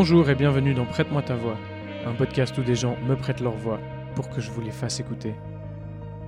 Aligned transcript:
Bonjour 0.00 0.30
et 0.30 0.34
bienvenue 0.34 0.72
dans 0.72 0.86
Prête-moi 0.86 1.20
ta 1.20 1.36
voix, 1.36 1.58
un 2.06 2.14
podcast 2.14 2.56
où 2.56 2.62
des 2.62 2.74
gens 2.74 2.98
me 3.02 3.16
prêtent 3.16 3.42
leur 3.42 3.52
voix 3.52 3.78
pour 4.14 4.30
que 4.30 4.40
je 4.40 4.50
vous 4.50 4.62
les 4.62 4.70
fasse 4.70 4.98
écouter. 4.98 5.34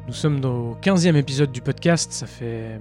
Nous 0.06 0.12
sommes 0.12 0.44
au 0.44 0.76
15e 0.82 1.16
épisode 1.16 1.50
du 1.52 1.62
podcast, 1.62 2.12
ça 2.12 2.26
fait 2.26 2.78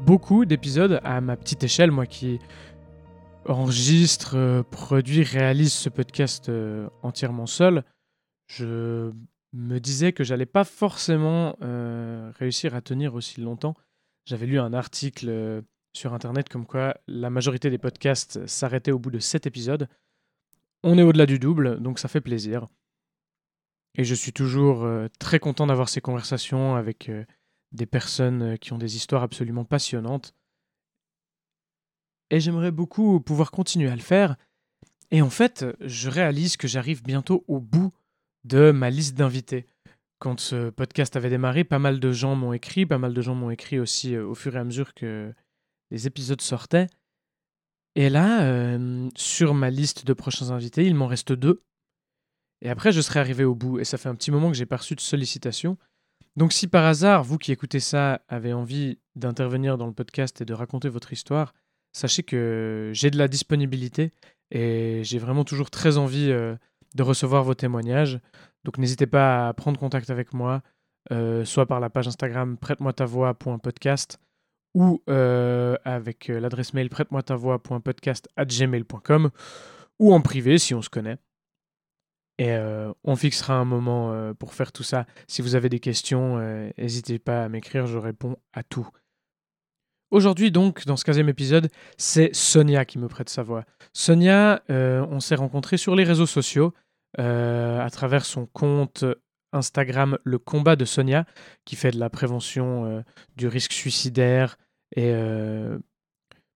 beaucoup 0.00 0.46
d'épisodes 0.46 1.02
à 1.04 1.20
ma 1.20 1.36
petite 1.36 1.64
échelle, 1.64 1.90
moi 1.90 2.06
qui 2.06 2.38
enregistre, 3.44 4.38
euh, 4.38 4.62
produit, 4.62 5.22
réalise 5.22 5.74
ce 5.74 5.90
podcast 5.90 6.48
euh, 6.48 6.88
entièrement 7.02 7.44
seul. 7.44 7.84
Je 8.46 9.12
me 9.52 9.78
disais 9.80 10.12
que 10.12 10.24
j'allais 10.24 10.46
pas 10.46 10.64
forcément 10.64 11.56
euh, 11.60 12.32
réussir 12.38 12.74
à 12.74 12.80
tenir 12.80 13.14
aussi 13.14 13.42
longtemps. 13.42 13.74
J'avais 14.24 14.46
lu 14.46 14.58
un 14.58 14.72
article 14.72 15.62
sur 15.92 16.14
internet 16.14 16.48
comme 16.48 16.64
quoi 16.64 16.96
la 17.06 17.28
majorité 17.28 17.68
des 17.68 17.76
podcasts 17.76 18.46
s'arrêtaient 18.46 18.92
au 18.92 18.98
bout 18.98 19.10
de 19.10 19.18
7 19.18 19.46
épisodes. 19.46 19.88
On 20.82 20.98
est 20.98 21.02
au-delà 21.02 21.26
du 21.26 21.38
double, 21.38 21.80
donc 21.80 21.98
ça 21.98 22.08
fait 22.08 22.20
plaisir. 22.20 22.66
Et 23.96 24.04
je 24.04 24.14
suis 24.14 24.32
toujours 24.32 24.84
euh, 24.84 25.08
très 25.18 25.38
content 25.38 25.66
d'avoir 25.66 25.88
ces 25.88 26.00
conversations 26.00 26.76
avec 26.76 27.08
euh, 27.08 27.24
des 27.72 27.86
personnes 27.86 28.42
euh, 28.42 28.56
qui 28.56 28.72
ont 28.72 28.78
des 28.78 28.96
histoires 28.96 29.22
absolument 29.22 29.64
passionnantes. 29.64 30.34
Et 32.30 32.40
j'aimerais 32.40 32.72
beaucoup 32.72 33.20
pouvoir 33.20 33.50
continuer 33.50 33.88
à 33.88 33.96
le 33.96 34.02
faire. 34.02 34.36
Et 35.10 35.22
en 35.22 35.30
fait, 35.30 35.64
je 35.80 36.10
réalise 36.10 36.56
que 36.56 36.68
j'arrive 36.68 37.02
bientôt 37.02 37.44
au 37.48 37.60
bout 37.60 37.92
de 38.44 38.70
ma 38.70 38.90
liste 38.90 39.14
d'invités. 39.14 39.66
Quand 40.18 40.40
ce 40.40 40.70
podcast 40.70 41.16
avait 41.16 41.30
démarré, 41.30 41.64
pas 41.64 41.78
mal 41.78 42.00
de 42.00 42.12
gens 42.12 42.34
m'ont 42.34 42.52
écrit, 42.52 42.86
pas 42.86 42.98
mal 42.98 43.14
de 43.14 43.22
gens 43.22 43.34
m'ont 43.34 43.50
écrit 43.50 43.78
aussi 43.78 44.16
au 44.16 44.34
fur 44.34 44.56
et 44.56 44.58
à 44.58 44.64
mesure 44.64 44.94
que 44.94 45.32
les 45.90 46.06
épisodes 46.06 46.40
sortaient. 46.40 46.88
Et 47.96 48.10
là, 48.10 48.42
euh, 48.42 49.08
sur 49.16 49.54
ma 49.54 49.70
liste 49.70 50.06
de 50.06 50.12
prochains 50.12 50.50
invités, 50.50 50.86
il 50.86 50.94
m'en 50.94 51.06
reste 51.06 51.32
deux. 51.32 51.62
Et 52.60 52.68
après, 52.68 52.92
je 52.92 53.00
serai 53.00 53.20
arrivé 53.20 53.42
au 53.42 53.54
bout. 53.54 53.78
Et 53.78 53.84
ça 53.84 53.96
fait 53.96 54.10
un 54.10 54.14
petit 54.14 54.30
moment 54.30 54.50
que 54.50 54.56
j'ai 54.56 54.66
pas 54.66 54.76
reçu 54.76 54.94
de 54.94 55.00
sollicitations. 55.00 55.78
Donc 56.36 56.52
si 56.52 56.68
par 56.68 56.84
hasard, 56.84 57.24
vous 57.24 57.38
qui 57.38 57.52
écoutez 57.52 57.80
ça, 57.80 58.20
avez 58.28 58.52
envie 58.52 58.98
d'intervenir 59.14 59.78
dans 59.78 59.86
le 59.86 59.94
podcast 59.94 60.42
et 60.42 60.44
de 60.44 60.52
raconter 60.52 60.90
votre 60.90 61.14
histoire, 61.14 61.54
sachez 61.94 62.22
que 62.22 62.90
j'ai 62.92 63.10
de 63.10 63.16
la 63.16 63.28
disponibilité 63.28 64.12
et 64.50 65.02
j'ai 65.02 65.18
vraiment 65.18 65.44
toujours 65.44 65.70
très 65.70 65.96
envie 65.96 66.30
euh, 66.30 66.54
de 66.94 67.02
recevoir 67.02 67.42
vos 67.42 67.54
témoignages. 67.54 68.20
Donc 68.64 68.76
n'hésitez 68.76 69.06
pas 69.06 69.48
à 69.48 69.54
prendre 69.54 69.80
contact 69.80 70.10
avec 70.10 70.34
moi, 70.34 70.62
euh, 71.10 71.46
soit 71.46 71.64
par 71.64 71.80
la 71.80 71.88
page 71.88 72.08
Instagram 72.08 72.58
prête-moi 72.58 72.92
ta 72.92 73.06
voix.podcast, 73.06 74.18
ou 74.76 75.02
euh, 75.08 75.76
avec 75.86 76.28
euh, 76.28 76.38
l'adresse 76.38 76.74
mail 76.74 76.90
prête-moi 76.90 77.22
ta 77.22 77.34
voix.podcast@gmail.com 77.34 79.30
ou 79.98 80.12
en 80.12 80.20
privé 80.20 80.58
si 80.58 80.74
on 80.74 80.82
se 80.82 80.90
connaît. 80.90 81.16
Et 82.36 82.52
euh, 82.52 82.92
on 83.02 83.16
fixera 83.16 83.54
un 83.54 83.64
moment 83.64 84.34
pour 84.34 84.52
faire 84.52 84.72
tout 84.72 84.82
ça. 84.82 85.06
Si 85.26 85.40
vous 85.40 85.54
avez 85.54 85.70
des 85.70 85.80
questions, 85.80 86.36
n'hésitez 86.76 87.18
pas 87.18 87.44
à 87.44 87.48
m'écrire, 87.48 87.86
je 87.86 87.96
réponds 87.96 88.36
à 88.52 88.62
tout. 88.62 88.86
Aujourd'hui 90.10 90.50
donc, 90.50 90.84
dans 90.84 90.98
ce 90.98 91.04
15e 91.06 91.30
épisode, 91.30 91.70
c'est 91.96 92.34
Sonia 92.34 92.84
qui 92.84 92.98
me 92.98 93.08
prête 93.08 93.30
sa 93.30 93.42
voix. 93.42 93.64
Sonia, 93.94 94.62
on 94.68 95.20
s'est 95.20 95.36
rencontrés 95.36 95.78
sur 95.78 95.96
les 95.96 96.04
réseaux 96.04 96.26
sociaux 96.26 96.74
à 97.16 97.88
travers 97.90 98.26
son 98.26 98.44
compte 98.44 99.06
Instagram 99.52 100.18
Le 100.22 100.38
Combat 100.38 100.76
de 100.76 100.84
Sonia, 100.84 101.24
qui 101.64 101.74
fait 101.74 101.92
de 101.92 101.98
la 101.98 102.10
prévention 102.10 103.02
du 103.38 103.48
risque 103.48 103.72
suicidaire, 103.72 104.58
et 104.94 105.10
euh, 105.12 105.78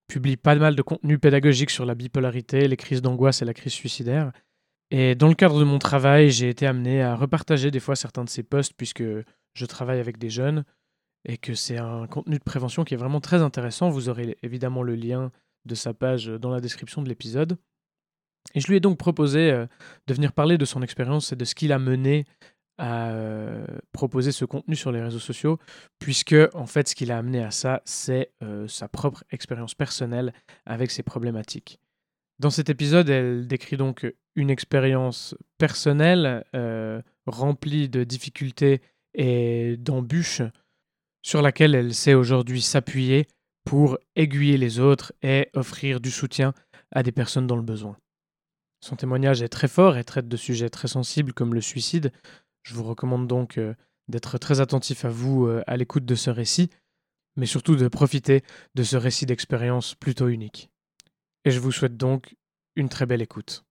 publie 0.08 0.36
pas 0.36 0.54
mal 0.56 0.76
de 0.76 0.82
contenu 0.82 1.18
pédagogique 1.18 1.70
sur 1.70 1.84
la 1.84 1.94
bipolarité, 1.94 2.68
les 2.68 2.76
crises 2.76 3.02
d'angoisse 3.02 3.42
et 3.42 3.44
la 3.44 3.54
crise 3.54 3.72
suicidaire. 3.72 4.32
Et 4.90 5.14
dans 5.14 5.28
le 5.28 5.34
cadre 5.34 5.58
de 5.58 5.64
mon 5.64 5.78
travail, 5.78 6.30
j'ai 6.30 6.48
été 6.48 6.66
amené 6.66 7.02
à 7.02 7.14
repartager 7.14 7.70
des 7.70 7.80
fois 7.80 7.96
certains 7.96 8.24
de 8.24 8.28
ces 8.28 8.42
posts 8.42 8.72
puisque 8.76 9.04
je 9.54 9.66
travaille 9.66 10.00
avec 10.00 10.18
des 10.18 10.30
jeunes 10.30 10.64
et 11.24 11.36
que 11.36 11.54
c'est 11.54 11.78
un 11.78 12.06
contenu 12.06 12.38
de 12.38 12.44
prévention 12.44 12.84
qui 12.84 12.94
est 12.94 12.96
vraiment 12.96 13.20
très 13.20 13.42
intéressant. 13.42 13.90
Vous 13.90 14.08
aurez 14.08 14.36
évidemment 14.42 14.82
le 14.82 14.94
lien 14.94 15.30
de 15.64 15.74
sa 15.74 15.94
page 15.94 16.26
dans 16.26 16.50
la 16.50 16.60
description 16.60 17.02
de 17.02 17.08
l'épisode. 17.08 17.56
Et 18.54 18.60
je 18.60 18.66
lui 18.68 18.76
ai 18.76 18.80
donc 18.80 18.98
proposé 18.98 19.50
euh, 19.50 19.66
de 20.06 20.14
venir 20.14 20.32
parler 20.32 20.58
de 20.58 20.64
son 20.64 20.82
expérience 20.82 21.32
et 21.32 21.36
de 21.36 21.44
ce 21.44 21.54
qu'il 21.54 21.72
a 21.72 21.78
mené 21.78 22.24
à 22.80 23.10
euh, 23.10 23.66
proposer 23.92 24.32
ce 24.32 24.46
contenu 24.46 24.74
sur 24.74 24.90
les 24.90 25.02
réseaux 25.02 25.18
sociaux, 25.18 25.58
puisque 25.98 26.34
en 26.54 26.64
fait 26.64 26.88
ce 26.88 26.94
qui 26.94 27.04
l'a 27.04 27.18
amené 27.18 27.44
à 27.44 27.50
ça, 27.50 27.82
c'est 27.84 28.32
euh, 28.42 28.66
sa 28.68 28.88
propre 28.88 29.22
expérience 29.30 29.74
personnelle 29.74 30.32
avec 30.64 30.90
ses 30.90 31.02
problématiques. 31.02 31.78
Dans 32.38 32.48
cet 32.48 32.70
épisode, 32.70 33.10
elle 33.10 33.46
décrit 33.46 33.76
donc 33.76 34.10
une 34.34 34.48
expérience 34.48 35.34
personnelle 35.58 36.42
euh, 36.56 37.02
remplie 37.26 37.90
de 37.90 38.02
difficultés 38.02 38.80
et 39.12 39.76
d'embûches 39.76 40.42
sur 41.22 41.42
laquelle 41.42 41.74
elle 41.74 41.92
sait 41.92 42.14
aujourd'hui 42.14 42.62
s'appuyer 42.62 43.26
pour 43.66 43.98
aiguiller 44.16 44.56
les 44.56 44.80
autres 44.80 45.12
et 45.20 45.50
offrir 45.52 46.00
du 46.00 46.10
soutien 46.10 46.54
à 46.92 47.02
des 47.02 47.12
personnes 47.12 47.46
dans 47.46 47.56
le 47.56 47.62
besoin. 47.62 47.98
Son 48.82 48.96
témoignage 48.96 49.42
est 49.42 49.50
très 49.50 49.68
fort 49.68 49.98
et 49.98 50.04
traite 50.04 50.28
de 50.28 50.36
sujets 50.38 50.70
très 50.70 50.88
sensibles 50.88 51.34
comme 51.34 51.52
le 51.52 51.60
suicide, 51.60 52.10
je 52.62 52.74
vous 52.74 52.84
recommande 52.84 53.26
donc 53.26 53.58
euh, 53.58 53.74
d'être 54.08 54.38
très 54.38 54.60
attentif 54.60 55.04
à 55.04 55.08
vous 55.08 55.46
euh, 55.46 55.62
à 55.66 55.76
l'écoute 55.76 56.04
de 56.04 56.14
ce 56.14 56.30
récit, 56.30 56.70
mais 57.36 57.46
surtout 57.46 57.76
de 57.76 57.88
profiter 57.88 58.42
de 58.74 58.82
ce 58.82 58.96
récit 58.96 59.26
d'expérience 59.26 59.94
plutôt 59.94 60.28
unique. 60.28 60.70
Et 61.44 61.50
je 61.50 61.60
vous 61.60 61.72
souhaite 61.72 61.96
donc 61.96 62.36
une 62.76 62.88
très 62.88 63.06
belle 63.06 63.22
écoute. 63.22 63.64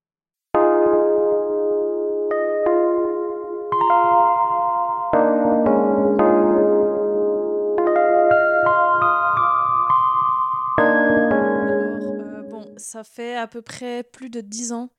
Euh, 11.99 12.77
ça 12.77 13.03
fait 13.03 13.35
à 13.35 13.47
peu 13.47 13.61
près 13.61 14.03
plus 14.03 14.29
de 14.29 14.41
dix 14.41 14.71
ans 14.71 14.89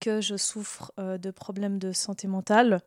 que 0.00 0.20
je 0.20 0.36
souffre 0.36 0.92
de 0.98 1.30
problèmes 1.30 1.78
de 1.78 1.92
santé 1.92 2.26
mentale. 2.26 2.80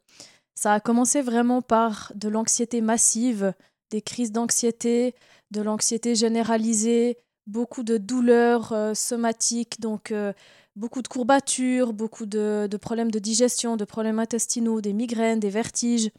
Ça 0.56 0.74
a 0.74 0.80
commencé 0.80 1.22
vraiment 1.22 1.62
par 1.62 2.12
de 2.16 2.30
l'anxiété 2.30 2.82
massive, 2.82 3.54
des 3.92 4.02
crises 4.02 4.32
d'anxiété, 4.32 5.14
de 5.52 5.62
l'anxiété 5.62 6.16
généralisée, 6.16 7.18
beaucoup 7.46 7.84
de 7.84 7.98
douleurs 7.98 8.72
euh, 8.72 8.94
somatiques, 8.94 9.80
donc 9.80 10.12
euh, 10.12 10.34
beaucoup 10.76 11.02
de 11.02 11.08
courbatures, 11.08 11.94
beaucoup 11.94 12.26
de, 12.26 12.68
problèmes 12.82 13.12
de 13.12 13.20
digestion, 13.20 13.78
de 13.78 13.86
problèmes 13.86 14.20
intestinaux, 14.20 14.82
des 14.82 14.94
migraines, 14.94 15.40
des 15.40 15.50
vertiges. 15.50 16.10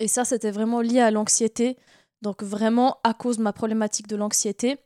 Et 0.00 0.08
ça, 0.08 0.24
c'était 0.24 0.50
vraiment 0.50 0.80
lié 0.80 1.00
à 1.00 1.10
l'anxiété, 1.10 1.76
donc 2.22 2.42
vraiment 2.42 2.98
à 3.04 3.14
cause 3.14 3.38
de 3.38 3.42
ma 3.42 3.52
problématique 3.52 4.08
de 4.08 4.16
l'anxiété. 4.16 4.78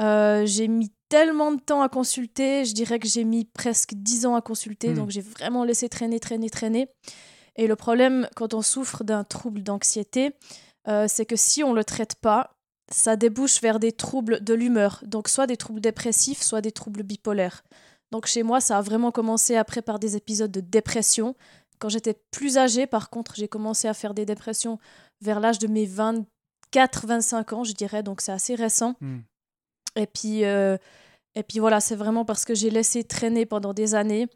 Euh, 0.00 0.46
j'ai 0.46 0.68
mis 0.68 0.92
tellement 1.08 1.52
de 1.52 1.60
temps 1.60 1.82
à 1.82 1.88
consulter, 1.88 2.64
je 2.64 2.74
dirais 2.74 2.98
que 2.98 3.08
j'ai 3.08 3.24
mis 3.24 3.44
presque 3.46 3.94
10 3.94 4.26
ans 4.26 4.36
à 4.36 4.42
consulter, 4.42 4.90
hmm. 4.90 4.94
donc 4.94 5.10
j'ai 5.10 5.22
vraiment 5.22 5.64
laissé 5.64 5.88
traîner, 5.88 6.20
traîner, 6.20 6.50
traîner. 6.50 6.88
Et 7.58 7.66
le 7.66 7.76
problème 7.76 8.28
quand 8.34 8.54
on 8.54 8.62
souffre 8.62 9.04
d'un 9.04 9.24
trouble 9.24 9.62
d'anxiété, 9.62 10.32
euh, 10.86 11.06
c'est 11.08 11.26
que 11.26 11.36
si 11.36 11.62
on 11.62 11.72
ne 11.72 11.76
le 11.76 11.84
traite 11.84 12.14
pas, 12.14 12.54
ça 12.90 13.16
débouche 13.16 13.60
vers 13.60 13.78
des 13.78 13.92
troubles 13.92 14.42
de 14.42 14.54
l'humeur. 14.54 15.02
Donc 15.04 15.28
soit 15.28 15.46
des 15.46 15.58
troubles 15.58 15.80
dépressifs, 15.80 16.40
soit 16.40 16.62
des 16.62 16.72
troubles 16.72 17.02
bipolaires. 17.02 17.62
Donc 18.10 18.26
chez 18.26 18.42
moi, 18.42 18.60
ça 18.60 18.78
a 18.78 18.80
vraiment 18.80 19.10
commencé 19.10 19.56
après 19.56 19.82
par 19.82 19.98
des 19.98 20.16
épisodes 20.16 20.50
de 20.50 20.60
dépression. 20.60 21.34
Quand 21.78 21.90
j'étais 21.90 22.14
plus 22.30 22.56
âgée, 22.56 22.86
par 22.86 23.10
contre, 23.10 23.34
j'ai 23.34 23.48
commencé 23.48 23.86
à 23.86 23.92
faire 23.92 24.14
des 24.14 24.24
dépressions 24.24 24.78
vers 25.20 25.40
l'âge 25.40 25.58
de 25.58 25.66
mes 25.66 25.86
24-25 25.86 27.54
ans, 27.54 27.64
je 27.64 27.72
dirais. 27.72 28.02
Donc 28.02 28.22
c'est 28.22 28.32
assez 28.32 28.54
récent. 28.54 28.94
Hmm. 29.00 29.18
Et 29.96 30.06
puis, 30.06 30.44
euh, 30.44 30.78
et 31.34 31.42
puis 31.42 31.58
voilà, 31.58 31.80
c'est 31.80 31.96
vraiment 31.96 32.24
parce 32.24 32.44
que 32.44 32.54
j'ai 32.54 32.70
laissé 32.70 33.04
traîner 33.04 33.44
pendant 33.44 33.74
des 33.74 33.94
années 33.94 34.28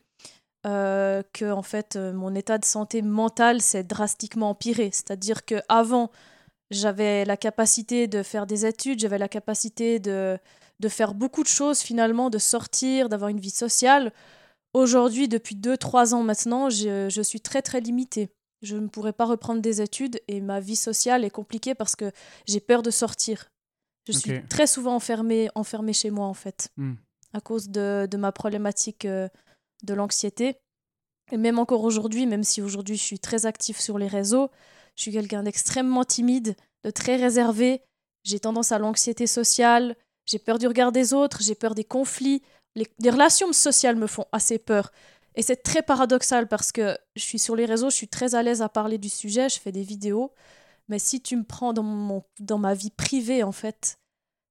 euh, 0.67 1.23
que 1.33 1.51
en 1.51 1.63
fait 1.63 1.97
euh, 1.97 2.13
mon 2.13 2.35
état 2.35 2.57
de 2.57 2.65
santé 2.65 3.03
mentale 3.03 3.61
s'est 3.61 3.83
drastiquement 3.83 4.51
empiré. 4.51 4.91
C'est-à-dire 4.93 5.45
que 5.45 5.57
avant 5.69 6.11
j'avais 6.71 7.25
la 7.25 7.37
capacité 7.37 8.07
de 8.07 8.23
faire 8.23 8.47
des 8.47 8.65
études, 8.65 9.01
j'avais 9.01 9.19
la 9.19 9.29
capacité 9.29 9.99
de, 9.99 10.39
de 10.81 10.89
faire 10.89 11.15
beaucoup 11.15 11.43
de 11.43 11.49
choses 11.49 11.81
finalement, 11.81 12.31
de 12.31 12.39
sortir, 12.39 13.09
d'avoir 13.09 13.29
une 13.29 13.41
vie 13.41 13.51
sociale. 13.51 14.13
Aujourd'hui, 14.73 15.29
depuis 15.29 15.55
2-3 15.55 16.15
ans 16.15 16.23
maintenant, 16.23 16.71
je, 16.71 17.09
je, 17.11 17.23
suis 17.23 17.41
très 17.41 17.61
très 17.61 17.81
limitée. 17.81 18.31
Je 18.63 18.77
ne 18.77 18.87
pourrais 18.87 19.13
pas 19.13 19.27
reprendre 19.27 19.61
des 19.61 19.83
études 19.83 20.21
et 20.29 20.41
ma 20.41 20.61
vie 20.61 20.77
sociale 20.77 21.25
est 21.25 21.31
compliquée 21.31 21.75
parce 21.75 21.97
que 21.97 22.11
j'ai 22.47 22.61
peur 22.61 22.83
de 22.83 22.91
sortir. 22.91 23.51
Je 24.07 24.13
suis 24.13 24.47
très 24.49 24.67
souvent 24.67 24.95
enfermée, 24.95 25.49
enfermée 25.55 25.93
chez 25.93 26.11
moi 26.11 26.27
en 26.27 26.35
fait, 26.35 26.69
Hmm. 26.77 26.95
à 27.33 27.41
cause 27.41 27.69
de, 27.69 28.09
de 28.11 28.17
ma 28.17 28.33
problématique 28.33 29.05
euh, 29.05 29.29
de 29.83 29.95
l'anxiété. 29.95 30.57
Et 31.31 31.37
même 31.37 31.59
encore 31.59 31.85
aujourd'hui, 31.85 32.27
même 32.27 32.45
si 32.45 32.61
aujourd'hui 32.61 32.97
je 32.97 33.03
suis 33.03 33.19
très 33.19 33.47
active 33.47 33.81
sur 33.81 33.99
les 33.99 34.07
réseaux, 34.07 34.51
je 34.97 35.03
suis 35.03 35.13
quelqu'un 35.13 35.43
d'extrêmement 35.43 36.05
timide, 36.05 36.57
de 36.85 36.91
très 36.91 37.17
réservé. 37.17 37.83
J'ai 38.25 38.41
tendance 38.41 38.73
à 38.73 38.79
l'anxiété 38.79 39.27
sociale, 39.27 39.97
j'ai 40.27 40.39
peur 40.39 40.59
du 40.59 40.67
regard 40.67 40.93
des 40.93 41.15
autres, 41.15 41.43
j'ai 41.43 41.55
peur 41.55 41.75
des 41.75 41.85
conflits. 41.85 42.43
Les, 42.75 42.87
les 42.99 43.11
relations 43.11 43.53
sociales 43.53 43.97
me 43.97 44.07
font 44.07 44.27
assez 44.33 44.59
peur. 44.59 44.93
Et 45.35 45.43
c'est 45.43 45.57
très 45.57 45.83
paradoxal 45.83 46.47
parce 46.47 46.73
que 46.73 46.97
je 47.17 47.23
suis 47.23 47.39
sur 47.39 47.57
les 47.57 47.65
réseaux, 47.65 47.91
je 47.91 47.97
suis 47.97 48.09
très 48.09 48.35
à 48.35 48.43
l'aise 48.43 48.61
à 48.61 48.69
parler 48.69 48.99
du 48.99 49.09
sujet, 49.09 49.49
je 49.49 49.59
fais 49.59 49.73
des 49.73 49.83
vidéos. 49.83 50.33
Mais 50.89 50.99
si 50.99 51.23
tu 51.23 51.37
me 51.37 51.45
prends 51.45 51.73
dans, 51.73 51.83
mon, 51.83 52.23
dans 52.41 52.59
ma 52.59 52.75
vie 52.75 52.91
privée, 52.91 53.43
en 53.43 53.53
fait, 53.53 53.99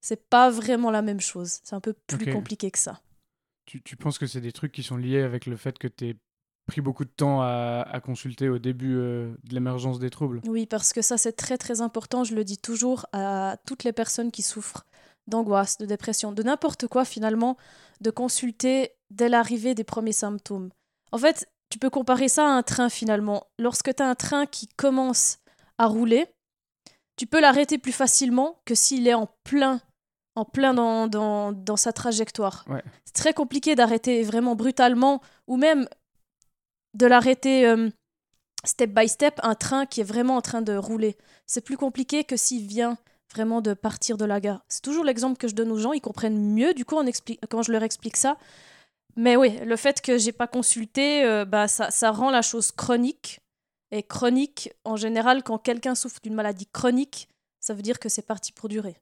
c'est 0.02 0.30
pas 0.30 0.50
vraiment 0.50 0.90
la 0.90 1.02
même 1.02 1.22
chose. 1.22 1.60
C'est 1.64 1.76
un 1.76 1.80
peu 1.80 1.94
plus 1.94 2.34
compliqué 2.34 2.72
que 2.72 2.80
ça. 2.80 3.00
Tu, 3.66 3.82
tu 3.82 3.96
penses 3.96 4.18
que 4.18 4.28
c'est 4.28 4.42
des 4.42 4.52
trucs 4.52 4.72
qui 4.72 4.84
sont 4.84 4.98
liés 4.98 5.22
avec 5.22 5.46
le 5.46 5.56
fait 5.56 5.78
que 5.78 5.88
tu 5.88 6.10
aies 6.10 6.18
pris 6.68 6.82
beaucoup 6.82 7.06
de 7.06 7.10
temps 7.10 7.42
à, 7.42 7.86
à 7.90 8.00
consulter 8.00 8.50
au 8.50 8.60
début 8.60 8.96
euh, 8.96 9.34
de 9.44 9.54
l'émergence 9.54 10.00
des 10.00 10.10
troubles? 10.10 10.42
Oui, 10.48 10.66
parce 10.66 10.94
que 10.94 11.02
ça, 11.02 11.18
c'est 11.18 11.34
très 11.34 11.58
très 11.58 11.82
important. 11.82 12.24
Je 12.24 12.36
le 12.36 12.44
dis 12.44 12.58
toujours 12.58 13.06
à 13.14 13.58
toutes 13.66 13.84
les 13.84 13.94
personnes 13.94 14.32
qui 14.32 14.42
souffrent 14.42 14.86
d'angoisse, 15.28 15.78
de 15.78 15.86
dépression, 15.86 16.32
de 16.32 16.44
n'importe 16.44 16.88
quoi 16.88 17.06
finalement, 17.06 17.58
de 18.02 18.10
consulter 18.10 18.92
dès 19.10 19.30
l'arrivée 19.30 19.76
des 19.76 19.84
premiers 19.84 20.14
symptômes. 20.14 20.70
En 21.12 21.18
fait, 21.18 21.48
tu 21.70 21.80
peux 21.80 21.90
comparer 21.90 22.28
ça 22.28 22.46
à 22.46 22.52
un 22.52 22.64
train 22.64 22.90
finalement. 22.90 23.48
Lorsque 23.60 23.96
tu 23.96 24.04
as 24.04 24.10
un 24.10 24.16
train 24.16 24.46
qui 24.46 24.68
commence 24.68 25.40
à 25.78 25.86
rouler, 25.88 26.28
tu 27.18 27.28
peux 27.28 27.40
l'arrêter 27.40 27.78
plus 27.78 27.92
facilement 27.92 28.62
que 28.66 28.76
s'il 28.76 29.08
est 29.08 29.14
en 29.14 29.28
plein, 29.44 29.80
en 30.36 30.46
plein 30.46 30.74
dans, 30.74 31.08
dans, 31.08 31.52
dans 31.52 31.78
sa 31.78 31.94
trajectoire. 31.94 32.66
Ouais. 32.70 32.84
C'est 33.06 33.14
très 33.14 33.34
compliqué 33.34 33.76
d'arrêter 33.76 34.24
vraiment 34.24 34.56
brutalement 34.56 35.22
ou 35.48 35.58
même 35.58 35.88
de 36.94 37.06
l'arrêter 37.06 37.68
euh, 37.68 37.90
step 38.64 38.92
by 38.92 39.08
step 39.08 39.40
un 39.44 39.56
train 39.56 39.86
qui 39.86 40.02
est 40.02 40.06
vraiment 40.06 40.36
en 40.36 40.42
train 40.42 40.62
de 40.62 40.76
rouler. 40.76 41.18
C'est 41.46 41.62
plus 41.62 41.78
compliqué 41.78 42.24
que 42.24 42.38
s'il 42.38 42.68
vient 42.68 42.98
vraiment 43.34 43.62
de 43.62 43.74
partir 43.74 44.18
de 44.18 44.26
la 44.26 44.40
gare. 44.40 44.64
C'est 44.68 44.82
toujours 44.82 45.06
l'exemple 45.06 45.38
que 45.38 45.48
je 45.48 45.56
donne 45.56 45.72
aux 45.72 45.78
gens, 45.78 45.94
ils 45.94 46.02
comprennent 46.02 46.54
mieux 46.54 46.74
du 46.74 46.86
coup 46.86 46.96
on 46.96 47.06
explique, 47.06 47.40
quand 47.50 47.62
je 47.62 47.72
leur 47.72 47.84
explique 47.84 48.18
ça. 48.18 48.38
Mais 49.16 49.36
oui, 49.36 49.58
le 49.66 49.76
fait 49.76 50.02
que 50.02 50.18
j'ai 50.18 50.32
pas 50.32 50.48
consulté, 50.48 51.26
euh, 51.26 51.44
bah, 51.44 51.68
ça, 51.68 51.92
ça 51.92 52.12
rend 52.12 52.30
la 52.30 52.42
chose 52.42 52.72
chronique. 52.72 53.42
Et 53.92 54.04
chronique, 54.04 54.72
en 54.86 54.96
général, 54.96 55.44
quand 55.44 55.58
quelqu'un 55.58 55.96
souffre 55.96 56.22
d'une 56.22 56.34
maladie 56.34 56.66
chronique, 56.66 57.28
ça 57.60 57.74
veut 57.74 57.82
dire 57.82 58.00
que 58.00 58.08
c'est 58.08 58.22
parti 58.22 58.54
pour 58.54 58.70
durer. 58.70 58.96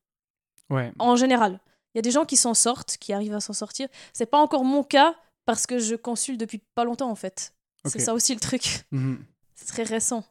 Ouais. 0.70 0.92
En 1.00 1.16
général. 1.16 1.60
Il 1.94 1.98
y 1.98 2.00
a 2.00 2.02
des 2.04 2.12
gens 2.12 2.26
qui 2.26 2.38
s'en 2.38 2.54
sortent, 2.54 2.98
qui 2.98 3.14
arrivent 3.14 3.34
à 3.34 3.40
s'en 3.40 3.54
sortir. 3.54 3.88
C'est 4.14 4.28
pas 4.28 4.38
encore 4.40 4.64
mon 4.64 4.84
cas 4.84 5.16
parce 5.46 5.66
que 5.66 5.80
je 5.80 5.96
consulte 5.96 6.40
depuis 6.40 6.62
pas 6.76 6.84
longtemps 6.84 7.10
en 7.10 7.16
fait. 7.16 7.54
C'est 7.86 8.00
ça 8.00 8.14
aussi 8.14 8.34
le 8.34 8.40
truc. 8.40 8.86
Mhm. 8.92 9.24
C'est 9.56 9.66
très 9.68 9.84
récent. 9.84 10.24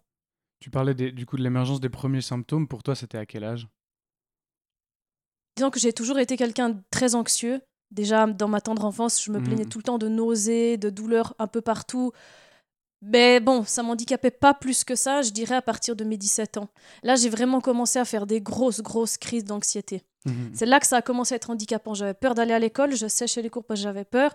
Tu 0.61 0.71
parlais 0.71 0.95
des- 0.95 1.13
du 1.13 1.27
coup 1.27 1.37
de 1.37 1.43
l'émergence 1.43 1.81
des 1.81 1.89
premiers 1.91 2.21
symptômes. 2.23 2.67
Pour 2.69 2.83
toi, 2.83 2.95
c'était 2.95 3.19
à 3.19 3.27
quel 3.27 3.45
âge? 3.45 3.69
Disons 5.57 5.71
que 5.71 5.81
j'ai 5.81 5.93
toujours 5.93 6.19
été 6.19 6.37
quelqu'un 6.37 6.71
de 6.71 6.81
très 6.91 7.15
anxieux. 7.15 7.61
Déjà, 7.91 8.27
dans 8.27 8.49
ma 8.49 8.61
tendre 8.61 8.85
enfance, 8.85 9.23
je 9.23 9.31
me 9.33 9.41
plaignais 9.43 9.65
Mhm. 9.65 9.69
tout 9.71 9.79
le 9.79 9.83
temps 9.85 9.99
de 9.99 10.09
nausées, 10.09 10.77
de 10.77 10.91
douleurs 10.91 11.35
un 11.39 11.47
peu 11.47 11.61
partout. 11.61 12.13
Mais 13.01 13.39
bon, 13.39 13.65
ça 13.65 13.83
m'handicapait 13.83 14.33
pas 14.33 14.55
plus 14.55 14.83
que 14.83 14.97
ça, 14.97 15.23
je 15.23 15.31
dirais 15.31 15.55
à 15.55 15.63
partir 15.63 15.95
de 15.95 16.03
mes 16.05 16.17
17 16.17 16.57
ans. 16.57 16.69
Là, 17.05 17.15
j'ai 17.15 17.29
vraiment 17.29 17.61
commencé 17.61 17.99
à 17.99 18.05
faire 18.05 18.27
des 18.27 18.41
grosses, 18.41 18.81
grosses 18.81 19.17
crises 19.17 19.45
d'anxiété. 19.45 20.03
Mhm. 20.27 20.51
C'est 20.53 20.67
là 20.67 20.81
que 20.81 20.87
ça 20.87 20.97
a 20.97 21.03
commencé 21.03 21.35
à 21.35 21.37
être 21.37 21.51
handicapant. 21.51 21.95
J'avais 21.95 22.15
peur 22.15 22.35
d'aller 22.35 22.55
à 22.55 22.59
l'école, 22.59 22.95
je 22.97 23.07
séchais 23.07 23.41
les 23.41 23.51
cours 23.51 23.65
parce 23.65 23.81
que 23.81 23.85
j'avais 23.85 24.05
peur. 24.05 24.35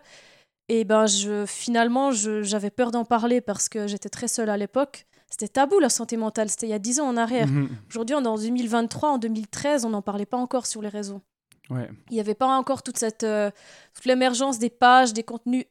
Et 0.70 0.86
ben, 0.86 1.08
je, 1.08 1.46
finalement, 1.46 2.12
j'avais 2.12 2.70
peur 2.70 2.92
d'en 2.92 3.04
parler 3.04 3.42
parce 3.42 3.68
que 3.68 3.86
j'étais 3.88 4.10
très 4.10 4.30
seule 4.30 4.50
à 4.50 4.56
l'époque. 4.56 5.06
C'était 5.30 5.50
tabou 5.50 5.80
la 5.80 5.90
santé 5.90 6.16
mentale, 6.16 6.50
c'était 6.50 6.68
il 6.68 6.70
y 6.70 6.74
a 6.74 6.80
10 6.80 7.02
ans 7.02 7.08
en 7.08 7.18
arrière. 7.18 7.48
Mhm. 7.48 7.70
Aujourd'hui, 7.90 8.16
on 8.16 8.24
est 8.24 8.28
en 8.28 8.38
2023, 8.38 9.10
en 9.10 9.18
2013, 9.18 9.84
on 9.84 9.90
n'en 9.90 10.02
parlait 10.02 10.26
pas 10.26 10.38
encore 10.38 10.68
sur 10.68 10.82
les 10.82 10.90
réseaux. 10.90 11.22
Ouais. 11.70 11.90
Il 12.10 12.14
n'y 12.14 12.20
avait 12.20 12.36
pas 12.36 12.48
encore 12.48 12.84
toute 12.84 12.98
cette 12.98 13.24
euh, 13.24 13.50
toute 13.94 14.06
l'émergence 14.06 14.60
des 14.60 14.70
pages, 14.70 15.12
des 15.14 15.24
contenus, 15.24 15.66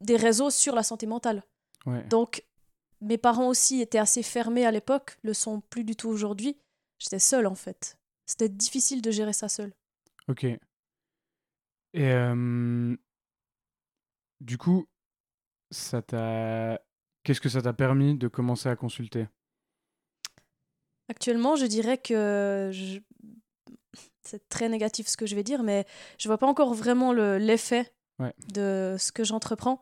des 0.00 0.16
réseaux 0.16 0.50
sur 0.50 0.74
la 0.74 0.82
santé 0.82 1.06
mentale. 1.06 1.42
Ouais. 1.86 2.02
Donc, 2.08 2.44
mes 3.00 3.18
parents 3.18 3.48
aussi 3.48 3.80
étaient 3.80 3.98
assez 3.98 4.22
fermés 4.22 4.66
à 4.66 4.70
l'époque, 4.70 5.18
le 5.22 5.32
sont 5.34 5.60
plus 5.60 5.84
du 5.84 5.96
tout 5.96 6.08
aujourd'hui. 6.08 6.56
J'étais 6.98 7.18
seule 7.18 7.46
en 7.46 7.54
fait. 7.54 7.98
C'était 8.26 8.48
difficile 8.48 9.02
de 9.02 9.10
gérer 9.10 9.32
ça 9.32 9.48
seule. 9.48 9.72
Ok. 10.28 10.44
Et 10.44 10.58
euh, 11.94 12.96
du 14.40 14.58
coup, 14.58 14.86
ça 15.70 16.02
t'a. 16.02 16.80
Qu'est-ce 17.22 17.40
que 17.40 17.48
ça 17.48 17.62
t'a 17.62 17.72
permis 17.72 18.16
de 18.16 18.28
commencer 18.28 18.68
à 18.68 18.76
consulter? 18.76 19.26
Actuellement, 21.08 21.54
je 21.56 21.66
dirais 21.66 21.98
que 21.98 22.70
je- 22.72 22.98
c'est 24.22 24.48
très 24.48 24.68
négatif 24.68 25.06
ce 25.06 25.16
que 25.16 25.26
je 25.26 25.36
vais 25.36 25.44
dire, 25.44 25.62
mais 25.62 25.86
je 26.18 26.28
vois 26.28 26.38
pas 26.38 26.46
encore 26.48 26.74
vraiment 26.74 27.12
le- 27.12 27.38
l'effet 27.38 27.92
Ouais. 28.18 28.34
de 28.52 28.96
ce 28.98 29.12
que 29.12 29.22
j'entreprends. 29.24 29.80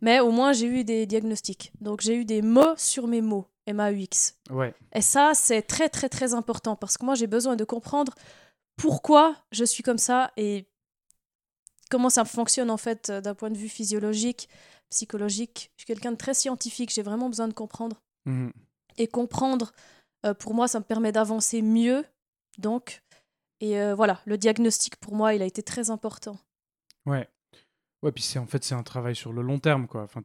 Mais 0.00 0.20
au 0.20 0.30
moins, 0.30 0.52
j'ai 0.52 0.66
eu 0.66 0.84
des 0.84 1.06
diagnostics. 1.06 1.72
Donc, 1.80 2.00
j'ai 2.00 2.16
eu 2.16 2.24
des 2.24 2.42
mots 2.42 2.74
sur 2.76 3.06
mes 3.06 3.20
mots, 3.20 3.46
MAUX. 3.66 4.34
Ouais. 4.50 4.74
Et 4.94 5.00
ça, 5.00 5.32
c'est 5.34 5.62
très, 5.62 5.88
très, 5.88 6.08
très 6.08 6.34
important 6.34 6.76
parce 6.76 6.98
que 6.98 7.04
moi, 7.04 7.14
j'ai 7.14 7.26
besoin 7.26 7.56
de 7.56 7.64
comprendre 7.64 8.14
pourquoi 8.76 9.36
je 9.52 9.64
suis 9.64 9.82
comme 9.82 9.98
ça 9.98 10.32
et 10.36 10.66
comment 11.90 12.10
ça 12.10 12.24
fonctionne 12.24 12.70
en 12.70 12.76
fait 12.76 13.10
euh, 13.10 13.20
d'un 13.20 13.34
point 13.34 13.50
de 13.50 13.56
vue 13.56 13.68
physiologique, 13.68 14.48
psychologique. 14.90 15.70
Je 15.76 15.82
suis 15.82 15.86
quelqu'un 15.86 16.12
de 16.12 16.16
très 16.16 16.34
scientifique, 16.34 16.90
j'ai 16.92 17.02
vraiment 17.02 17.28
besoin 17.28 17.48
de 17.48 17.54
comprendre. 17.54 18.02
Mhm. 18.26 18.52
Et 18.96 19.06
comprendre, 19.06 19.72
euh, 20.26 20.34
pour 20.34 20.54
moi, 20.54 20.68
ça 20.68 20.78
me 20.78 20.84
permet 20.84 21.12
d'avancer 21.12 21.62
mieux. 21.62 22.04
Donc, 22.58 23.02
et 23.60 23.80
euh, 23.80 23.94
voilà, 23.94 24.20
le 24.24 24.38
diagnostic 24.38 24.96
pour 24.96 25.14
moi, 25.14 25.34
il 25.34 25.42
a 25.42 25.46
été 25.46 25.62
très 25.62 25.90
important. 25.90 26.36
Ouais. 27.06 27.28
Ouais, 28.04 28.12
puis 28.12 28.22
c'est 28.22 28.38
en 28.38 28.46
fait 28.46 28.62
c'est 28.64 28.74
un 28.74 28.82
travail 28.82 29.16
sur 29.16 29.32
le 29.32 29.42
long 29.42 29.58
terme 29.58 29.86
quoi. 29.86 30.02
Enfin, 30.02 30.22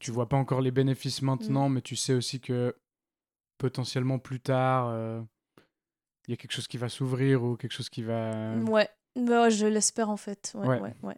tu 0.00 0.10
vois 0.10 0.28
pas 0.28 0.36
encore 0.36 0.60
les 0.60 0.70
bénéfices 0.70 1.22
maintenant, 1.22 1.68
mais 1.68 1.80
tu 1.82 1.96
sais 1.96 2.14
aussi 2.14 2.40
que 2.40 2.74
potentiellement 3.58 4.18
plus 4.18 4.40
tard, 4.40 4.88
euh, 4.88 5.22
il 6.26 6.32
y 6.32 6.34
a 6.34 6.36
quelque 6.36 6.52
chose 6.52 6.66
qui 6.66 6.78
va 6.78 6.88
s'ouvrir 6.88 7.42
ou 7.44 7.56
quelque 7.56 7.72
chose 7.72 7.88
qui 7.88 8.02
va. 8.02 8.54
Ouais, 8.56 8.88
Bah 9.16 9.42
ouais, 9.42 9.50
je 9.50 9.66
l'espère 9.66 10.10
en 10.10 10.16
fait. 10.16 10.52
Ouais, 10.54 10.80
Ouais. 11.02 11.16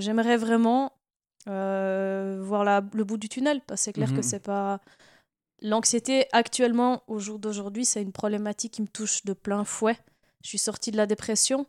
J'aimerais 0.00 0.36
vraiment 0.36 0.92
euh, 1.46 2.40
voir 2.42 2.64
la- 2.64 2.84
le 2.92 3.04
bout 3.04 3.16
du 3.16 3.28
tunnel, 3.28 3.62
c'est 3.76 3.92
clair 3.92 4.08
que 4.12 4.22
c'est 4.22 4.40
pas. 4.40 4.80
L'anxiété, 5.62 6.26
actuellement, 6.32 7.02
au 7.06 7.18
jour 7.18 7.38
d'aujourd'hui, 7.38 7.84
c'est 7.84 8.02
une 8.02 8.12
problématique 8.12 8.74
qui 8.74 8.82
me 8.82 8.86
touche 8.88 9.24
de 9.24 9.32
plein 9.32 9.64
fouet. 9.64 9.96
Je 10.42 10.48
suis 10.50 10.58
sortie 10.58 10.90
de 10.92 10.96
la 10.96 11.06
dépression, 11.06 11.66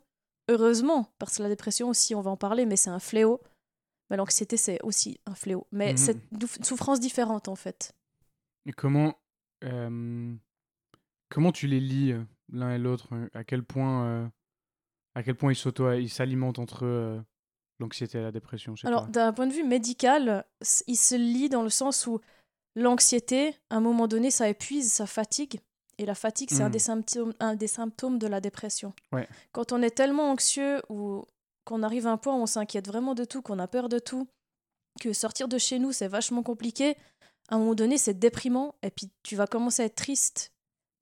heureusement, 0.50 1.14
parce 1.20 1.38
que 1.38 1.44
la 1.44 1.50
dépression 1.50 1.88
aussi, 1.90 2.16
on 2.16 2.22
va 2.22 2.32
en 2.32 2.38
parler, 2.38 2.66
mais 2.66 2.76
c'est 2.76 2.90
un 2.90 3.00
fléau. 3.00 3.42
L'anxiété, 4.10 4.58
c'est 4.58 4.82
aussi 4.84 5.20
un 5.26 5.36
fléau. 5.36 5.68
Mais 5.72 5.92
Mhm. 5.92 5.98
c'est 5.98 6.18
une 6.58 6.64
souffrance 6.66 7.00
différente, 7.00 7.48
en 7.48 7.56
fait. 7.56 7.94
Et 8.66 8.72
comment, 8.74 9.14
euh, 9.64 10.36
comment 11.30 11.52
tu 11.52 11.68
les 11.68 11.80
lis 11.80 12.12
euh, 12.12 12.24
l'un 12.52 12.74
et 12.76 12.78
l'autre? 12.80 13.10
À 13.34 13.44
quel 13.44 13.64
point, 13.64 14.06
euh, 14.06 14.28
à 15.16 15.24
quel 15.24 15.36
point 15.36 15.52
ils 15.52 15.56
s'auto, 15.56 15.92
ils 15.94 16.10
s'alimentent 16.10 16.60
entre 16.60 16.86
euh, 16.86 17.20
l'anxiété 17.80 18.18
et 18.18 18.22
la 18.22 18.32
dépression 18.32 18.74
Alors, 18.84 19.08
d'un 19.08 19.32
point 19.34 19.48
de 19.48 19.54
vue 19.54 19.64
médical, 19.64 20.46
s- 20.62 20.84
il 20.88 20.98
se 20.98 21.16
lie 21.16 21.50
dans 21.50 21.64
le 21.64 21.70
sens 21.70 22.08
où 22.08 22.20
l'anxiété, 22.76 23.56
à 23.70 23.78
un 23.78 23.82
moment 23.82 24.08
donné, 24.08 24.32
ça 24.32 24.50
épuise, 24.50 24.92
ça 24.92 25.06
fatigue. 25.06 25.60
Et 26.00 26.06
la 26.06 26.16
fatigue, 26.16 26.50
c'est 26.50 26.64
un, 26.64 26.70
Mm. 26.70 26.72
des 26.72 26.80
symptômes, 26.80 27.34
un 27.40 27.56
des 27.56 27.68
symptômes 27.68 28.18
de 28.20 28.26
la 28.28 28.40
dépression. 28.42 28.94
Ouais. 29.12 29.28
Quand 29.52 29.72
on 29.74 29.82
est 29.84 29.92
tellement 29.92 30.32
anxieux 30.32 30.82
ou 30.90 31.26
qu'on 31.66 31.84
arrive 31.84 32.08
à 32.08 32.12
un 32.12 32.18
point 32.18 32.34
où 32.36 32.40
on 32.42 32.46
s'inquiète 32.48 32.88
vraiment 32.88 33.14
de 33.14 33.26
tout, 33.26 33.42
qu'on 33.42 33.60
a 33.60 33.68
peur 33.68 33.90
de 33.90 34.00
tout, 34.00 34.28
que 35.02 35.14
sortir 35.14 35.48
de 35.48 35.58
chez 35.58 35.78
nous, 35.78 35.92
c'est 35.92 36.08
vachement 36.08 36.42
compliqué, 36.42 36.96
à 37.50 37.56
un 37.56 37.60
moment 37.60 37.76
donné, 37.76 37.98
c'est 37.98 38.18
déprimant. 38.18 38.76
Et 38.82 38.90
puis, 38.92 39.10
tu 39.24 39.36
vas 39.36 39.46
commencer 39.46 39.84
à 39.84 39.86
être 39.86 39.96
triste. 39.96 40.52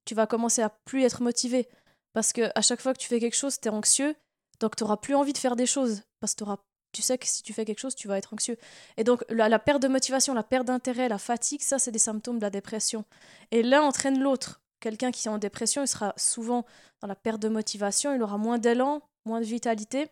Tu 0.04 0.14
vas 0.14 0.26
commencer 0.26 0.62
à 0.62 0.70
plus 0.84 1.04
être 1.04 1.22
motivé. 1.22 1.68
Parce 2.12 2.32
que 2.32 2.50
à 2.54 2.60
chaque 2.60 2.80
fois 2.80 2.92
que 2.92 2.98
tu 2.98 3.06
fais 3.08 3.20
quelque 3.20 3.36
chose, 3.36 3.60
tu 3.60 3.68
es 3.68 3.70
anxieux. 3.70 4.16
Donc, 4.60 4.74
tu 4.74 4.82
n'auras 4.82 4.96
plus 4.96 5.14
envie 5.14 5.32
de 5.32 5.38
faire 5.38 5.54
des 5.56 5.66
choses. 5.66 6.02
Parce 6.20 6.34
que 6.34 6.44
tu 6.92 7.02
sais 7.02 7.18
que 7.18 7.26
si 7.26 7.42
tu 7.42 7.52
fais 7.52 7.64
quelque 7.64 7.78
chose, 7.80 7.94
tu 7.94 8.08
vas 8.08 8.18
être 8.18 8.32
anxieux. 8.34 8.56
Et 8.96 9.04
donc, 9.04 9.24
la, 9.28 9.48
la 9.48 9.58
perte 9.58 9.82
de 9.82 9.88
motivation, 9.88 10.34
la 10.34 10.42
perte 10.42 10.66
d'intérêt, 10.66 11.08
la 11.08 11.18
fatigue, 11.18 11.60
ça, 11.62 11.78
c'est 11.78 11.92
des 11.92 11.98
symptômes 12.00 12.38
de 12.38 12.42
la 12.42 12.50
dépression. 12.50 13.04
Et 13.52 13.62
l'un 13.62 13.82
entraîne 13.82 14.18
l'autre. 14.20 14.60
Quelqu'un 14.80 15.10
qui 15.10 15.26
est 15.26 15.30
en 15.30 15.38
dépression, 15.38 15.82
il 15.82 15.88
sera 15.88 16.14
souvent 16.16 16.64
dans 17.00 17.08
la 17.08 17.16
perte 17.16 17.40
de 17.40 17.48
motivation, 17.48 18.14
il 18.14 18.22
aura 18.22 18.38
moins 18.38 18.58
d'élan, 18.58 19.02
moins 19.24 19.40
de 19.40 19.46
vitalité. 19.46 20.08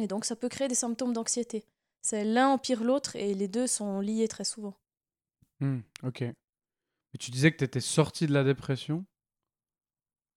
Et 0.00 0.06
donc, 0.06 0.24
ça 0.24 0.36
peut 0.36 0.48
créer 0.48 0.68
des 0.68 0.74
symptômes 0.74 1.12
d'anxiété. 1.12 1.64
C'est 2.00 2.24
l'un 2.24 2.48
empire 2.48 2.82
l'autre 2.82 3.16
et 3.16 3.34
les 3.34 3.48
deux 3.48 3.66
sont 3.66 4.00
liés 4.00 4.28
très 4.28 4.44
souvent. 4.44 4.74
Hmm, 5.60 5.80
ok. 6.02 6.22
Mais 6.22 7.18
tu 7.18 7.30
disais 7.30 7.52
que 7.52 7.58
tu 7.58 7.64
étais 7.64 7.80
sorti 7.80 8.26
de 8.26 8.32
la 8.32 8.42
dépression. 8.42 9.04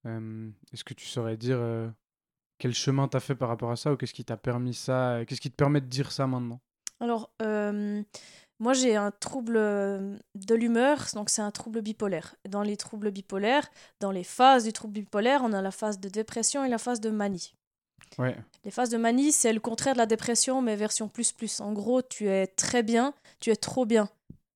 Euh, 0.05 0.49
Est-ce 0.73 0.83
que 0.83 0.93
tu 0.93 1.05
saurais 1.05 1.37
dire 1.37 1.57
euh, 1.57 1.89
quel 2.59 2.73
chemin 2.73 3.07
t'as 3.07 3.19
fait 3.19 3.35
par 3.35 3.49
rapport 3.49 3.71
à 3.71 3.75
ça 3.75 3.93
ou 3.93 3.97
qu'est-ce 3.97 4.13
qui 4.13 4.25
t'a 4.25 4.37
permis 4.37 4.73
ça 4.73 5.21
Qu'est-ce 5.25 5.41
qui 5.41 5.49
te 5.49 5.55
permet 5.55 5.81
de 5.81 5.87
dire 5.87 6.11
ça 6.11 6.27
maintenant? 6.27 6.59
Alors, 6.99 7.31
euh, 7.41 8.03
moi, 8.59 8.73
j'ai 8.73 8.95
un 8.95 9.11
trouble 9.11 9.57
euh, 9.57 10.17
de 10.35 10.55
l'humeur, 10.55 11.05
donc 11.13 11.29
c'est 11.29 11.41
un 11.41 11.51
trouble 11.51 11.81
bipolaire. 11.81 12.35
Dans 12.47 12.61
les 12.61 12.77
troubles 12.77 13.11
bipolaires, 13.11 13.69
dans 13.99 14.11
les 14.11 14.23
phases 14.23 14.63
du 14.63 14.71
trouble 14.71 14.93
bipolaire, 14.93 15.41
on 15.43 15.51
a 15.51 15.61
la 15.61 15.71
phase 15.71 15.99
de 15.99 16.07
dépression 16.07 16.63
et 16.63 16.69
la 16.69 16.77
phase 16.77 17.01
de 17.01 17.09
manie. 17.09 17.53
Ouais. 18.17 18.35
Les 18.63 18.71
phases 18.71 18.89
de 18.89 18.97
manie, 18.97 19.33
c'est 19.33 19.51
le 19.51 19.59
contraire 19.59 19.93
de 19.93 19.97
la 19.97 20.05
dépression, 20.05 20.61
mais 20.61 20.75
version 20.77 21.09
plus 21.09 21.33
plus. 21.33 21.59
En 21.59 21.73
gros, 21.73 22.01
tu 22.01 22.29
es 22.29 22.47
très 22.47 22.81
bien, 22.81 23.13
tu 23.41 23.51
es 23.51 23.55
trop 23.57 23.85
bien. 23.85 24.09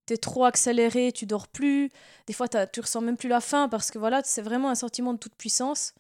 Tu 0.05 0.13
es 0.13 0.17
trop 0.17 0.45
accéléré, 0.45 1.11
tu 1.11 1.25
dors 1.25 1.47
plus. 1.47 1.89
Des 2.25 2.33
fois, 2.33 2.47
tu 2.47 2.79
ressens 2.79 3.01
même 3.01 3.17
plus 3.17 3.29
la 3.29 3.41
faim 3.41 3.67
parce 3.69 3.91
que 3.91 3.99
voilà, 3.99 4.21
c'est 4.23 4.41
vraiment 4.41 4.69
un 4.69 4.75
sentiment 4.75 5.13
de 5.13 5.19
toute 5.19 5.35
puissance 5.35 5.93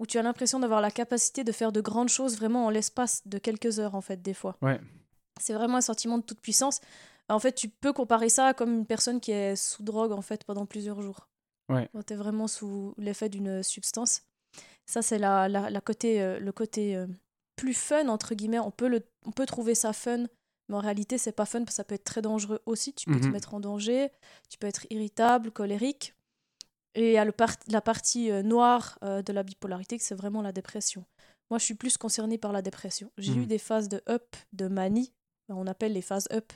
où 0.00 0.06
tu 0.06 0.18
as 0.18 0.22
l'impression 0.22 0.58
d'avoir 0.58 0.80
la 0.80 0.90
capacité 0.90 1.44
de 1.44 1.52
faire 1.52 1.70
de 1.70 1.80
grandes 1.80 2.08
choses 2.08 2.36
vraiment 2.36 2.66
en 2.66 2.70
l'espace 2.70 3.22
de 3.26 3.38
quelques 3.38 3.78
heures, 3.78 3.94
en 3.94 4.00
fait, 4.00 4.20
des 4.20 4.34
fois. 4.34 4.56
Ouais. 4.60 4.80
C'est 5.40 5.54
vraiment 5.54 5.76
un 5.76 5.82
sentiment 5.82 6.18
de 6.18 6.24
toute 6.24 6.40
puissance. 6.40 6.80
En 7.28 7.38
fait, 7.38 7.52
tu 7.52 7.68
peux 7.68 7.92
comparer 7.92 8.28
ça 8.28 8.52
comme 8.54 8.74
une 8.74 8.86
personne 8.86 9.20
qui 9.20 9.32
est 9.32 9.56
sous 9.56 9.82
drogue, 9.82 10.12
en 10.12 10.20
fait, 10.22 10.44
pendant 10.44 10.66
plusieurs 10.66 11.00
jours. 11.00 11.28
Ouais. 11.70 11.88
Quand 11.92 12.02
tu 12.04 12.12
es 12.12 12.16
vraiment 12.16 12.46
sous 12.48 12.94
l'effet 12.98 13.28
d'une 13.28 13.62
substance. 13.62 14.22
Ça, 14.86 15.00
c'est 15.00 15.18
la, 15.18 15.48
la, 15.48 15.70
la 15.70 15.80
côté, 15.80 16.20
euh, 16.20 16.38
le 16.38 16.52
côté 16.52 16.94
euh, 16.96 17.06
plus 17.56 17.72
fun, 17.74 18.08
entre 18.08 18.34
guillemets. 18.34 18.58
On 18.58 18.70
peut, 18.70 18.88
le, 18.88 19.02
on 19.24 19.30
peut 19.32 19.46
trouver 19.46 19.74
ça 19.74 19.94
fun, 19.94 20.24
mais 20.68 20.76
en 20.76 20.80
réalité, 20.80 21.16
c'est 21.16 21.32
pas 21.32 21.46
fun 21.46 21.60
parce 21.60 21.70
que 21.70 21.76
ça 21.76 21.84
peut 21.84 21.94
être 21.94 22.04
très 22.04 22.20
dangereux 22.20 22.60
aussi. 22.66 22.92
Tu 22.92 23.08
peux 23.10 23.18
te 23.18 23.24
Mhm. 23.26 23.32
mettre 23.32 23.54
en 23.54 23.60
danger, 23.60 24.10
tu 24.50 24.58
peux 24.58 24.66
être 24.66 24.86
irritable, 24.90 25.50
colérique. 25.50 26.14
Et 26.94 27.08
il 27.08 27.12
y 27.14 27.18
a 27.18 27.24
le 27.24 27.32
par- 27.32 27.56
la 27.68 27.80
partie 27.80 28.30
euh, 28.30 28.42
noire 28.42 28.98
euh, 29.02 29.22
de 29.22 29.32
la 29.32 29.42
bipolarité, 29.42 29.96
que 29.96 30.04
c'est 30.04 30.14
vraiment 30.14 30.42
la 30.42 30.52
dépression. 30.52 31.04
Moi, 31.50 31.58
je 31.58 31.64
suis 31.64 31.74
plus 31.74 31.96
concernée 31.96 32.38
par 32.38 32.52
la 32.52 32.60
dépression. 32.62 33.10
J'ai 33.18 33.32
Mhm. 33.34 33.42
eu 33.42 33.46
des 33.46 33.58
phases 33.58 33.88
de 33.88 34.02
up, 34.08 34.36
de 34.52 34.68
manie, 34.68 35.12
ben, 35.48 35.56
on 35.56 35.66
appelle 35.66 35.92
les 35.94 36.02
phases 36.02 36.28
up, 36.32 36.52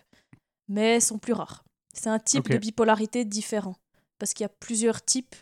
mais 0.68 0.96
elles 0.96 1.02
sont 1.02 1.18
plus 1.18 1.32
rares. 1.32 1.64
C'est 1.94 2.10
un 2.10 2.18
type 2.18 2.48
de 2.48 2.58
bipolarité 2.58 3.24
différent, 3.24 3.76
parce 4.18 4.34
qu'il 4.34 4.44
y 4.44 4.46
a 4.46 4.50
plusieurs 4.60 5.04
types. 5.04 5.34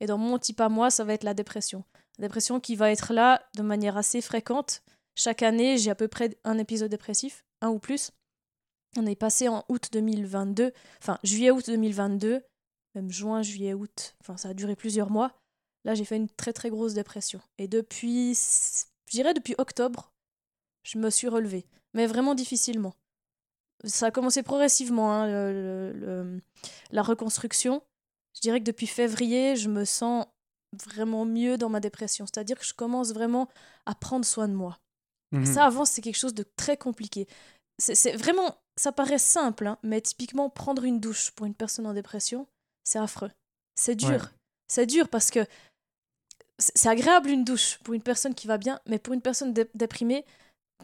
Et 0.00 0.06
dans 0.06 0.18
mon 0.18 0.38
type 0.38 0.60
à 0.60 0.68
moi, 0.68 0.90
ça 0.90 1.04
va 1.04 1.14
être 1.14 1.24
la 1.24 1.34
dépression. 1.34 1.84
La 2.18 2.26
dépression 2.26 2.60
qui 2.60 2.76
va 2.76 2.90
être 2.90 3.12
là 3.12 3.42
de 3.56 3.62
manière 3.62 3.96
assez 3.96 4.20
fréquente. 4.20 4.82
Chaque 5.14 5.42
année, 5.42 5.78
j'ai 5.78 5.90
à 5.90 5.94
peu 5.94 6.08
près 6.08 6.36
un 6.44 6.58
épisode 6.58 6.90
dépressif, 6.90 7.44
un 7.60 7.68
ou 7.68 7.78
plus. 7.78 8.10
On 8.96 9.06
est 9.06 9.16
passé 9.16 9.48
en 9.48 9.64
août 9.68 9.88
2022, 9.92 10.72
enfin 11.00 11.18
juillet-août 11.22 11.64
2022, 11.66 12.42
même 12.94 13.10
juin, 13.10 13.42
juillet, 13.42 13.72
août, 13.72 14.14
enfin 14.20 14.36
ça 14.36 14.50
a 14.50 14.54
duré 14.54 14.76
plusieurs 14.76 15.10
mois. 15.10 15.32
Là, 15.84 15.94
j'ai 15.94 16.04
fait 16.04 16.16
une 16.16 16.28
très 16.28 16.52
très 16.52 16.70
grosse 16.70 16.94
dépression. 16.94 17.40
Et 17.58 17.68
depuis, 17.68 18.34
je 18.34 19.12
dirais 19.12 19.34
depuis 19.34 19.54
octobre, 19.58 20.12
je 20.84 20.98
me 20.98 21.10
suis 21.10 21.28
relevée, 21.28 21.66
mais 21.94 22.06
vraiment 22.06 22.34
difficilement. 22.34 22.94
Ça 23.84 24.06
a 24.06 24.10
commencé 24.10 24.42
progressivement, 24.42 25.12
hein, 25.12 25.26
le- 25.26 25.52
le- 25.52 25.92
le- 25.92 26.40
la 26.90 27.02
reconstruction. 27.02 27.82
Je 28.34 28.40
dirais 28.40 28.60
que 28.60 28.64
depuis 28.64 28.86
février, 28.86 29.56
je 29.56 29.68
me 29.68 29.84
sens 29.84 30.26
vraiment 30.86 31.24
mieux 31.24 31.58
dans 31.58 31.68
ma 31.68 31.80
dépression. 31.80 32.24
C'est-à-dire 32.26 32.58
que 32.58 32.64
je 32.64 32.74
commence 32.74 33.12
vraiment 33.12 33.48
à 33.86 33.94
prendre 33.94 34.24
soin 34.24 34.48
de 34.48 34.54
moi. 34.54 34.78
Mhm. 35.32 35.46
Ça, 35.46 35.64
avant, 35.66 35.84
c'est 35.84 36.00
quelque 36.00 36.16
chose 36.18 36.34
de 36.34 36.44
très 36.56 36.76
compliqué. 36.76 37.26
C'est 37.78 38.12
vraiment, 38.16 38.56
ça 38.76 38.92
paraît 38.92 39.18
simple, 39.18 39.66
hein, 39.66 39.78
mais 39.82 40.00
typiquement, 40.00 40.48
prendre 40.50 40.84
une 40.84 41.00
douche 41.00 41.30
pour 41.32 41.46
une 41.46 41.54
personne 41.54 41.86
en 41.86 41.94
dépression, 41.94 42.46
c'est 42.84 42.98
affreux. 42.98 43.30
C'est 43.74 43.96
dur. 43.96 44.08
Ouais. 44.10 44.18
C'est 44.68 44.86
dur 44.86 45.08
parce 45.08 45.30
que 45.30 45.40
c'est 46.58 46.88
agréable 46.88 47.30
une 47.30 47.44
douche 47.44 47.78
pour 47.78 47.94
une 47.94 48.02
personne 48.02 48.34
qui 48.34 48.46
va 48.46 48.56
bien, 48.58 48.80
mais 48.86 48.98
pour 48.98 49.14
une 49.14 49.22
personne 49.22 49.52
dé- 49.52 49.68
déprimée, 49.74 50.24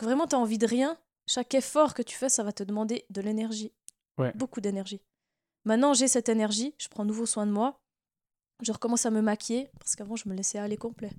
vraiment 0.00 0.26
tu 0.26 0.34
as 0.34 0.38
envie 0.38 0.58
de 0.58 0.66
rien, 0.66 0.98
chaque 1.28 1.54
effort 1.54 1.94
que 1.94 2.02
tu 2.02 2.16
fais, 2.16 2.28
ça 2.28 2.42
va 2.42 2.52
te 2.52 2.62
demander 2.64 3.04
de 3.10 3.20
l'énergie. 3.20 3.72
Ouais. 4.18 4.32
Beaucoup 4.34 4.60
d'énergie. 4.60 5.00
Maintenant, 5.64 5.94
j'ai 5.94 6.08
cette 6.08 6.28
énergie, 6.28 6.74
je 6.78 6.88
prends 6.88 7.04
nouveau 7.04 7.26
soin 7.26 7.46
de 7.46 7.52
moi, 7.52 7.80
je 8.62 8.72
recommence 8.72 9.06
à 9.06 9.10
me 9.10 9.20
maquiller, 9.20 9.68
parce 9.78 9.94
qu'avant, 9.94 10.16
je 10.16 10.28
me 10.28 10.34
laissais 10.34 10.58
aller 10.58 10.76
complet. 10.76 11.10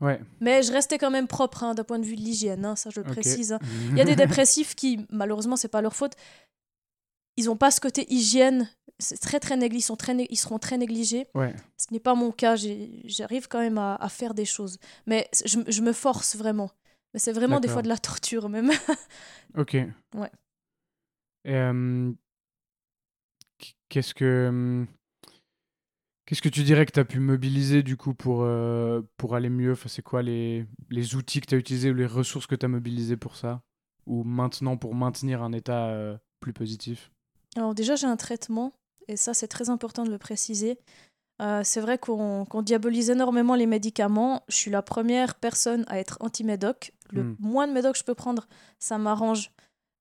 Ouais. 0.00 0.20
Mais 0.40 0.62
je 0.62 0.72
restais 0.72 0.98
quand 0.98 1.10
même 1.10 1.28
propre 1.28 1.62
hein, 1.62 1.74
d'un 1.74 1.84
point 1.84 1.98
de 2.00 2.04
vue 2.04 2.16
de 2.16 2.20
l'hygiène, 2.20 2.64
hein, 2.64 2.74
ça 2.76 2.90
je 2.90 3.00
le 3.00 3.06
précise. 3.06 3.52
hein. 3.52 3.60
Il 3.90 3.96
y 3.98 4.00
a 4.00 4.04
des 4.04 4.16
dépressifs 4.16 4.74
qui, 4.74 5.06
malheureusement, 5.10 5.56
c'est 5.56 5.68
pas 5.68 5.80
leur 5.80 5.94
faute. 5.94 6.14
Ils 7.36 7.48
ont 7.48 7.56
pas 7.56 7.70
ce 7.70 7.80
côté 7.80 8.12
hygiène. 8.12 8.68
C'est 8.98 9.18
très 9.18 9.40
très 9.40 9.56
négligé. 9.56 9.78
Ils, 9.78 9.82
sont 9.86 9.96
très 9.96 10.14
né- 10.14 10.26
ils 10.28 10.36
seront 10.36 10.58
très 10.58 10.76
négligés. 10.76 11.28
Ouais. 11.34 11.54
Ce 11.78 11.86
n'est 11.92 12.00
pas 12.00 12.14
mon 12.14 12.30
cas. 12.32 12.56
J'arrive 12.56 13.48
quand 13.48 13.60
même 13.60 13.78
à, 13.78 13.94
à 13.96 14.08
faire 14.08 14.34
des 14.34 14.44
choses. 14.44 14.78
Mais 15.06 15.28
je 15.46 15.80
me 15.80 15.92
force 15.92 16.36
vraiment. 16.36 16.70
Mais 17.14 17.20
c'est 17.20 17.32
vraiment 17.32 17.60
des 17.60 17.68
fois 17.68 17.82
de 17.82 17.88
la 17.88 17.98
torture 17.98 18.48
même. 18.48 18.70
Ok. 19.58 19.76
Ouais. 20.14 20.30
Euh, 21.46 22.12
qu'est-ce 23.90 24.14
que 24.14 24.86
qu'est-ce 26.24 26.40
que 26.40 26.48
tu 26.48 26.62
dirais 26.62 26.86
que 26.86 26.92
tu 26.92 27.00
as 27.00 27.04
pu 27.04 27.18
mobiliser 27.20 27.82
du 27.82 27.96
coup 27.96 28.14
pour, 28.14 28.42
euh, 28.42 29.02
pour 29.18 29.34
aller 29.34 29.50
mieux? 29.50 29.72
Enfin, 29.72 29.88
C'est 29.88 30.02
quoi 30.02 30.22
les, 30.22 30.66
les 30.88 31.14
outils 31.14 31.40
que 31.40 31.46
tu 31.46 31.54
as 31.54 31.58
utilisés 31.58 31.90
ou 31.90 31.94
les 31.94 32.06
ressources 32.06 32.46
que 32.46 32.54
tu 32.54 32.64
as 32.64 32.68
mobilisées 32.68 33.16
pour 33.16 33.36
ça? 33.36 33.60
Ou 34.06 34.24
maintenant 34.24 34.76
pour 34.76 34.94
maintenir 34.94 35.42
un 35.42 35.52
état 35.52 35.88
euh, 35.88 36.16
plus 36.40 36.52
positif? 36.52 37.10
Alors 37.56 37.74
déjà, 37.74 37.96
j'ai 37.96 38.06
un 38.06 38.16
traitement. 38.16 38.72
Et 39.08 39.16
ça, 39.16 39.34
c'est 39.34 39.48
très 39.48 39.68
important 39.68 40.04
de 40.04 40.10
le 40.10 40.18
préciser. 40.18 40.78
Euh, 41.42 41.62
c'est 41.64 41.80
vrai 41.80 41.98
qu'on 41.98 42.46
diabolise 42.62 43.10
énormément 43.10 43.56
les 43.56 43.66
médicaments. 43.66 44.44
Je 44.48 44.56
suis 44.56 44.70
la 44.70 44.82
première 44.82 45.34
personne 45.34 45.84
à 45.88 45.98
être 45.98 46.16
anti-médoc. 46.20 46.92
Le 47.10 47.24
Hmm. 47.24 47.36
moins 47.40 47.66
de 47.66 47.72
médoc 47.72 47.94
que 47.94 47.98
je 47.98 48.04
peux 48.04 48.14
prendre, 48.14 48.46
ça 48.78 48.96
m'arrange. 48.96 49.50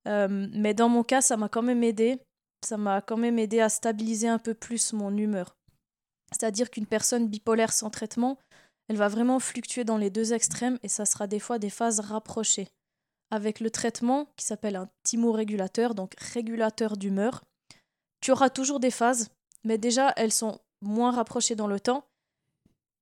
Euh, 0.07 0.47
mais 0.53 0.73
dans 0.73 0.89
mon 0.89 1.03
cas, 1.03 1.21
ça 1.21 1.37
m'a 1.37 1.49
quand 1.49 1.63
même 1.63 1.83
aidé. 1.83 2.19
Ça 2.65 2.77
m'a 2.77 3.01
quand 3.01 3.17
même 3.17 3.39
aidé 3.39 3.59
à 3.59 3.69
stabiliser 3.69 4.27
un 4.27 4.37
peu 4.37 4.53
plus 4.53 4.93
mon 4.93 5.15
humeur. 5.17 5.55
C'est-à-dire 6.31 6.69
qu'une 6.69 6.85
personne 6.85 7.27
bipolaire 7.27 7.73
sans 7.73 7.89
traitement, 7.89 8.37
elle 8.87 8.97
va 8.97 9.07
vraiment 9.07 9.39
fluctuer 9.39 9.83
dans 9.83 9.97
les 9.97 10.09
deux 10.09 10.33
extrêmes 10.33 10.77
et 10.83 10.87
ça 10.87 11.05
sera 11.05 11.25
des 11.25 11.39
fois 11.39 11.57
des 11.59 11.69
phases 11.69 11.99
rapprochées. 12.01 12.67
Avec 13.31 13.59
le 13.59 13.71
traitement 13.71 14.27
qui 14.35 14.45
s'appelle 14.45 14.75
un 14.75 14.89
thymorégulateur, 15.03 15.95
donc 15.95 16.13
régulateur 16.19 16.97
d'humeur, 16.97 17.43
tu 18.21 18.31
auras 18.31 18.49
toujours 18.49 18.79
des 18.79 18.91
phases, 18.91 19.29
mais 19.63 19.77
déjà 19.77 20.13
elles 20.17 20.31
sont 20.31 20.59
moins 20.81 21.11
rapprochées 21.11 21.55
dans 21.55 21.67
le 21.67 21.79
temps. 21.79 22.05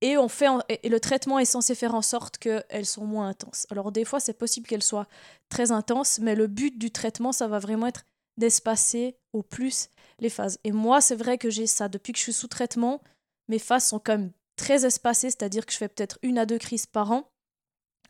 Et, 0.02 0.16
on 0.16 0.28
fait 0.28 0.48
en- 0.48 0.62
et 0.68 0.88
le 0.88 0.98
traitement 0.98 1.38
est 1.38 1.44
censé 1.44 1.74
faire 1.74 1.94
en 1.94 2.00
sorte 2.02 2.38
qu'elles 2.38 2.86
sont 2.86 3.04
moins 3.04 3.28
intenses. 3.28 3.66
Alors 3.70 3.92
des 3.92 4.04
fois, 4.06 4.18
c'est 4.18 4.32
possible 4.32 4.66
qu'elles 4.66 4.82
soient 4.82 5.06
très 5.50 5.72
intenses, 5.72 6.18
mais 6.20 6.34
le 6.34 6.46
but 6.46 6.78
du 6.78 6.90
traitement, 6.90 7.32
ça 7.32 7.48
va 7.48 7.58
vraiment 7.58 7.86
être 7.86 8.04
d'espacer 8.38 9.16
au 9.34 9.42
plus 9.42 9.90
les 10.18 10.30
phases. 10.30 10.58
Et 10.64 10.72
moi, 10.72 11.02
c'est 11.02 11.16
vrai 11.16 11.36
que 11.36 11.50
j'ai 11.50 11.66
ça. 11.66 11.88
Depuis 11.88 12.12
que 12.12 12.18
je 12.18 12.22
suis 12.24 12.32
sous 12.32 12.48
traitement, 12.48 13.02
mes 13.48 13.58
phases 13.58 13.86
sont 13.86 13.98
quand 13.98 14.16
même 14.16 14.32
très 14.56 14.86
espacées, 14.86 15.28
c'est-à-dire 15.30 15.66
que 15.66 15.72
je 15.72 15.76
fais 15.78 15.88
peut-être 15.88 16.18
une 16.22 16.38
à 16.38 16.46
deux 16.46 16.58
crises 16.58 16.86
par 16.86 17.12
an. 17.12 17.30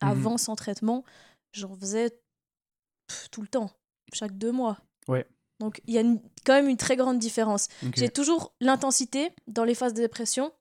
Mhm. 0.02 0.08
Avant, 0.08 0.38
sans 0.38 0.54
traitement, 0.54 1.04
j'en 1.52 1.74
faisais 1.76 2.16
tout 3.32 3.42
le 3.42 3.48
temps, 3.48 3.70
chaque 4.12 4.38
deux 4.38 4.52
mois. 4.52 4.78
Ouais. 5.08 5.26
Donc 5.60 5.80
il 5.86 5.94
y 5.94 5.98
a 5.98 6.00
une- 6.00 6.20
quand 6.44 6.54
même 6.54 6.68
une 6.68 6.76
très 6.76 6.96
grande 6.96 7.18
différence. 7.20 7.68
J'ai 7.94 8.08
toujours 8.08 8.52
l'intensité 8.60 9.30
dans 9.46 9.64
les 9.64 9.74
phases 9.76 9.94
de 9.94 10.00
dépression. 10.00 10.52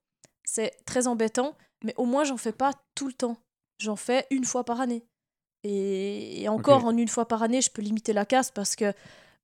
C'est 0.46 0.72
très 0.86 1.08
embêtant, 1.08 1.56
mais 1.84 1.94
au 1.98 2.06
moins 2.06 2.24
j'en 2.24 2.38
fais 2.38 2.52
pas 2.52 2.74
tout 2.96 3.08
le 3.08 3.14
temps. 3.14 3.38
J'en 3.80 3.96
fais 3.96 4.28
une 4.30 4.44
fois 4.46 4.64
par 4.66 4.82
année. 4.82 5.06
Et, 5.64 6.42
et 6.42 6.50
encore, 6.50 6.84
en 6.86 6.96
une 6.98 7.08
fois 7.08 7.28
par 7.28 7.44
année, 7.44 7.62
je 7.62 7.70
peux 7.70 7.82
limiter 7.82 8.14
la 8.14 8.26
casse 8.26 8.52
parce 8.52 8.76
que 8.76 8.94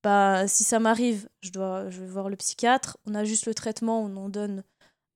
bah, 0.03 0.47
si 0.47 0.63
ça 0.63 0.79
m'arrive, 0.79 1.27
je, 1.41 1.50
dois, 1.51 1.89
je 1.89 2.00
vais 2.01 2.07
voir 2.07 2.29
le 2.29 2.35
psychiatre. 2.35 2.97
On 3.05 3.15
a 3.15 3.24
juste 3.24 3.45
le 3.47 3.53
traitement, 3.53 4.01
on 4.01 4.15
en 4.17 4.29
donne 4.29 4.63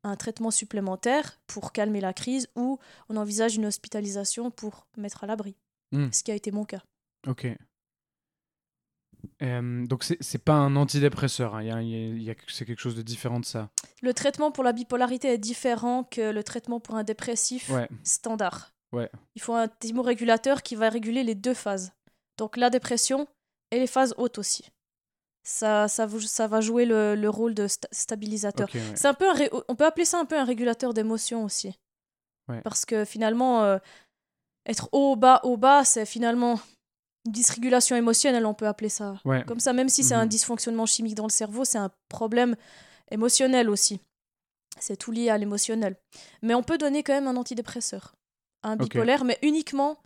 un 0.04 0.16
traitement 0.16 0.52
supplémentaire 0.52 1.40
pour 1.48 1.72
calmer 1.74 2.00
la 2.02 2.14
crise 2.14 2.48
ou 2.56 2.80
on 3.10 3.18
envisage 3.18 3.56
une 3.56 3.66
hospitalisation 3.66 4.52
pour 4.52 4.88
mettre 4.98 5.24
à 5.24 5.28
l'abri. 5.28 5.56
Hmm. 5.92 6.10
Ce 6.12 6.24
qui 6.24 6.32
a 6.32 6.36
été 6.36 6.52
mon 6.52 6.64
cas. 6.66 6.82
Ok. 7.28 7.48
Euh, 9.42 9.86
donc 9.86 10.04
c'est 10.04 10.44
pas 10.44 10.54
un 10.54 10.76
antidépresseur, 10.76 11.56
hein. 11.56 11.64
C'est 12.48 12.66
quelque 12.66 12.80
chose 12.80 12.96
de 12.96 13.02
différent 13.02 13.40
de 13.40 13.46
ça. 13.46 13.70
Le 14.02 14.14
traitement 14.14 14.52
pour 14.52 14.64
la 14.64 14.72
bipolarité 14.74 15.30
est 15.30 15.38
différent 15.38 16.04
que 16.04 16.32
le 16.32 16.44
traitement 16.44 16.80
pour 16.80 16.96
un 16.96 17.04
dépressif 17.04 17.70
Ouais, 17.70 17.90
standard. 18.04 18.72
Ouais. 18.92 19.10
Il 19.36 19.42
faut 19.42 19.54
un 19.54 19.68
thymorégulateur 19.68 20.62
qui 20.64 20.76
va 20.76 20.90
réguler 20.90 21.24
les 21.24 21.36
deux 21.36 21.54
phases. 21.54 21.92
Donc 22.38 22.58
la 22.58 22.70
dépression 22.70 23.28
et 23.72 23.80
les 23.80 23.88
phases 23.88 24.14
hautes 24.18 24.38
aussi. 24.38 24.66
Ça, 25.44 25.88
ça, 25.88 26.08
ça 26.20 26.48
va 26.48 26.62
jouer 26.62 26.86
le, 26.86 27.16
le 27.16 27.30
rôle 27.30 27.54
de 27.54 27.68
sta- 27.68 27.88
stabilisateur. 27.92 28.68
ok, 28.68 28.76
ouais. 28.76 28.82
C'est 28.96 29.08
un 29.08 29.14
peu 29.14 29.30
un 29.30 29.36
on 29.68 29.76
peut 29.76 29.86
appeler 29.86 30.06
ça 30.06 30.20
un 30.20 30.26
peu 30.26 30.38
un 30.38 30.44
régulateur 30.46 30.94
d'émotion 30.94 31.44
aussi. 31.44 31.78
Parce 32.64 32.84
que 32.84 33.06
finalement, 33.06 33.64
euh, 33.64 33.78
être 34.66 34.90
haut, 34.92 35.16
bas, 35.16 35.40
haut, 35.44 35.56
bas, 35.58 35.86
c'est 35.86 36.06
finalement 36.06 36.60
une 37.26 37.32
dysrégulation 37.32 37.96
émotionnelle, 37.96 38.46
on 38.46 38.54
peut 38.54 38.68
appeler 38.68 38.90
ça. 38.90 39.20
Ouais, 39.26 39.44
Comme 39.46 39.60
ça, 39.60 39.74
même 39.74 39.90
si 39.90 40.04
c'est 40.04 40.16
un 40.16 40.24
Mhm. 40.24 40.30
dysfonctionnement 40.30 40.86
chimique 40.86 41.16
dans 41.16 41.26
le 41.26 41.32
cerveau, 41.32 41.66
c'est 41.66 41.78
un 41.78 41.92
problème 42.08 42.56
émotionnel 43.12 43.70
aussi. 43.70 44.00
C'est 44.80 44.96
tout 44.98 45.12
lié 45.12 45.30
à 45.30 45.38
l'émotionnel. 45.38 45.98
Mais 46.42 46.54
on 46.54 46.64
peut 46.64 46.78
donner 46.78 47.04
quand 47.04 47.14
même 47.14 47.28
un 47.28 47.36
antidépresseur, 47.36 48.16
un 48.64 48.78
bipolaire, 48.78 49.26
mais 49.26 49.38
uniquement 49.42 49.98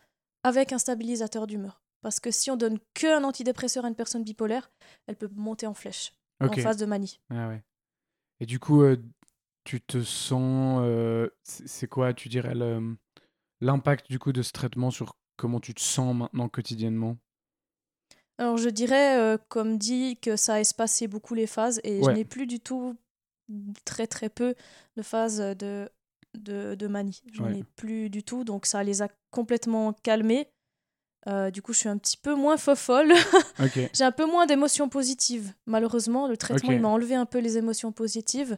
avec 0.43 0.74
un 0.74 0.79
stabilisateur 0.79 1.46
d'humeur. 1.48 1.82
Parce 2.01 2.20
que 2.20 2.32
si 2.32 2.50
on 2.51 2.58
donne 2.58 2.79
qu'un 2.93 3.24
antidépresseur 3.24 3.86
à 3.86 3.88
une 3.88 3.96
personne 3.96 4.24
bipolaire, 4.24 4.72
elle 5.08 5.15
peut 5.15 5.29
monter 5.36 5.67
en 5.67 5.74
flèche, 5.74 6.13
en 6.41 6.48
phase 6.63 6.77
de 6.77 6.86
manie. 6.86 7.20
Ah 7.29 7.48
ouais. 7.48 7.63
Et 8.39 8.46
du 8.46 8.60
coup, 8.60 8.82
euh, 8.82 8.98
tu 9.63 9.79
te 9.79 10.01
sens. 10.03 10.82
euh, 10.84 11.29
c'est 11.43 11.88
quoi, 11.88 12.13
tu 12.13 12.27
dirais, 12.27 12.53
l'impact 13.62 14.10
du 14.10 14.20
coup 14.20 14.34
de 14.34 14.41
ce 14.41 14.51
traitement 14.51 14.91
sur 14.91 15.15
comment 15.37 15.59
tu 15.59 15.73
te 15.73 15.81
sens 15.81 16.15
maintenant 16.15 16.49
quotidiennement? 16.49 17.17
Alors 18.37 18.57
je 18.57 18.69
dirais, 18.69 19.17
euh, 19.19 19.37
comme 19.49 19.77
dit, 19.77 20.17
que 20.21 20.35
ça 20.35 20.55
a 20.55 20.59
espacé 20.59 21.07
beaucoup 21.07 21.33
les 21.35 21.47
phases 21.47 21.79
et 21.83 22.01
je 22.03 22.09
n'ai 22.09 22.25
plus 22.25 22.47
du 22.47 22.59
tout, 22.59 22.95
très 23.85 24.07
très 24.07 24.29
peu, 24.29 24.55
de 24.97 25.01
phases 25.03 25.37
de, 25.39 25.87
de, 26.37 26.75
de 26.75 26.87
manie. 26.87 27.21
Je 27.31 27.41
n'en 27.41 27.49
Ouais. 27.49 27.59
ai 27.59 27.63
plus 27.75 28.09
du 28.09 28.23
tout, 28.23 28.43
donc 28.43 28.65
ça 28.65 28.83
les 28.83 29.01
a 29.01 29.07
complètement 29.31 29.93
calmés. 29.93 30.49
Euh, 31.27 31.51
du 31.51 31.61
coup, 31.61 31.71
je 31.73 31.77
suis 31.79 31.89
un 31.89 31.97
petit 31.97 32.17
peu 32.17 32.35
moins 32.35 32.57
fofolle. 32.57 33.13
Ok. 33.63 33.79
J'ai 33.93 34.03
un 34.03 34.11
peu 34.11 34.25
moins 34.25 34.45
d'émotions 34.45 34.89
positives. 34.89 35.53
Malheureusement, 35.67 36.27
le 36.27 36.35
traitement 36.35 36.69
Ok. 36.69 36.75
il 36.75 36.81
m'a 36.81 36.89
enlevé 36.89 37.15
un 37.15 37.25
peu 37.25 37.37
les 37.39 37.57
émotions 37.57 37.93
positives. 37.93 38.57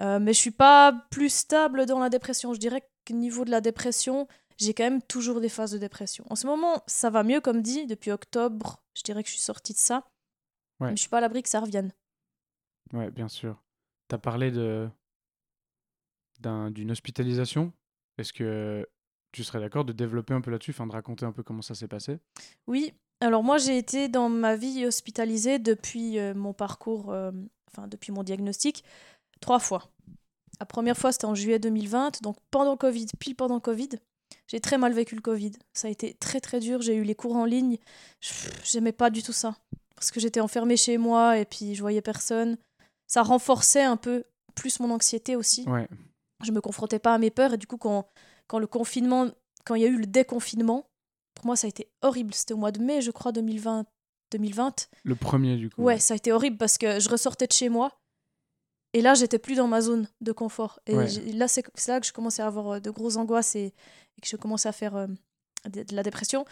Euh, 0.00 0.18
mais 0.18 0.34
je 0.34 0.38
suis 0.38 0.50
pas 0.50 0.92
plus 1.10 1.30
stable 1.32 1.86
dans 1.86 1.98
la 1.98 2.10
dépression. 2.10 2.52
Je 2.52 2.58
dirais 2.58 2.82
qu'au 3.06 3.14
niveau 3.14 3.44
de 3.46 3.50
la 3.50 3.60
dépression, 3.62 4.26
j'ai 4.58 4.74
quand 4.74 4.84
même 4.84 5.02
toujours 5.02 5.40
des 5.40 5.48
phases 5.48 5.72
de 5.72 5.78
dépression. 5.78 6.24
En 6.30 6.36
ce 6.36 6.46
moment, 6.46 6.82
ça 6.86 7.10
va 7.10 7.22
mieux, 7.22 7.40
comme 7.40 7.62
dit, 7.62 7.86
depuis 7.86 8.10
octobre. 8.10 8.82
Je 8.94 9.02
dirais 9.02 9.22
que 9.22 9.28
je 9.28 9.34
suis 9.34 9.42
sortie 9.42 9.72
de 9.72 9.78
ça. 9.78 10.08
Ouais. 10.80 10.90
Mais 10.90 10.96
je 10.96 11.00
suis 11.00 11.08
pas 11.08 11.18
à 11.18 11.20
l'abri 11.20 11.42
que 11.42 11.48
ça 11.48 11.60
revienne. 11.60 11.92
Ouais, 12.92 13.10
bien 13.10 13.28
sûr. 13.28 13.62
Tu 14.08 14.14
as 14.14 14.18
parlé 14.18 14.50
de 14.50 14.88
d'une 16.70 16.90
hospitalisation. 16.90 17.72
Est-ce 18.18 18.32
que 18.32 18.84
tu 19.30 19.44
serais 19.44 19.60
d'accord 19.60 19.84
de 19.84 19.92
développer 19.92 20.34
un 20.34 20.40
peu 20.40 20.50
là-dessus, 20.50 20.72
enfin 20.72 20.86
de 20.86 20.92
raconter 20.92 21.24
un 21.24 21.32
peu 21.32 21.42
comment 21.42 21.62
ça 21.62 21.74
s'est 21.74 21.88
passé? 21.88 22.18
Oui, 22.66 22.92
alors 23.20 23.42
moi 23.42 23.58
j'ai 23.58 23.78
été 23.78 24.08
dans 24.08 24.28
ma 24.28 24.56
vie 24.56 24.84
hospitalisée 24.84 25.58
depuis 25.58 26.18
euh, 26.18 26.34
mon 26.34 26.52
parcours, 26.52 27.12
euh, 27.12 27.30
enfin 27.70 27.86
depuis 27.86 28.12
mon 28.12 28.22
diagnostic, 28.22 28.84
trois 29.40 29.58
fois. 29.58 29.90
La 30.60 30.66
première 30.66 30.96
fois 30.96 31.12
c'était 31.12 31.24
en 31.24 31.34
juillet 31.34 31.58
2020, 31.58 32.22
donc 32.22 32.36
pendant 32.50 32.76
Covid, 32.76 33.06
pile 33.18 33.36
pendant 33.36 33.60
Covid. 33.60 33.90
J'ai 34.46 34.60
très 34.60 34.78
mal 34.78 34.92
vécu 34.92 35.14
le 35.14 35.20
Covid. 35.20 35.52
Ça 35.72 35.88
a 35.88 35.90
été 35.90 36.14
très 36.14 36.40
très 36.40 36.60
dur. 36.60 36.82
J'ai 36.82 36.94
eu 36.94 37.02
les 37.02 37.14
cours 37.14 37.36
en 37.36 37.44
ligne. 37.44 37.78
J'aimais 38.64 38.92
pas 38.92 39.10
du 39.10 39.22
tout 39.22 39.32
ça. 39.32 39.56
Parce 39.94 40.10
que 40.10 40.20
j'étais 40.20 40.40
enfermée 40.40 40.76
chez 40.76 40.98
moi 40.98 41.38
et 41.38 41.44
puis 41.44 41.74
je 41.74 41.80
voyais 41.80 42.02
personne. 42.02 42.56
Ça 43.06 43.22
renforçait 43.22 43.82
un 43.82 43.96
peu 43.96 44.24
plus 44.54 44.80
mon 44.80 44.90
anxiété 44.90 45.36
aussi 45.36 45.64
Ouais, 45.68 45.88
je 46.44 46.52
me 46.52 46.60
confrontais 46.60 46.98
pas 46.98 47.14
à 47.14 47.18
mes 47.18 47.30
peurs 47.30 47.54
et 47.54 47.56
du 47.56 47.66
coup 47.66 47.78
quand, 47.78 48.06
quand 48.46 48.58
le 48.58 48.66
confinement 48.66 49.28
quand 49.64 49.74
il 49.76 49.82
y 49.82 49.84
a 49.84 49.88
eu 49.88 49.96
le 49.96 50.06
déconfinement 50.06 50.86
pour 51.34 51.46
moi 51.46 51.56
ça 51.56 51.66
a 51.66 51.70
été 51.70 51.88
horrible 52.02 52.34
c'était 52.34 52.54
au 52.54 52.58
mois 52.58 52.72
de 52.72 52.80
mai 52.80 53.00
je 53.00 53.10
crois 53.10 53.32
2020 53.32 53.86
2020 54.32 54.88
le 55.04 55.14
premier 55.14 55.56
du 55.56 55.70
coup. 55.70 55.82
ouais 55.82 55.98
ça 55.98 56.14
a 56.14 56.16
été 56.16 56.32
horrible 56.32 56.56
parce 56.58 56.78
que 56.78 57.00
je 57.00 57.08
ressortais 57.08 57.46
de 57.46 57.52
chez 57.52 57.68
moi 57.68 57.92
et 58.94 59.00
là 59.00 59.14
j'étais 59.14 59.38
plus 59.38 59.54
dans 59.56 59.68
ma 59.68 59.80
zone 59.80 60.06
de 60.20 60.32
confort 60.32 60.80
et 60.86 60.94
Ouais. 60.96 61.08
là 61.32 61.48
c'est 61.48 61.64
là 61.88 62.00
que 62.00 62.06
je 62.06 62.12
commençais 62.12 62.42
à 62.42 62.46
avoir 62.46 62.72
euh, 62.74 62.80
de 62.80 62.90
grosses 62.90 63.16
angoisses 63.16 63.54
et, 63.56 63.66
et 64.16 64.20
que 64.20 64.28
je 64.28 64.36
commençais 64.36 64.68
à 64.68 64.72
faire 64.72 64.96
euh, 64.96 65.06
de, 65.68 65.82
de 65.82 65.94
la 65.94 66.02
dépression 66.02 66.44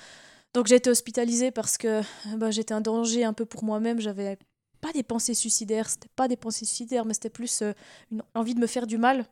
donc 0.55 0.67
j'ai 0.67 0.77
été 0.77 0.91
hospitalisée 0.91 1.51
parce 1.51 1.77
que 1.79 2.03
bah, 2.37 2.51
j'étais 2.51 2.75
un 2.75 2.81
danger 2.81 3.25
un 3.25 3.33
peu 3.33 3.45
pour 3.47 3.65
moi-même 3.65 4.01
j'avais 4.01 4.39
pas 4.81 4.93
des 4.93 5.03
pensées 5.03 5.35
suicidaires 5.35 5.89
c'était 5.91 6.09
pas 6.17 6.29
des 6.29 6.37
pensées 6.37 6.65
suicidaires 6.65 7.05
mais 7.05 7.15
c'était 7.15 7.31
plus 7.31 7.63
euh, 7.63 7.73
une 8.11 8.23
envie 8.35 8.55
de 8.55 8.61
me 8.61 8.67
faire 8.67 8.87
du 8.87 8.99
mal 8.99 9.27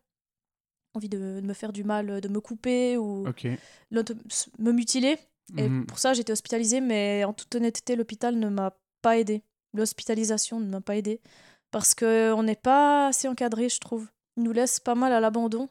envie 0.94 1.08
de, 1.08 1.40
de 1.40 1.46
me 1.46 1.54
faire 1.54 1.72
du 1.72 1.84
mal 1.84 2.20
de 2.20 2.28
me 2.28 2.40
couper 2.40 2.96
ou 2.96 3.28
Ok. 3.28 3.46
l'auto- 3.90 4.14
me 4.58 4.72
mutiler 4.72 5.18
et 5.56 5.66
Mhm. 5.68 5.86
pour 5.86 5.98
ça, 5.98 6.12
j'étais 6.12 6.32
hospitalisée, 6.32 6.82
mais 6.82 7.24
en 7.24 7.32
toute 7.32 7.54
honnêteté, 7.54 7.96
l'hôpital 7.96 8.38
ne 8.38 8.50
m'a 8.50 8.76
pas 9.00 9.16
aidée. 9.16 9.42
L'hospitalisation 9.72 10.60
ne 10.60 10.68
m'a 10.68 10.82
pas 10.82 10.94
aidée. 10.96 11.22
Parce 11.70 11.94
qu'on 11.94 12.42
n'est 12.42 12.56
pas 12.56 13.08
assez 13.08 13.28
encadré, 13.28 13.68
je 13.68 13.78
trouve. 13.78 14.08
Ils 14.36 14.42
nous 14.42 14.52
laissent 14.52 14.80
pas 14.80 14.94
mal 14.94 15.12
à 15.12 15.20
l'abandon. 15.20 15.68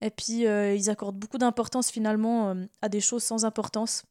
Et 0.00 0.10
puis, 0.10 0.46
euh, 0.46 0.74
ils 0.74 0.90
accordent 0.90 1.16
beaucoup 1.16 1.38
d'importance 1.38 1.90
finalement 1.90 2.50
euh, 2.50 2.64
à 2.82 2.88
des 2.88 3.00
choses 3.00 3.22
sans 3.22 3.44
importance, 3.44 4.04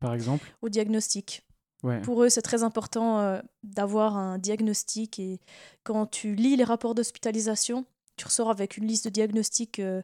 Par 0.00 0.14
exemple? 0.14 0.54
Au 0.62 0.68
diagnostic. 0.68 1.42
Ouais. 1.82 2.00
Pour 2.00 2.22
eux, 2.22 2.28
c'est 2.28 2.42
très 2.42 2.62
important 2.62 3.20
euh, 3.20 3.40
d'avoir 3.62 4.16
un 4.16 4.38
diagnostic. 4.38 5.18
Et 5.18 5.40
quand 5.84 6.06
tu 6.06 6.34
lis 6.34 6.56
les 6.56 6.64
rapports 6.64 6.94
d'hospitalisation, 6.94 7.84
tu 8.16 8.24
ressors 8.24 8.50
avec 8.50 8.76
une 8.76 8.86
liste 8.86 9.04
de 9.04 9.10
diagnostics 9.10 9.78
euh, 9.78 10.02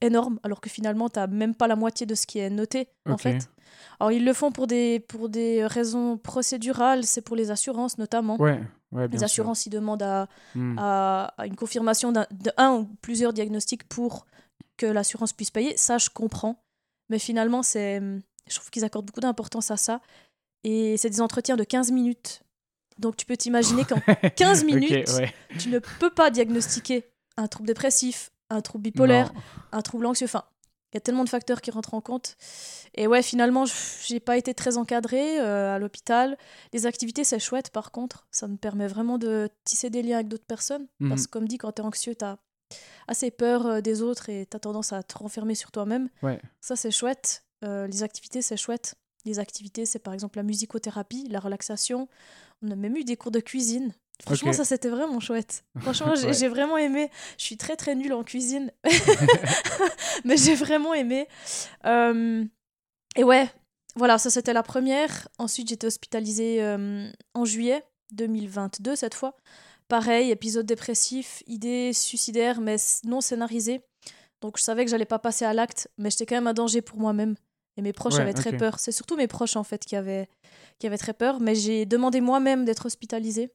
énorme, 0.00 0.38
alors 0.42 0.60
que 0.60 0.68
finalement, 0.68 1.08
tu 1.08 1.18
n'as 1.18 1.26
même 1.26 1.54
pas 1.54 1.68
la 1.68 1.76
moitié 1.76 2.06
de 2.06 2.14
ce 2.14 2.26
qui 2.26 2.38
est 2.38 2.50
noté, 2.50 2.88
en 3.08 3.16
fait. 3.16 3.48
Alors, 3.98 4.12
ils 4.12 4.24
le 4.24 4.32
font 4.32 4.52
pour 4.52 4.66
des, 4.66 5.00
pour 5.00 5.28
des 5.28 5.66
raisons 5.66 6.18
procédurales, 6.18 7.04
c'est 7.04 7.22
pour 7.22 7.36
les 7.36 7.50
assurances 7.50 7.98
notamment. 7.98 8.40
Ouais, 8.40 8.60
ouais, 8.96 9.08
les 9.08 9.18
sûr. 9.18 9.24
assurances, 9.24 9.66
ils 9.66 9.70
demandent 9.70 10.02
à, 10.02 10.28
Hmm. 10.54 10.76
à, 10.78 11.34
à 11.38 11.46
une 11.46 11.56
confirmation 11.56 12.12
d'un- 12.12 12.26
un 12.56 12.72
ou 12.72 12.84
plusieurs 13.02 13.32
diagnostics 13.32 13.84
pour 13.88 14.26
que 14.76 14.86
l'assurance 14.86 15.32
puisse 15.32 15.50
payer. 15.50 15.76
Ça, 15.76 15.98
je 15.98 16.10
comprends. 16.10 16.62
Mais 17.08 17.18
finalement, 17.18 17.62
c'est, 17.62 18.00
je 18.48 18.54
trouve 18.56 18.70
qu'ils 18.70 18.84
accordent 18.84 19.06
beaucoup 19.06 19.20
d'importance 19.20 19.70
à 19.70 19.76
ça. 19.76 20.00
Et 20.64 20.96
c'est 20.96 21.10
des 21.10 21.20
entretiens 21.20 21.56
de 21.56 21.64
15 21.64 21.92
minutes. 21.92 22.42
Donc, 22.98 23.16
tu 23.16 23.26
peux 23.26 23.36
t'imaginer 23.36 23.84
qu'en 23.84 24.00
15 24.36 24.60
Ok, 24.60 24.66
minutes, 24.66 25.08
ouais. 25.16 25.32
tu 25.58 25.68
ne 25.68 25.78
peux 25.78 26.10
pas 26.10 26.30
diagnostiquer 26.30 27.04
un 27.36 27.46
trouble 27.46 27.66
dépressif, 27.68 28.30
un 28.50 28.60
trouble 28.62 28.82
bipolaire, 28.84 29.32
Non. 29.34 29.40
un 29.72 29.82
trouble 29.82 30.06
anxieux. 30.06 30.24
Enfin, 30.26 30.44
il 30.92 30.96
y 30.96 30.98
a 30.98 31.00
tellement 31.00 31.24
de 31.24 31.28
facteurs 31.28 31.60
qui 31.60 31.70
rentrent 31.70 31.94
en 31.94 32.00
compte. 32.00 32.36
Et 32.94 33.06
ouais, 33.06 33.22
finalement, 33.22 33.66
je- 33.66 33.74
j'ai 34.06 34.20
pas 34.20 34.36
été 34.36 34.54
très 34.54 34.76
encadrée 34.76 35.38
euh, 35.40 35.74
à 35.74 35.78
l'hôpital. 35.78 36.38
Les 36.72 36.86
activités, 36.86 37.24
c'est 37.24 37.38
chouette 37.38 37.70
par 37.70 37.90
contre. 37.92 38.26
Ça 38.30 38.46
me 38.48 38.56
permet 38.56 38.86
vraiment 38.86 39.18
de 39.18 39.48
tisser 39.64 39.90
des 39.90 40.02
liens 40.02 40.16
avec 40.16 40.28
d'autres 40.28 40.46
personnes. 40.46 40.86
Mhm. 41.00 41.08
Parce 41.10 41.26
que, 41.26 41.30
comme 41.32 41.48
dit, 41.48 41.58
quand 41.58 41.72
t'es 41.72 41.82
anxieux, 41.82 42.14
t'as 42.14 42.36
assez 43.08 43.30
peur 43.30 43.66
euh, 43.66 43.80
des 43.80 44.02
autres 44.02 44.28
et 44.30 44.46
t'as 44.46 44.58
tendance 44.58 44.92
à 44.92 45.02
te 45.02 45.18
renfermer 45.18 45.54
sur 45.54 45.70
toi-même. 45.70 46.08
Ouais. 46.22 46.40
Ça, 46.60 46.76
c'est 46.76 46.90
chouette. 46.90 47.44
Euh, 47.64 47.86
les 47.86 48.02
activités, 48.02 48.42
c'est 48.42 48.56
chouette. 48.56 48.94
Les 49.24 49.38
activités, 49.38 49.86
c'est 49.86 49.98
par 49.98 50.14
exemple 50.14 50.38
la 50.38 50.44
musicothérapie, 50.44 51.26
la 51.28 51.40
relaxation. 51.40 52.08
On 52.62 52.70
a 52.70 52.76
même 52.76 52.96
eu 52.96 53.04
des 53.04 53.16
cours 53.16 53.32
de 53.32 53.40
cuisine. 53.40 53.92
Franchement, 54.24 54.52
ça, 54.52 54.64
c'était 54.64 54.88
vraiment 54.88 55.20
chouette. 55.20 55.64
Franchement, 55.80 56.14
j'ai 56.14 56.26
Ouais. 56.28 56.32
j'ai 56.32 56.48
vraiment 56.48 56.76
aimé. 56.78 57.10
Je 57.38 57.44
suis 57.44 57.56
très, 57.56 57.76
très 57.76 57.94
nulle 57.94 58.12
en 58.14 58.24
cuisine. 58.24 58.72
Mais 60.24 60.36
j'ai 60.36 60.54
vraiment 60.54 60.94
aimé. 60.94 61.28
Euh, 61.84 62.44
Et 63.16 63.24
ouais, 63.24 63.48
voilà, 63.94 64.18
ça, 64.18 64.30
c'était 64.30 64.52
la 64.52 64.62
première. 64.62 65.28
Ensuite, 65.38 65.68
j'étais 65.68 65.86
hospitalisée 65.86 66.62
euh, 66.62 67.10
en 67.34 67.44
juillet 67.44 67.84
2022, 68.12 68.96
cette 68.96 69.14
fois. 69.14 69.36
Pareil, 69.88 70.30
épisode 70.30 70.66
dépressif, 70.66 71.42
idée 71.46 71.92
suicidaire, 71.92 72.60
mais 72.60 72.76
non 73.04 73.20
scénarisée. 73.20 73.82
Donc, 74.40 74.58
je 74.58 74.62
savais 74.64 74.84
que 74.84 74.90
j'allais 74.90 75.04
pas 75.06 75.18
passer 75.18 75.44
à 75.44 75.52
l'acte, 75.54 75.88
mais 75.98 76.10
j'étais 76.10 76.26
quand 76.26 76.34
même 76.36 76.46
un 76.46 76.54
danger 76.54 76.82
pour 76.82 76.98
moi-même. 76.98 77.36
Et 77.76 77.82
mes 77.82 77.92
proches 77.92 78.14
Ouais, 78.14 78.20
avaient 78.22 78.32
très 78.32 78.56
peur. 78.56 78.78
C'est 78.80 78.92
surtout 78.92 79.16
mes 79.16 79.26
proches, 79.28 79.56
en 79.56 79.62
fait, 79.64 79.84
qui 79.84 79.96
avaient, 79.96 80.28
qui 80.78 80.86
avaient 80.86 80.98
très 80.98 81.12
peur. 81.12 81.40
Mais 81.40 81.54
j'ai 81.54 81.84
demandé 81.86 82.20
moi-même 82.20 82.64
d'être 82.64 82.86
hospitalisée. 82.86 83.50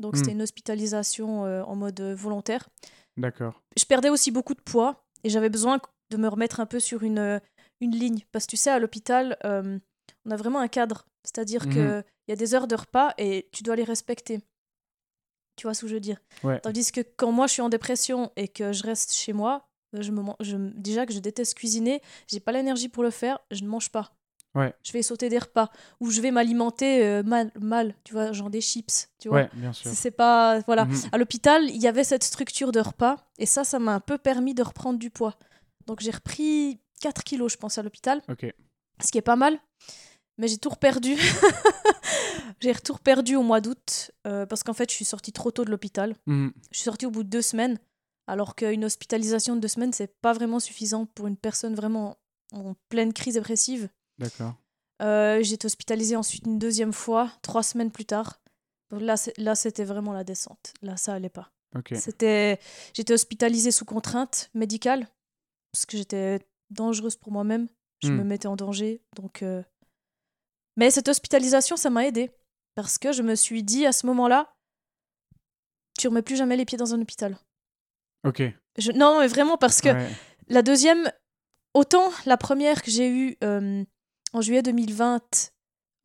Donc, 0.00 0.14
Hmm. 0.14 0.18
c'était 0.18 0.32
une 0.32 0.42
hospitalisation 0.42 1.44
euh, 1.44 1.62
en 1.62 1.76
mode 1.76 2.00
euh, 2.00 2.14
volontaire. 2.14 2.68
D'accord. 3.16 3.62
Je 3.76 3.84
perdais 3.84 4.08
aussi 4.08 4.30
beaucoup 4.30 4.54
de 4.54 4.60
poids 4.62 5.04
et 5.24 5.28
j'avais 5.28 5.50
besoin 5.50 5.78
de 6.10 6.16
me 6.16 6.26
remettre 6.26 6.58
un 6.60 6.66
peu 6.66 6.80
sur 6.80 7.02
une, 7.02 7.18
euh, 7.18 7.38
une 7.80 7.92
ligne. 7.92 8.24
Parce 8.32 8.46
que 8.46 8.50
tu 8.50 8.56
sais, 8.56 8.70
à 8.70 8.78
l'hôpital, 8.78 9.36
euh, 9.44 9.78
on 10.24 10.30
a 10.30 10.36
vraiment 10.36 10.58
un 10.60 10.68
cadre. 10.68 11.06
C'est-à-dire 11.24 11.66
Mhm. 11.66 11.72
qu'il 11.72 12.04
y 12.28 12.32
a 12.32 12.36
des 12.36 12.54
heures 12.54 12.66
de 12.66 12.74
repas 12.74 13.12
et 13.18 13.48
tu 13.52 13.62
dois 13.62 13.76
les 13.76 13.84
respecter. 13.84 14.40
Tu 15.56 15.66
vois 15.66 15.74
ce 15.74 15.82
que 15.82 15.88
je 15.88 15.94
veux 15.94 16.00
dire? 16.00 16.16
Ouais. 16.42 16.58
Tandis 16.60 16.90
que 16.90 17.02
quand 17.16 17.32
moi 17.32 17.46
je 17.46 17.52
suis 17.52 17.62
en 17.62 17.68
dépression 17.68 18.32
et 18.36 18.48
que 18.48 18.72
je 18.72 18.82
reste 18.82 19.12
chez 19.12 19.34
moi, 19.34 19.68
je 19.92 20.10
me, 20.12 20.22
je, 20.40 20.56
déjà 20.56 21.04
que 21.04 21.12
je 21.12 21.18
déteste 21.18 21.54
cuisiner, 21.54 22.00
j'ai 22.28 22.40
pas 22.40 22.52
l'énergie 22.52 22.88
pour 22.88 23.02
le 23.02 23.10
faire, 23.10 23.38
je 23.50 23.62
ne 23.62 23.68
mange 23.68 23.90
pas. 23.90 24.12
Ouais. 24.56 24.74
Je 24.82 24.92
vais 24.92 25.02
sauter 25.02 25.28
des 25.28 25.38
repas 25.38 25.70
ou 26.00 26.10
je 26.10 26.20
vais 26.20 26.32
m'alimenter 26.32 27.04
euh, 27.06 27.22
mal, 27.22 27.52
mal, 27.60 27.94
tu 28.04 28.12
vois, 28.12 28.32
genre 28.32 28.50
des 28.50 28.60
chips, 28.60 29.08
tu 29.20 29.28
vois. 29.28 29.42
Ouais, 29.42 29.50
bien 29.54 29.72
sûr. 29.72 29.90
C'est- 29.94 30.10
pas 30.10 30.58
voilà. 30.66 30.86
Mhm. 30.86 30.96
À 31.12 31.18
l'hôpital, 31.18 31.68
il 31.70 31.76
y 31.80 31.86
avait 31.86 32.02
cette 32.04 32.24
structure 32.24 32.72
de 32.72 32.80
repas 32.80 33.16
et 33.38 33.46
ça, 33.46 33.62
ça 33.62 33.78
m'a 33.78 33.94
un 33.94 34.00
peu 34.00 34.18
permis 34.18 34.54
de 34.54 34.62
reprendre 34.62 34.98
du 34.98 35.08
poids. 35.10 35.38
Donc 35.86 36.00
j'ai 36.00 36.10
repris 36.10 36.80
4 37.00 37.22
kilos, 37.24 37.52
je 37.52 37.58
pense, 37.58 37.78
à 37.78 37.82
l'hôpital, 37.82 38.20
Ok. 38.28 38.46
ce 39.02 39.12
qui 39.12 39.18
est 39.18 39.22
pas 39.22 39.36
mal. 39.36 39.58
Mais 40.38 40.48
j'ai 40.48 40.58
tout 40.58 40.70
reperdu. 40.70 41.16
j'ai 42.60 42.74
tout 42.74 42.94
reperdu 42.94 43.36
au 43.36 43.42
mois 43.42 43.60
d'août 43.60 44.10
euh, 44.26 44.46
parce 44.46 44.62
qu'en 44.62 44.72
fait, 44.74 44.90
je 44.90 44.94
suis 44.96 45.04
sortie 45.04 45.32
trop 45.32 45.50
tôt 45.50 45.64
de 45.64 45.70
l'hôpital. 45.70 46.14
Mhm. 46.26 46.52
Je 46.72 46.76
suis 46.78 46.84
sortie 46.84 47.06
au 47.06 47.10
bout 47.10 47.22
de 47.22 47.28
deux 47.28 47.42
semaines, 47.42 47.78
alors 48.26 48.54
qu'une 48.56 48.84
hospitalisation 48.84 49.54
de 49.56 49.60
deux 49.60 49.68
semaines, 49.68 49.92
c'est 49.92 50.20
pas 50.20 50.32
vraiment 50.32 50.60
suffisant 50.60 51.06
pour 51.06 51.26
une 51.26 51.36
personne 51.36 51.74
vraiment 51.74 52.16
en 52.52 52.74
pleine 52.88 53.12
crise 53.12 53.34
dépressive. 53.34 53.88
D'accord. 54.20 54.54
Euh, 55.02 55.42
j'ai 55.42 55.54
été 55.54 55.66
hospitalisée 55.66 56.14
ensuite 56.14 56.46
une 56.46 56.58
deuxième 56.58 56.92
fois, 56.92 57.32
trois 57.42 57.62
semaines 57.62 57.90
plus 57.90 58.04
tard. 58.04 58.40
Donc 58.90 59.00
Là, 59.02 59.14
là, 59.38 59.54
c'était 59.54 59.84
vraiment 59.84 60.12
la 60.12 60.24
descente. 60.24 60.72
Là, 60.82 60.96
ça 60.96 61.14
allait 61.14 61.28
pas. 61.30 61.50
C'était, 61.94 62.58
j'étais 62.94 63.12
hospitalisée 63.14 63.70
sous 63.70 63.84
contrainte 63.84 64.50
médicale 64.54 65.08
parce 65.72 65.86
que 65.86 65.96
j'étais 65.96 66.40
dangereuse 66.70 67.16
pour 67.16 67.32
moi-même. 67.32 67.68
Je 68.02 68.08
Hmm. 68.10 68.16
me 68.18 68.24
mettais 68.24 68.48
en 68.48 68.56
danger. 68.56 69.02
Donc, 69.14 69.42
euh, 69.42 69.62
mais 70.76 70.90
cette 70.90 71.08
hospitalisation, 71.08 71.76
ça 71.76 71.90
m'a 71.90 72.06
aidée 72.06 72.30
parce 72.74 72.98
que 72.98 73.12
je 73.12 73.22
me 73.22 73.34
suis 73.36 73.62
dit 73.62 73.86
à 73.86 73.92
ce 73.92 74.06
moment-là, 74.06 74.52
tu 75.98 76.08
remets 76.08 76.22
plus 76.22 76.36
jamais 76.36 76.56
les 76.56 76.64
pieds 76.64 76.78
dans 76.78 76.94
un 76.94 77.00
hôpital. 77.00 77.38
Ok. 78.26 78.42
Je... 78.78 78.92
Non, 78.92 79.20
mais 79.20 79.28
vraiment 79.28 79.56
parce 79.56 79.80
que 79.80 79.90
Ouais. 79.90 80.10
la 80.48 80.62
deuxième, 80.62 81.10
autant 81.74 82.10
la 82.26 82.36
première 82.36 82.82
que 82.82 82.90
j'ai 82.90 83.08
eue 83.08 83.36
euh, 83.44 83.84
en 84.32 84.40
juillet 84.40 84.62
2020, 84.62 85.20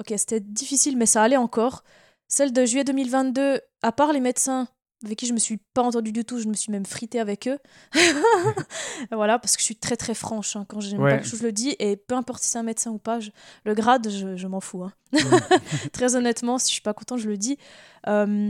ok, 0.01 0.13
c'était 0.17 0.39
difficile, 0.39 0.97
mais 0.97 1.05
ça 1.05 1.21
allait 1.23 1.37
encore. 1.37 1.83
Celle 2.27 2.51
de 2.53 2.65
juillet 2.65 2.83
2022, 2.83 3.61
à 3.83 3.91
part 3.91 4.11
les 4.13 4.19
médecins 4.19 4.67
avec 5.03 5.19
qui 5.19 5.27
je 5.27 5.33
me 5.33 5.37
suis 5.39 5.57
pas 5.75 5.83
entendue 5.83 6.11
du 6.11 6.25
tout, 6.25 6.39
je 6.39 6.47
me 6.47 6.55
suis 6.55 6.71
même 6.71 6.85
fritée 6.85 7.19
avec 7.19 7.47
eux. 7.47 7.59
voilà, 9.11 9.37
parce 9.39 9.55
que 9.55 9.61
je 9.61 9.65
suis 9.65 9.75
très 9.75 9.95
très 9.97 10.13
franche 10.15 10.55
hein, 10.55 10.65
quand 10.67 10.79
j'aime 10.79 11.01
Ouais. 11.01 11.11
pas 11.11 11.17
quelque 11.17 11.27
chose, 11.29 11.39
je 11.39 11.45
le 11.45 11.51
dis, 11.51 11.75
et 11.79 11.95
peu 11.95 12.15
importe 12.15 12.41
si 12.41 12.49
c'est 12.49 12.57
un 12.57 12.63
médecin 12.63 12.91
ou 12.91 12.97
pas, 12.97 13.19
je- 13.19 13.29
le 13.65 13.73
grade, 13.75 14.09
je, 14.09 14.35
je 14.35 14.47
m'en 14.47 14.61
fous. 14.61 14.83
hein. 14.83 14.93
Très 15.93 16.15
honnêtement, 16.15 16.57
si 16.57 16.69
je 16.69 16.73
suis 16.73 16.81
pas 16.81 16.93
content, 16.93 17.17
je 17.17 17.27
le 17.29 17.37
dis. 17.37 17.57
Euh, 18.07 18.49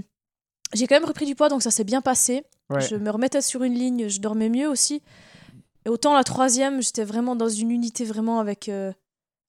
j'ai 0.74 0.88
quand 0.88 0.96
même 0.96 1.06
repris 1.06 1.26
du 1.26 1.36
poids, 1.36 1.50
donc 1.50 1.62
ça 1.62 1.72
s'est 1.72 1.84
bien 1.84 2.02
passé. 2.02 2.44
Ouais. 2.70 2.82
Je 2.82 2.96
me 2.96 3.10
remettais 3.10 3.42
sur 3.42 3.64
une 3.64 3.74
ligne, 3.74 4.08
je 4.08 4.20
dormais 4.22 4.50
mieux 4.50 4.70
aussi. 4.70 5.02
Et 5.86 5.90
autant 5.90 6.14
la 6.14 6.24
troisième, 6.24 6.82
j'étais 6.82 7.04
vraiment 7.04 7.36
dans 7.36 7.50
une 7.50 7.72
unité 7.72 8.06
vraiment 8.06 8.40
avec, 8.40 8.70
euh, 8.70 8.92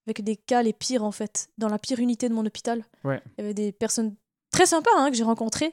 avec 0.07 0.23
des 0.23 0.37
cas 0.37 0.63
les 0.63 0.73
pires 0.73 1.05
en 1.05 1.13
fait. 1.13 1.49
Dans 1.59 1.69
la 1.69 1.79
pire 1.79 1.99
unité 1.99 2.29
de 2.29 2.35
mon 2.35 2.45
hôpital. 2.47 2.85
Ouais. 3.05 3.21
Il 3.39 3.41
y 3.41 3.45
avait 3.45 3.55
des 3.55 3.73
personnes 3.73 4.15
très 4.51 4.67
sympas 4.67 4.91
hein, 4.97 5.11
que 5.11 5.17
j'ai 5.17 5.25
rencontrées, 5.25 5.73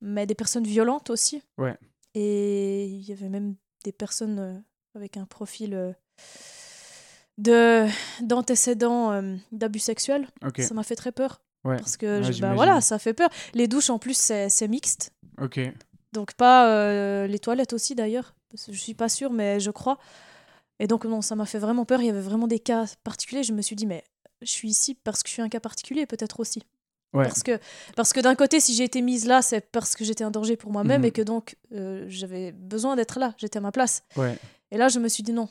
mais 0.00 0.26
des 0.26 0.34
personnes 0.34 0.64
violentes 0.64 1.10
aussi. 1.10 1.42
Ouais. 1.58 1.76
Et 2.14 2.86
il 2.86 3.02
y 3.08 3.12
avait 3.12 3.28
même 3.28 3.54
des 3.84 3.92
personnes 3.92 4.38
euh, 4.38 4.54
avec 4.94 5.16
un 5.16 5.24
profil 5.24 5.74
euh, 5.74 5.92
de 7.38 7.86
d'antécédents 8.22 9.12
euh, 9.12 9.36
d'abus 9.52 9.78
sexuels. 9.78 10.28
Ça 10.58 10.74
m'a 10.74 10.82
fait 10.82 10.96
très 10.96 11.12
peur. 11.12 11.40
Ouais. 11.64 11.76
Parce 11.76 11.96
que 11.96 12.20
Ouais, 12.22 12.32
je- 12.32 12.40
bah, 12.40 12.54
voilà, 12.54 12.80
ça 12.80 12.98
fait 12.98 13.14
peur. 13.14 13.28
Les 13.54 13.68
douches 13.68 13.90
en 13.90 13.98
plus, 13.98 14.16
c'est 14.16 14.68
mixte. 14.68 15.12
Ok. 15.40 15.60
Donc 16.12 16.34
pas 16.34 17.26
les 17.26 17.38
toilettes 17.38 17.72
aussi 17.72 17.94
d'ailleurs. 17.94 18.34
Je 18.66 18.72
suis 18.72 18.94
pas 18.94 19.08
sûre, 19.08 19.30
mais 19.30 19.60
je 19.60 19.70
crois. 19.70 19.98
Et 20.80 20.86
donc 20.88 21.04
non, 21.04 21.20
ça 21.22 21.36
m'a 21.36 21.46
fait 21.46 21.58
vraiment 21.60 21.84
peur. 21.84 22.00
Il 22.00 22.06
y 22.06 22.10
avait 22.10 22.20
vraiment 22.20 22.48
des 22.48 22.58
cas 22.58 22.86
particuliers. 23.04 23.42
Je 23.44 23.52
me 23.52 23.62
suis 23.62 23.76
dit, 23.76 23.86
mais 23.86 24.02
je 24.42 24.50
suis 24.50 24.68
ici 24.68 24.94
parce 24.94 25.22
que 25.22 25.28
je 25.28 25.34
suis 25.34 25.42
un 25.42 25.48
cas 25.48 25.60
particulier 25.60 26.06
peut-être 26.06 26.40
aussi. 26.40 26.62
Ouais. 27.12 27.24
Parce 27.24 27.42
que, 27.42 27.58
parce 27.96 28.12
que 28.12 28.20
d'un 28.20 28.34
côté, 28.34 28.60
si 28.60 28.72
j'ai 28.74 28.84
été 28.84 29.02
mise 29.02 29.26
là, 29.26 29.42
c'est 29.42 29.60
parce 29.60 29.94
que 29.96 30.04
j'étais 30.04 30.24
un 30.24 30.30
danger 30.30 30.56
pour 30.56 30.70
moi-même 30.72 31.02
Mhm. 31.02 31.06
et 31.06 31.10
que 31.10 31.22
donc 31.22 31.56
euh, 31.72 32.04
j'avais 32.08 32.52
besoin 32.52 32.96
d'être 32.96 33.18
là. 33.20 33.34
J'étais 33.36 33.58
à 33.58 33.60
ma 33.60 33.72
place. 33.72 34.02
Ouais. 34.16 34.38
Et 34.70 34.78
là, 34.78 34.88
je 34.88 34.98
me 35.00 35.08
suis 35.08 35.22
dit 35.22 35.32
non. 35.32 35.48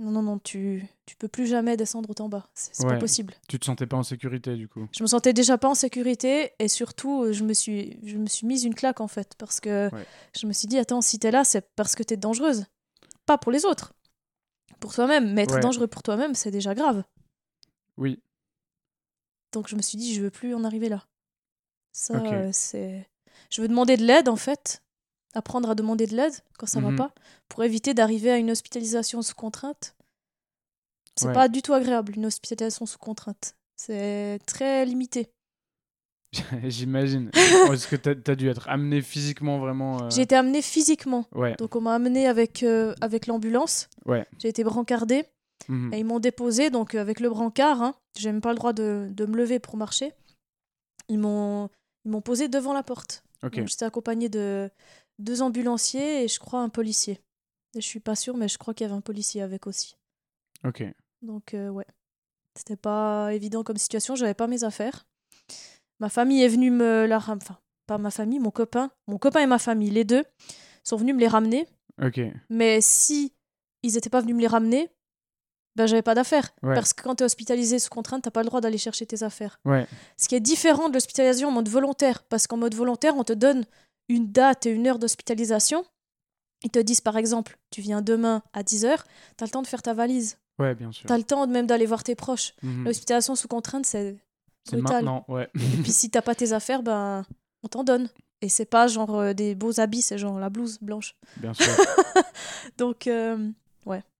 Non, 0.00 0.12
non, 0.12 0.22
non, 0.22 0.38
tu, 0.38 0.86
tu 1.06 1.16
peux 1.16 1.26
plus 1.26 1.48
jamais 1.48 1.76
descendre 1.76 2.08
autant 2.08 2.28
bas. 2.28 2.46
C'est 2.54 2.70
c'est 2.72 2.86
pas 2.86 2.92
Ouais. 2.92 2.98
possible. 3.00 3.34
Tu 3.48 3.58
te 3.58 3.64
sentais 3.64 3.86
pas 3.86 3.96
en 3.96 4.04
sécurité 4.04 4.54
du 4.54 4.68
coup. 4.68 4.86
Je 4.96 5.02
me 5.02 5.08
sentais 5.08 5.32
déjà 5.32 5.58
pas 5.58 5.68
en 5.68 5.74
sécurité 5.74 6.52
et 6.60 6.68
surtout, 6.68 7.24
euh, 7.24 7.32
je 7.32 7.42
me 7.42 7.52
suis, 7.52 7.98
je 8.04 8.16
me 8.16 8.26
suis 8.28 8.46
mise 8.46 8.62
une 8.64 8.74
claque 8.76 9.00
en 9.00 9.08
fait 9.08 9.34
parce 9.38 9.58
que 9.58 9.92
Ouais. 9.92 10.06
je 10.38 10.46
me 10.46 10.52
suis 10.52 10.68
dit, 10.68 10.78
attends, 10.78 11.00
si 11.00 11.18
t'es 11.18 11.32
là, 11.32 11.42
c'est 11.42 11.68
parce 11.74 11.96
que 11.96 12.04
t'es 12.04 12.16
dangereuse. 12.16 12.66
Pas 13.26 13.38
pour 13.38 13.50
les 13.50 13.64
autres. 13.64 13.92
Pour 14.80 14.94
toi-même. 14.94 15.32
Mais 15.34 15.42
être 15.42 15.54
Ouais. 15.54 15.60
dangereux 15.60 15.86
pour 15.88 16.02
toi-même, 16.02 16.34
c'est 16.34 16.50
déjà 16.50 16.74
grave. 16.74 17.04
Oui. 17.96 18.22
Donc 19.52 19.68
je 19.68 19.76
me 19.76 19.82
suis 19.82 19.98
dit, 19.98 20.14
je 20.14 20.22
veux 20.22 20.30
plus 20.30 20.54
en 20.54 20.64
arriver 20.64 20.88
là. 20.88 21.04
Ça, 21.92 22.14
euh, 22.14 22.50
c'est. 22.52 23.08
Je 23.50 23.60
veux 23.62 23.68
demander 23.68 23.96
de 23.96 24.04
l'aide 24.04 24.28
en 24.28 24.36
fait. 24.36 24.82
Apprendre 25.34 25.70
à 25.70 25.74
demander 25.74 26.06
de 26.06 26.14
l'aide 26.16 26.34
quand 26.58 26.66
ça 26.66 26.80
Mhm. 26.80 26.90
va 26.96 27.08
pas. 27.08 27.14
Pour 27.48 27.64
éviter 27.64 27.92
d'arriver 27.94 28.30
à 28.30 28.36
une 28.38 28.50
hospitalisation 28.50 29.20
sous 29.22 29.34
contrainte. 29.34 29.94
C'est 31.16 31.26
Ouais. 31.28 31.32
pas 31.34 31.48
du 31.48 31.62
tout 31.62 31.74
agréable, 31.74 32.14
une 32.16 32.26
hospitalisation 32.26 32.86
sous 32.86 32.98
contrainte. 32.98 33.56
C'est 33.76 34.38
très 34.46 34.84
limité. 34.84 35.32
J'imagine. 36.64 37.30
Est-ce 37.34 37.86
que 37.88 37.96
t'as 37.96 38.32
as 38.32 38.36
dû 38.36 38.48
être 38.48 38.68
amené 38.68 39.00
physiquement 39.02 39.58
vraiment 39.58 40.02
euh, 40.02 40.10
J'ai 40.10 40.22
été 40.22 40.34
amenée 40.36 40.62
physiquement. 40.62 41.26
Ouais. 41.34 41.54
Donc 41.58 41.74
on 41.76 41.80
m'a 41.80 41.94
amenée 41.94 42.26
avec, 42.26 42.62
euh, 42.62 42.94
avec 43.00 43.26
l'ambulance. 43.26 43.88
Ouais. 44.06 44.26
J'ai 44.38 44.48
été 44.48 44.64
brancardée 44.64 45.24
Mhm. 45.68 45.92
et 45.92 45.98
ils 45.98 46.04
m'ont 46.04 46.20
déposée 46.20 46.70
donc 46.70 46.94
euh, 46.94 47.00
avec 47.00 47.20
le 47.20 47.28
brancard. 47.28 47.82
Hein, 47.82 47.94
J'ai 48.18 48.30
même 48.32 48.40
pas 48.40 48.50
le 48.52 48.56
droit 48.56 48.72
de, 48.72 49.08
de 49.10 49.26
me 49.26 49.36
lever 49.36 49.58
pour 49.58 49.76
marcher. 49.76 50.12
Ils 51.08 51.18
m'ont 51.18 51.68
posé 52.24 52.48
devant 52.48 52.72
la 52.72 52.82
porte. 52.82 53.22
Ok. 53.42 53.56
Donc, 53.56 53.68
J'étais 53.68 53.84
accompagnée 53.84 54.28
de 54.28 54.70
deux 55.18 55.42
ambulanciers 55.42 56.24
et 56.24 56.28
je 56.28 56.38
crois 56.38 56.60
un 56.60 56.68
policier. 56.68 57.20
Et 57.74 57.80
je 57.80 57.86
suis 57.86 58.00
pas 58.00 58.14
sûre, 58.14 58.36
mais 58.36 58.48
je 58.48 58.56
crois 58.56 58.72
qu'il 58.72 58.86
y 58.86 58.88
avait 58.90 58.96
un 58.96 59.00
policier 59.02 59.42
avec 59.42 59.66
aussi. 59.66 59.96
Ok. 60.64 60.82
Donc 61.22 61.54
euh, 61.54 61.68
ouais, 61.68 61.86
c'était 62.56 62.76
pas 62.76 63.34
évident 63.34 63.62
comme 63.64 63.76
situation. 63.76 64.14
J'avais 64.16 64.34
pas 64.34 64.46
mes 64.46 64.64
affaires. 64.64 65.06
Ma 66.00 66.08
famille 66.08 66.42
est 66.42 66.48
venue 66.48 66.70
me 66.70 67.06
la 67.06 67.16
enfin 67.16 67.58
pas 67.86 67.98
ma 67.98 68.10
famille, 68.10 68.38
mon 68.38 68.50
copain, 68.50 68.90
mon 69.06 69.18
copain 69.18 69.40
et 69.40 69.46
ma 69.46 69.58
famille, 69.58 69.90
les 69.90 70.04
deux 70.04 70.24
sont 70.84 70.96
venus 70.96 71.14
me 71.14 71.20
les 71.20 71.26
ramener. 71.26 71.66
Ok. 72.00 72.20
Mais 72.50 72.80
si 72.80 73.32
ils 73.82 73.96
étaient 73.96 74.10
pas 74.10 74.20
venus 74.20 74.36
me 74.36 74.40
les 74.40 74.46
ramener, 74.46 74.90
ben 75.74 75.86
j'avais 75.86 76.02
pas 76.02 76.14
d'affaires. 76.14 76.50
Ouais. 76.62 76.74
Parce 76.74 76.92
que 76.92 77.02
quand 77.02 77.16
tu 77.16 77.22
es 77.22 77.24
hospitalisé 77.24 77.78
sous 77.78 77.88
contrainte, 77.88 78.22
t'as 78.22 78.30
pas 78.30 78.42
le 78.42 78.46
droit 78.46 78.60
d'aller 78.60 78.78
chercher 78.78 79.06
tes 79.06 79.22
affaires. 79.22 79.58
Ouais. 79.64 79.86
Ce 80.16 80.28
qui 80.28 80.34
est 80.34 80.40
différent 80.40 80.88
de 80.88 80.94
l'hospitalisation 80.94 81.48
en 81.48 81.52
mode 81.52 81.68
volontaire, 81.68 82.22
parce 82.24 82.46
qu'en 82.46 82.58
mode 82.58 82.74
volontaire, 82.74 83.16
on 83.16 83.24
te 83.24 83.32
donne 83.32 83.64
une 84.08 84.30
date 84.30 84.66
et 84.66 84.70
une 84.70 84.86
heure 84.86 84.98
d'hospitalisation. 84.98 85.84
Ils 86.64 86.70
te 86.70 86.78
disent 86.78 87.00
par 87.00 87.16
exemple, 87.16 87.56
tu 87.70 87.80
viens 87.80 88.02
demain 88.02 88.42
à 88.52 88.62
10h, 88.62 88.98
tu 89.36 89.44
as 89.44 89.46
le 89.46 89.50
temps 89.50 89.62
de 89.62 89.66
faire 89.66 89.82
ta 89.82 89.94
valise. 89.94 90.38
Ouais, 90.58 90.74
bien 90.74 90.90
sûr. 90.90 91.06
Tu 91.06 91.12
as 91.12 91.16
le 91.18 91.22
temps 91.24 91.46
même 91.46 91.66
d'aller 91.66 91.86
voir 91.86 92.02
tes 92.02 92.16
proches. 92.16 92.54
Mhm. 92.62 92.84
L'hospitalisation 92.84 93.36
sous 93.36 93.48
contrainte, 93.48 93.86
C'est 93.86 94.16
brutal. 94.76 95.04
maintenant, 95.04 95.24
ouais. 95.28 95.48
Et 95.54 95.82
puis 95.82 95.92
si 95.92 96.10
t'as 96.10 96.22
pas 96.22 96.34
tes 96.34 96.52
affaires, 96.52 96.82
ben 96.82 97.24
on 97.62 97.68
t'en 97.68 97.84
donne. 97.84 98.08
Et 98.40 98.48
c'est 98.48 98.66
pas 98.66 98.86
genre 98.86 99.16
euh, 99.18 99.32
des 99.32 99.54
beaux 99.54 99.80
habits, 99.80 100.02
c'est 100.02 100.18
genre 100.18 100.38
la 100.38 100.48
blouse 100.48 100.78
blanche. 100.80 101.16
bien 101.38 101.54
sûr. 101.54 101.66
Donc 102.78 103.06
euh, 103.06 103.50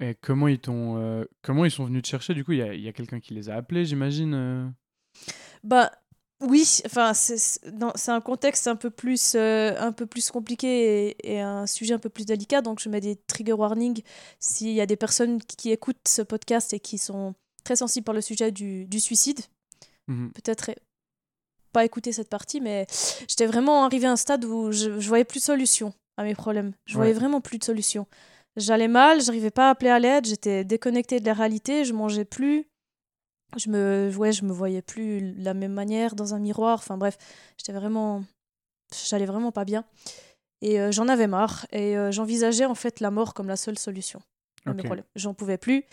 Et 0.00 0.14
comment 0.20 0.48
ils 0.48 0.58
t'ont, 0.58 0.96
euh, 0.98 1.24
comment 1.42 1.64
ils 1.64 1.70
sont 1.70 1.84
venus 1.84 2.02
te 2.02 2.08
chercher 2.08 2.34
Du 2.34 2.44
coup, 2.44 2.52
il 2.52 2.58
y 2.58 2.88
a, 2.88 2.92
quelqu'un 2.92 3.20
qui 3.20 3.34
les 3.34 3.50
a 3.50 3.56
appelés, 3.56 3.84
j'imagine. 3.84 4.74
Bah 5.62 5.90
oui, 6.40 6.80
enfin 6.86 7.14
c'est 7.14 8.10
un 8.10 8.20
contexte 8.20 8.68
un 8.68 8.76
peu 8.76 8.90
plus 8.90 9.34
euh, 9.34 9.74
un 9.78 9.90
peu 9.90 10.06
plus 10.06 10.30
compliqué 10.30 11.08
et, 11.08 11.32
et 11.32 11.40
un 11.40 11.66
sujet 11.66 11.94
un 11.94 11.98
peu 11.98 12.10
plus 12.10 12.26
délicat, 12.26 12.62
donc 12.62 12.78
je 12.78 12.88
mets 12.88 13.00
des 13.00 13.16
trigger 13.16 13.54
warnings 13.54 14.02
s'il 14.38 14.70
y 14.70 14.80
a 14.80 14.86
des 14.86 14.96
personnes 14.96 15.42
qui, 15.42 15.56
qui 15.56 15.70
écoutent 15.72 16.06
ce 16.06 16.22
podcast 16.22 16.72
et 16.72 16.78
qui 16.78 16.96
sont 16.96 17.34
très 17.64 17.74
sensibles 17.74 18.04
par 18.04 18.14
le 18.14 18.20
sujet 18.20 18.52
du, 18.52 18.86
du 18.86 19.00
suicide. 19.00 19.40
Mhm. 20.08 20.32
Peut-être 20.32 20.70
pas 21.72 21.84
écouter 21.84 22.12
cette 22.12 22.30
partie, 22.30 22.60
mais 22.60 22.86
j'étais 23.28 23.46
vraiment 23.46 23.84
arrivée 23.84 24.06
à 24.06 24.12
un 24.12 24.16
stade 24.16 24.44
où 24.44 24.72
je, 24.72 24.98
je 24.98 25.08
voyais 25.08 25.24
plus 25.24 25.40
de 25.40 25.44
solution 25.44 25.92
à 26.16 26.24
mes 26.24 26.34
problèmes. 26.34 26.72
Je 26.86 26.94
voyais 26.94 27.12
Ouais. 27.12 27.18
vraiment 27.18 27.40
plus 27.40 27.58
de 27.58 27.64
solution. 27.64 28.06
J'allais 28.56 28.88
mal, 28.88 29.20
j'arrivais 29.20 29.50
pas 29.50 29.68
à 29.68 29.70
appeler 29.70 29.90
à 29.90 29.98
l'aide, 29.98 30.26
j'étais 30.26 30.64
déconnectée 30.64 31.20
de 31.20 31.26
la 31.26 31.34
réalité, 31.34 31.84
je 31.84 31.92
mangeais 31.92 32.24
plus. 32.24 32.66
Je 33.56 33.70
me, 33.70 34.10
ouais, 34.16 34.32
je 34.32 34.44
me 34.44 34.52
voyais 34.52 34.82
plus 34.82 35.20
de 35.22 35.44
la 35.44 35.54
même 35.54 35.72
manière 35.72 36.14
dans 36.14 36.34
un 36.34 36.38
miroir. 36.38 36.78
Enfin 36.78 36.96
bref, 36.98 37.16
j'étais 37.56 37.72
vraiment, 37.72 38.24
j'allais 39.08 39.26
vraiment 39.26 39.52
pas 39.52 39.64
bien. 39.64 39.84
Et 40.60 40.80
euh, 40.80 40.90
j'en 40.90 41.08
avais 41.08 41.26
marre. 41.28 41.66
Et 41.70 41.96
euh, 41.96 42.10
j'envisageais 42.10 42.64
en 42.66 42.74
fait 42.74 43.00
la 43.00 43.10
mort 43.10 43.32
comme 43.34 43.46
la 43.48 43.56
seule 43.56 43.78
solution 43.78 44.20
à 44.66 44.70
mes 44.70 44.80
Ok. 44.80 44.86
problèmes. 44.86 45.06
J'en 45.16 45.34
pouvais 45.34 45.56
plus. 45.58 45.84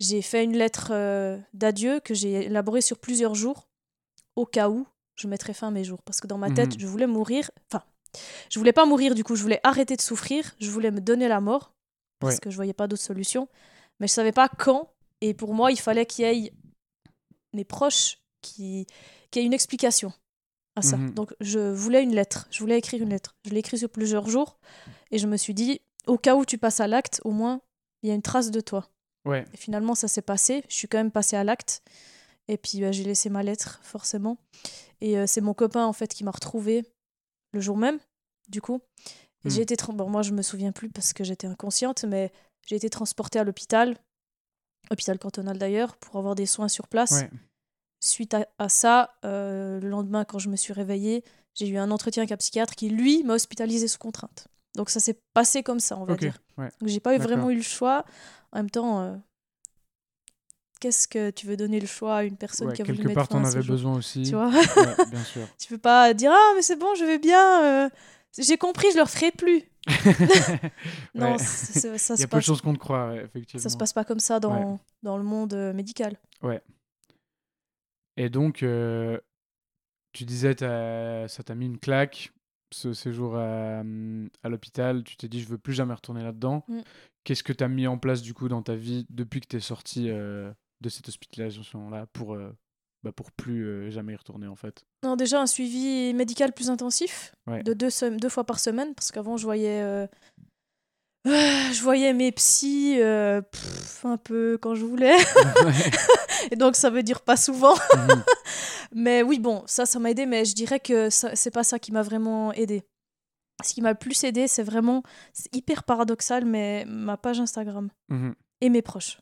J'ai 0.00 0.22
fait 0.22 0.44
une 0.44 0.56
lettre 0.56 0.88
euh, 0.92 1.38
d'adieu 1.52 2.00
que 2.00 2.14
j'ai 2.14 2.46
élaborée 2.46 2.80
sur 2.80 2.98
plusieurs 2.98 3.34
jours, 3.34 3.68
au 4.36 4.44
cas 4.46 4.68
où 4.68 4.86
je 5.14 5.28
mettrais 5.28 5.54
fin 5.54 5.68
à 5.68 5.70
mes 5.70 5.84
jours. 5.84 6.02
Parce 6.02 6.20
que 6.20 6.26
dans 6.26 6.38
ma 6.38 6.50
tête, 6.50 6.74
Mhm. 6.74 6.80
je 6.80 6.86
voulais 6.86 7.06
mourir. 7.06 7.50
Enfin, 7.70 7.84
Je 8.48 8.60
voulais 8.60 8.72
pas 8.72 8.86
mourir, 8.86 9.16
du 9.16 9.24
coup, 9.24 9.34
je 9.34 9.42
voulais 9.42 9.58
arrêter 9.64 9.96
de 9.96 10.00
souffrir, 10.00 10.54
je 10.60 10.70
voulais 10.70 10.92
me 10.92 11.00
donner 11.00 11.26
la 11.26 11.40
mort, 11.40 11.72
parce 12.20 12.34
Ouais. 12.34 12.40
que 12.40 12.48
je 12.50 12.54
voyais 12.54 12.72
pas 12.72 12.86
d'autre 12.86 13.02
solution. 13.02 13.48
Mais 13.98 14.06
je 14.06 14.12
savais 14.12 14.30
pas 14.30 14.48
quand, 14.48 14.92
et 15.20 15.34
pour 15.34 15.52
moi, 15.52 15.72
il 15.72 15.80
fallait 15.80 16.06
qu'il 16.06 16.24
y 16.24 16.28
ait 16.46 16.52
mes 17.52 17.64
proches 17.64 18.18
qui, 18.40 18.86
qui 19.32 19.40
aient 19.40 19.44
une 19.44 19.52
explication 19.52 20.12
à 20.76 20.82
ça. 20.82 20.96
Mhm. 20.96 21.14
Donc, 21.14 21.34
je 21.40 21.58
voulais 21.72 22.04
une 22.04 22.14
lettre, 22.14 22.46
je 22.52 22.60
voulais 22.60 22.78
écrire 22.78 23.02
une 23.02 23.10
lettre. 23.10 23.34
Je 23.44 23.50
l'ai 23.50 23.58
écrit 23.58 23.78
sur 23.78 23.90
plusieurs 23.90 24.28
jours, 24.28 24.58
et 25.10 25.18
je 25.18 25.26
me 25.26 25.36
suis 25.36 25.54
dit, 25.54 25.80
au 26.06 26.16
cas 26.16 26.36
où 26.36 26.44
tu 26.44 26.56
passes 26.56 26.78
à 26.78 26.86
l'acte, 26.86 27.20
au 27.24 27.32
moins, 27.32 27.62
il 28.04 28.10
y 28.10 28.12
a 28.12 28.14
une 28.14 28.22
trace 28.22 28.52
de 28.52 28.60
toi. 28.60 28.88
Ouais. 29.24 29.44
Et 29.52 29.56
finalement, 29.56 29.94
ça 29.94 30.08
s'est 30.08 30.22
passé. 30.22 30.64
Je 30.68 30.74
suis 30.74 30.88
quand 30.88 30.98
même 30.98 31.10
passée 31.10 31.36
à 31.36 31.44
l'acte. 31.44 31.82
Et 32.48 32.58
puis, 32.58 32.80
bah, 32.80 32.92
j'ai 32.92 33.04
laissé 33.04 33.30
ma 33.30 33.42
lettre, 33.42 33.80
forcément. 33.82 34.36
Et 35.00 35.18
euh, 35.18 35.26
c'est 35.26 35.40
mon 35.40 35.54
copain, 35.54 35.86
en 35.86 35.92
fait, 35.92 36.12
qui 36.12 36.24
m'a 36.24 36.30
retrouvée 36.30 36.84
le 37.52 37.60
jour 37.60 37.76
même, 37.76 37.98
du 38.48 38.60
coup. 38.60 38.80
Et 39.44 39.48
Hmm. 39.48 39.50
j'ai 39.50 39.62
été... 39.62 39.76
Bon, 39.92 40.08
moi, 40.10 40.22
je 40.22 40.32
me 40.32 40.42
souviens 40.42 40.72
plus 40.72 40.88
parce 40.90 41.12
que 41.12 41.24
j'étais 41.24 41.46
inconsciente, 41.46 42.04
mais 42.04 42.32
j'ai 42.66 42.76
été 42.76 42.88
transportée 42.90 43.38
à 43.38 43.44
l'hôpital, 43.44 43.96
hôpital 44.90 45.18
cantonal 45.18 45.58
d'ailleurs, 45.58 45.96
pour 45.96 46.16
avoir 46.16 46.34
des 46.34 46.46
soins 46.46 46.68
sur 46.68 46.88
place. 46.88 47.12
Ouais. 47.12 47.30
Suite 48.00 48.34
à, 48.34 48.46
à 48.58 48.68
ça, 48.68 49.14
euh, 49.24 49.80
le 49.80 49.88
lendemain, 49.88 50.24
quand 50.24 50.38
je 50.38 50.48
me 50.50 50.56
suis 50.56 50.72
réveillée, 50.74 51.24
j'ai 51.54 51.68
eu 51.68 51.78
un 51.78 51.90
entretien 51.90 52.22
avec 52.22 52.32
un 52.32 52.36
psychiatre 52.36 52.74
qui, 52.74 52.90
lui, 52.90 53.22
m'a 53.22 53.34
hospitalisée 53.34 53.88
sous 53.88 53.98
contrainte. 53.98 54.48
Donc, 54.76 54.90
ça 54.90 55.00
s'est 55.00 55.18
passé 55.32 55.62
comme 55.62 55.80
ça, 55.80 55.96
on 55.96 56.04
va 56.04 56.14
Ok. 56.14 56.20
dire. 56.20 56.38
Ouais. 56.58 56.68
Donc 56.80 56.88
j'ai 56.88 57.00
pas 57.00 57.14
eu 57.14 57.18
vraiment 57.18 57.48
eu 57.50 57.56
le 57.56 57.62
choix. 57.62 58.04
En 58.54 58.58
même 58.60 58.70
temps, 58.70 59.00
euh, 59.00 59.16
qu'est-ce 60.80 61.06
que 61.08 61.30
tu 61.30 61.46
veux 61.46 61.56
donner 61.56 61.80
le 61.80 61.86
choix 61.86 62.16
à 62.18 62.22
une 62.24 62.36
personne 62.36 62.68
Ouais, 62.68 62.74
qui 62.74 62.82
a 62.82 62.84
voulu 62.84 62.98
quelque 62.98 63.12
part, 63.14 63.28
t'en 63.28 63.44
avais 63.44 63.62
besoin 63.62 63.96
aussi. 63.96 64.22
Tu 64.22 64.30
vois? 64.34 64.48
Ouais, 64.50 65.06
bien 65.10 65.24
sûr. 65.24 65.46
Tu 65.58 65.68
peux 65.68 65.78
pas 65.78 66.14
dire 66.14 66.30
ah 66.32 66.52
mais 66.54 66.62
c'est 66.62 66.76
bon, 66.76 66.94
je 66.94 67.04
vais 67.04 67.18
bien. 67.18 67.64
euh, 67.64 67.90
J'ai 68.38 68.56
compris, 68.56 68.86
je 68.92 68.96
le 68.96 69.02
referai 69.02 69.30
plus. 69.32 69.62
Non, 71.14 71.32
Ouais. 71.32 71.38
ça 71.38 72.14
Il 72.14 72.20
y 72.20 72.24
a 72.24 72.26
peu 72.28 72.38
de 72.38 72.42
choses 72.42 72.62
qu'on 72.62 72.72
te 72.74 72.78
croit, 72.78 73.08
ouais, 73.10 73.24
effectivement. 73.24 73.62
Ça 73.62 73.68
se 73.68 73.76
passe 73.76 73.92
pas 73.92 74.04
comme 74.04 74.20
ça 74.20 74.40
dans, 74.40 74.78
dans 75.02 75.16
le 75.18 75.24
monde 75.24 75.52
euh, 75.54 75.72
médical. 75.72 76.16
Et 78.16 78.28
donc, 78.28 78.62
euh, 78.62 79.18
tu 80.12 80.24
disais, 80.24 80.54
ça 80.58 81.42
t'a 81.44 81.54
mis 81.54 81.66
une 81.66 81.78
claque, 81.78 82.32
ce 82.72 82.92
séjour 82.92 83.36
à, 83.36 83.80
à 84.42 84.48
l'hôpital. 84.48 85.02
Tu 85.04 85.16
t'es 85.16 85.28
dit, 85.28 85.40
je 85.40 85.48
veux 85.48 85.58
plus 85.58 85.72
jamais 85.72 85.94
retourner 85.94 86.22
là-dedans. 86.22 86.64
Mm. 86.68 86.80
Qu'est-ce 87.24 87.42
que 87.42 87.52
tu 87.52 87.64
as 87.64 87.68
mis 87.68 87.86
en 87.86 87.96
place, 87.98 88.22
du 88.22 88.34
coup, 88.34 88.48
dans 88.48 88.62
ta 88.62 88.74
vie 88.74 89.06
depuis 89.10 89.40
que 89.40 89.46
tu 89.48 89.56
es 89.56 89.60
sorti 89.60 90.08
euh, 90.10 90.52
de 90.80 90.88
cette 90.88 91.08
hospitalisation-là 91.08 92.06
pour, 92.12 92.34
euh, 92.34 92.50
bah, 93.02 93.12
pour 93.12 93.32
plus 93.32 93.66
euh, 93.66 93.90
jamais 93.90 94.12
y 94.12 94.16
retourner, 94.16 94.46
en 94.46 94.56
fait? 94.56 94.84
Non, 95.02 95.16
déjà 95.16 95.40
un 95.40 95.46
suivi 95.46 96.12
médical 96.14 96.52
plus 96.52 96.68
intensif, 96.70 97.34
Ouais. 97.46 97.62
de 97.62 97.72
deux, 97.72 97.88
deux 98.18 98.28
fois 98.28 98.44
par 98.44 98.58
semaine, 98.60 98.94
parce 98.94 99.10
qu'avant 99.10 99.36
je 99.38 99.44
voyais, 99.44 99.80
euh, 99.82 100.06
je 101.24 101.82
voyais 101.82 102.12
mes 102.12 102.30
psys 102.32 103.00
euh, 103.00 103.40
pff, 103.40 104.04
un 104.04 104.16
peu 104.18 104.58
quand 104.60 104.74
je 104.74 104.84
voulais, 104.84 105.16
et 106.50 106.56
donc 106.56 106.76
ça 106.76 106.90
veut 106.90 107.02
dire 107.02 107.20
pas 107.22 107.36
souvent. 107.36 107.74
Mhm. 107.96 108.22
Mais 108.96 109.22
oui, 109.22 109.38
bon, 109.40 109.62
ça, 109.66 109.86
ça 109.86 109.98
m'a 109.98 110.10
aidé, 110.12 110.24
mais 110.24 110.44
je 110.44 110.54
dirais 110.54 110.78
que 110.78 111.10
c'est 111.10 111.50
pas 111.50 111.64
ça 111.64 111.80
qui 111.80 111.90
m'a 111.90 112.02
vraiment 112.02 112.52
aidé. 112.52 112.84
Ce 113.62 113.72
qui 113.74 113.82
m'a 113.82 113.92
le 113.92 113.98
plus 113.98 114.24
aidé, 114.24 114.48
c'est 114.48 114.62
vraiment, 114.62 115.02
c'est 115.32 115.54
hyper 115.54 115.84
paradoxal, 115.84 116.44
mais 116.44 116.84
ma 116.86 117.16
page 117.16 117.40
Instagram 117.40 117.90
Mhm. 118.08 118.34
et 118.60 118.68
mes 118.68 118.82
proches. 118.82 119.20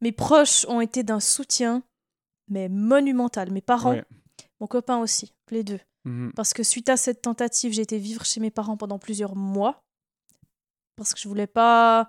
Mes 0.00 0.12
proches 0.12 0.64
ont 0.68 0.80
été 0.80 1.02
d'un 1.02 1.20
soutien, 1.20 1.82
mais 2.50 2.68
monumental. 2.68 3.50
Mes 3.50 3.60
parents, 3.60 3.92
Ouais. 3.92 4.04
mon 4.60 4.66
copain 4.66 4.98
aussi, 4.98 5.32
les 5.50 5.64
deux. 5.64 5.80
Mhm. 6.04 6.32
Parce 6.34 6.54
que 6.54 6.62
suite 6.62 6.88
à 6.88 6.96
cette 6.96 7.20
tentative, 7.22 7.72
j'ai 7.72 7.82
été 7.82 7.98
vivre 7.98 8.24
chez 8.24 8.40
mes 8.40 8.50
parents 8.50 8.76
pendant 8.76 8.98
plusieurs 8.98 9.36
mois. 9.36 9.82
Parce 10.96 11.14
que 11.14 11.20
je 11.20 11.28
voulais 11.28 11.46
pas 11.46 12.08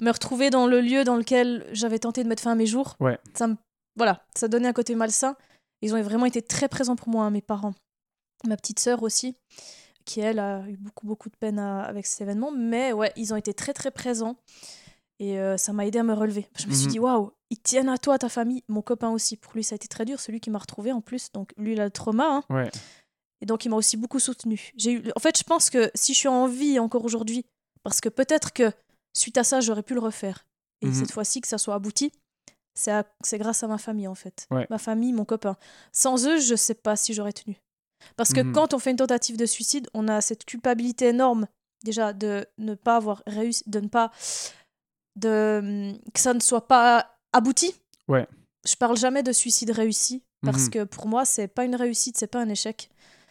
me 0.00 0.10
retrouver 0.10 0.48
dans 0.50 0.66
le 0.66 0.80
lieu 0.80 1.04
dans 1.04 1.16
lequel 1.16 1.66
j'avais 1.72 1.98
tenté 1.98 2.22
de 2.22 2.28
mettre 2.28 2.42
fin 2.42 2.52
à 2.52 2.54
mes 2.54 2.66
jours. 2.66 2.96
Ouais. 3.00 3.18
Ça 3.34 3.46
me... 3.48 3.56
Voilà, 3.96 4.24
ça 4.34 4.48
donnait 4.48 4.68
un 4.68 4.72
côté 4.72 4.94
malsain. 4.94 5.36
Ils 5.82 5.94
ont 5.94 6.00
vraiment 6.02 6.24
été 6.26 6.40
très 6.40 6.68
présents 6.68 6.96
pour 6.96 7.08
moi, 7.08 7.24
hein, 7.24 7.30
mes 7.30 7.42
parents. 7.42 7.74
Ma 8.46 8.56
petite 8.56 8.78
sœur 8.78 9.02
aussi, 9.02 9.36
qui 10.04 10.20
elle 10.20 10.38
a 10.38 10.64
eu 10.68 10.76
beaucoup, 10.76 11.06
beaucoup 11.06 11.28
de 11.28 11.36
peine 11.36 11.58
à- 11.58 11.82
avec 11.82 12.06
cet 12.06 12.20
événement. 12.22 12.50
Mais 12.50 12.92
ouais, 12.92 13.12
ils 13.16 13.32
ont 13.32 13.36
été 13.36 13.54
très, 13.54 13.72
très 13.72 13.90
présents. 13.90 14.36
Et 15.18 15.38
euh, 15.38 15.56
ça 15.58 15.72
m'a 15.72 15.86
aidé 15.86 15.98
à 15.98 16.02
me 16.02 16.14
relever. 16.14 16.46
Je 16.58 16.66
me 16.66 16.72
suis 16.72 16.86
Mhm. 16.86 16.90
dit, 16.92 16.98
waouh, 16.98 17.30
ils 17.50 17.60
tiennent 17.60 17.90
à 17.90 17.98
toi, 17.98 18.18
ta 18.18 18.28
famille. 18.30 18.62
Mon 18.68 18.80
copain 18.82 19.10
aussi. 19.10 19.36
Pour 19.36 19.52
lui, 19.54 19.62
ça 19.62 19.74
a 19.74 19.76
été 19.76 19.86
très 19.86 20.04
dur. 20.06 20.18
Celui 20.18 20.40
qui 20.40 20.48
m'a 20.50 20.58
retrouvé 20.58 20.92
en 20.92 21.00
plus. 21.02 21.30
Donc 21.32 21.52
lui, 21.58 21.72
il 21.72 21.80
a 21.80 21.84
le 21.84 21.90
trauma. 21.90 22.26
hein. 22.26 22.42
Ouais. 22.48 22.70
Et 23.42 23.46
donc, 23.46 23.64
il 23.64 23.68
m'a 23.68 23.76
aussi 23.76 23.96
beaucoup 23.96 24.18
soutenu. 24.18 24.70
J'ai 24.76 24.92
eu... 24.92 25.02
En 25.16 25.20
fait, 25.20 25.36
je 25.38 25.44
pense 25.44 25.68
que 25.70 25.90
si 25.94 26.14
je 26.14 26.18
suis 26.18 26.28
en 26.28 26.46
vie 26.46 26.78
encore 26.78 27.04
aujourd'hui, 27.04 27.44
parce 27.82 28.00
que 28.00 28.08
peut-être 28.08 28.52
que 28.52 28.72
suite 29.14 29.36
à 29.38 29.44
ça, 29.44 29.60
j'aurais 29.60 29.82
pu 29.82 29.94
le 29.94 30.00
refaire. 30.00 30.46
Et 30.82 30.86
Mhm. 30.86 30.94
cette 30.94 31.12
fois-ci, 31.12 31.40
que 31.42 31.48
ça 31.48 31.58
soit 31.58 31.74
abouti, 31.74 32.12
c'est, 32.74 32.90
à- 32.92 33.04
c'est 33.22 33.36
grâce 33.38 33.62
à 33.62 33.66
ma 33.68 33.76
famille, 33.78 34.08
en 34.08 34.14
fait. 34.14 34.46
Ouais. 34.50 34.66
Ma 34.70 34.78
famille, 34.78 35.12
mon 35.12 35.24
copain. 35.26 35.56
Sans 35.92 36.26
eux, 36.26 36.38
je 36.38 36.54
sais 36.54 36.74
pas 36.74 36.96
si 36.96 37.12
j'aurais 37.12 37.32
tenu. 37.34 37.58
Parce 38.16 38.32
que 38.32 38.40
Mhm. 38.40 38.52
quand 38.52 38.74
on 38.74 38.78
fait 38.78 38.90
une 38.90 38.96
tentative 38.96 39.36
de 39.36 39.46
suicide, 39.46 39.88
on 39.94 40.08
a 40.08 40.20
cette 40.20 40.44
culpabilité 40.44 41.06
énorme, 41.08 41.46
déjà, 41.84 42.12
de 42.12 42.46
ne 42.58 42.74
pas 42.74 42.96
avoir 42.96 43.22
réussi, 43.26 43.62
de 43.66 43.80
ne 43.80 43.88
pas. 43.88 44.10
de 45.16 45.92
que 46.14 46.20
ça 46.20 46.34
ne 46.34 46.40
soit 46.40 46.66
pas 46.68 47.18
abouti. 47.32 47.74
Ouais. 48.08 48.26
Je 48.66 48.74
parle 48.76 48.96
jamais 48.96 49.22
de 49.22 49.32
suicide 49.32 49.70
réussi, 49.70 50.22
parce 50.42 50.64
Mhm. 50.64 50.70
que 50.70 50.84
pour 50.84 51.06
moi, 51.06 51.24
c'est 51.24 51.48
pas 51.48 51.64
une 51.64 51.74
réussite, 51.74 52.16
c'est 52.18 52.26
pas 52.26 52.40
un 52.40 52.48
échec. 52.48 52.90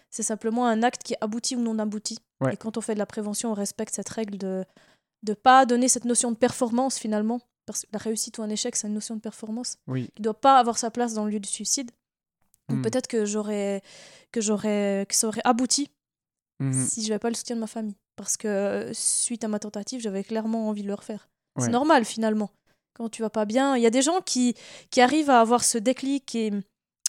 C'est 0.09 0.23
simplement 0.23 0.65
un 0.65 0.83
acte 0.83 1.03
qui 1.03 1.15
aboutit 1.21 1.55
ou 1.55 1.61
non 1.61 1.77
abouti. 1.79 2.17
Ouais. 2.41 2.53
Et 2.53 2.57
quand 2.57 2.77
on 2.77 2.81
fait 2.81 2.95
de 2.95 2.99
la 2.99 3.05
prévention, 3.05 3.51
on 3.51 3.53
respecte 3.53 3.95
cette 3.95 4.09
règle 4.09 4.37
de 4.37 4.65
ne 5.27 5.33
pas 5.33 5.65
donner 5.65 5.87
cette 5.87 6.05
notion 6.05 6.31
de 6.31 6.37
performance 6.37 6.97
finalement. 6.97 7.39
Parce 7.65 7.81
que 7.83 7.87
la 7.93 7.99
réussite 7.99 8.39
ou 8.39 8.41
un 8.41 8.49
échec, 8.49 8.75
c'est 8.75 8.87
une 8.87 8.95
notion 8.95 9.15
de 9.15 9.21
performance 9.21 9.77
Oui. 9.87 10.09
qui 10.15 10.21
ne 10.21 10.23
doit 10.23 10.39
pas 10.39 10.57
avoir 10.57 10.77
sa 10.79 10.89
place 10.89 11.13
dans 11.13 11.25
le 11.25 11.31
lieu 11.31 11.39
du 11.39 11.49
suicide. 11.49 11.91
Mhm. 12.75 12.81
peut-être 12.81 13.07
que 13.07 13.25
j'aurais 13.25 13.81
que 14.31 14.41
j'aurais 14.41 15.05
que 15.09 15.15
ça 15.15 15.27
aurait 15.27 15.41
abouti 15.43 15.89
Mhm. 16.59 16.85
si 16.87 17.03
je 17.03 17.07
n'avais 17.09 17.19
pas 17.19 17.29
le 17.29 17.35
soutien 17.35 17.55
de 17.55 17.61
ma 17.61 17.67
famille. 17.67 17.95
Parce 18.15 18.35
que 18.35 18.47
euh, 18.47 18.93
suite 18.93 19.43
à 19.43 19.47
ma 19.47 19.59
tentative, 19.59 20.01
j'avais 20.01 20.23
clairement 20.25 20.67
envie 20.67 20.81
de 20.83 20.87
le 20.87 20.93
refaire. 20.93 21.29
Ouais. 21.55 21.65
C'est 21.65 21.71
normal 21.71 22.03
finalement. 22.05 22.49
Quand 22.93 23.07
tu 23.09 23.21
vas 23.21 23.29
pas 23.29 23.45
bien, 23.45 23.77
il 23.77 23.81
y 23.81 23.85
a 23.85 23.89
des 23.89 24.01
gens 24.01 24.19
qui, 24.21 24.55
qui 24.91 24.99
arrivent 24.99 25.29
à 25.29 25.39
avoir 25.39 25.63
ce 25.63 25.77
déclic 25.77 26.35
et 26.35 26.51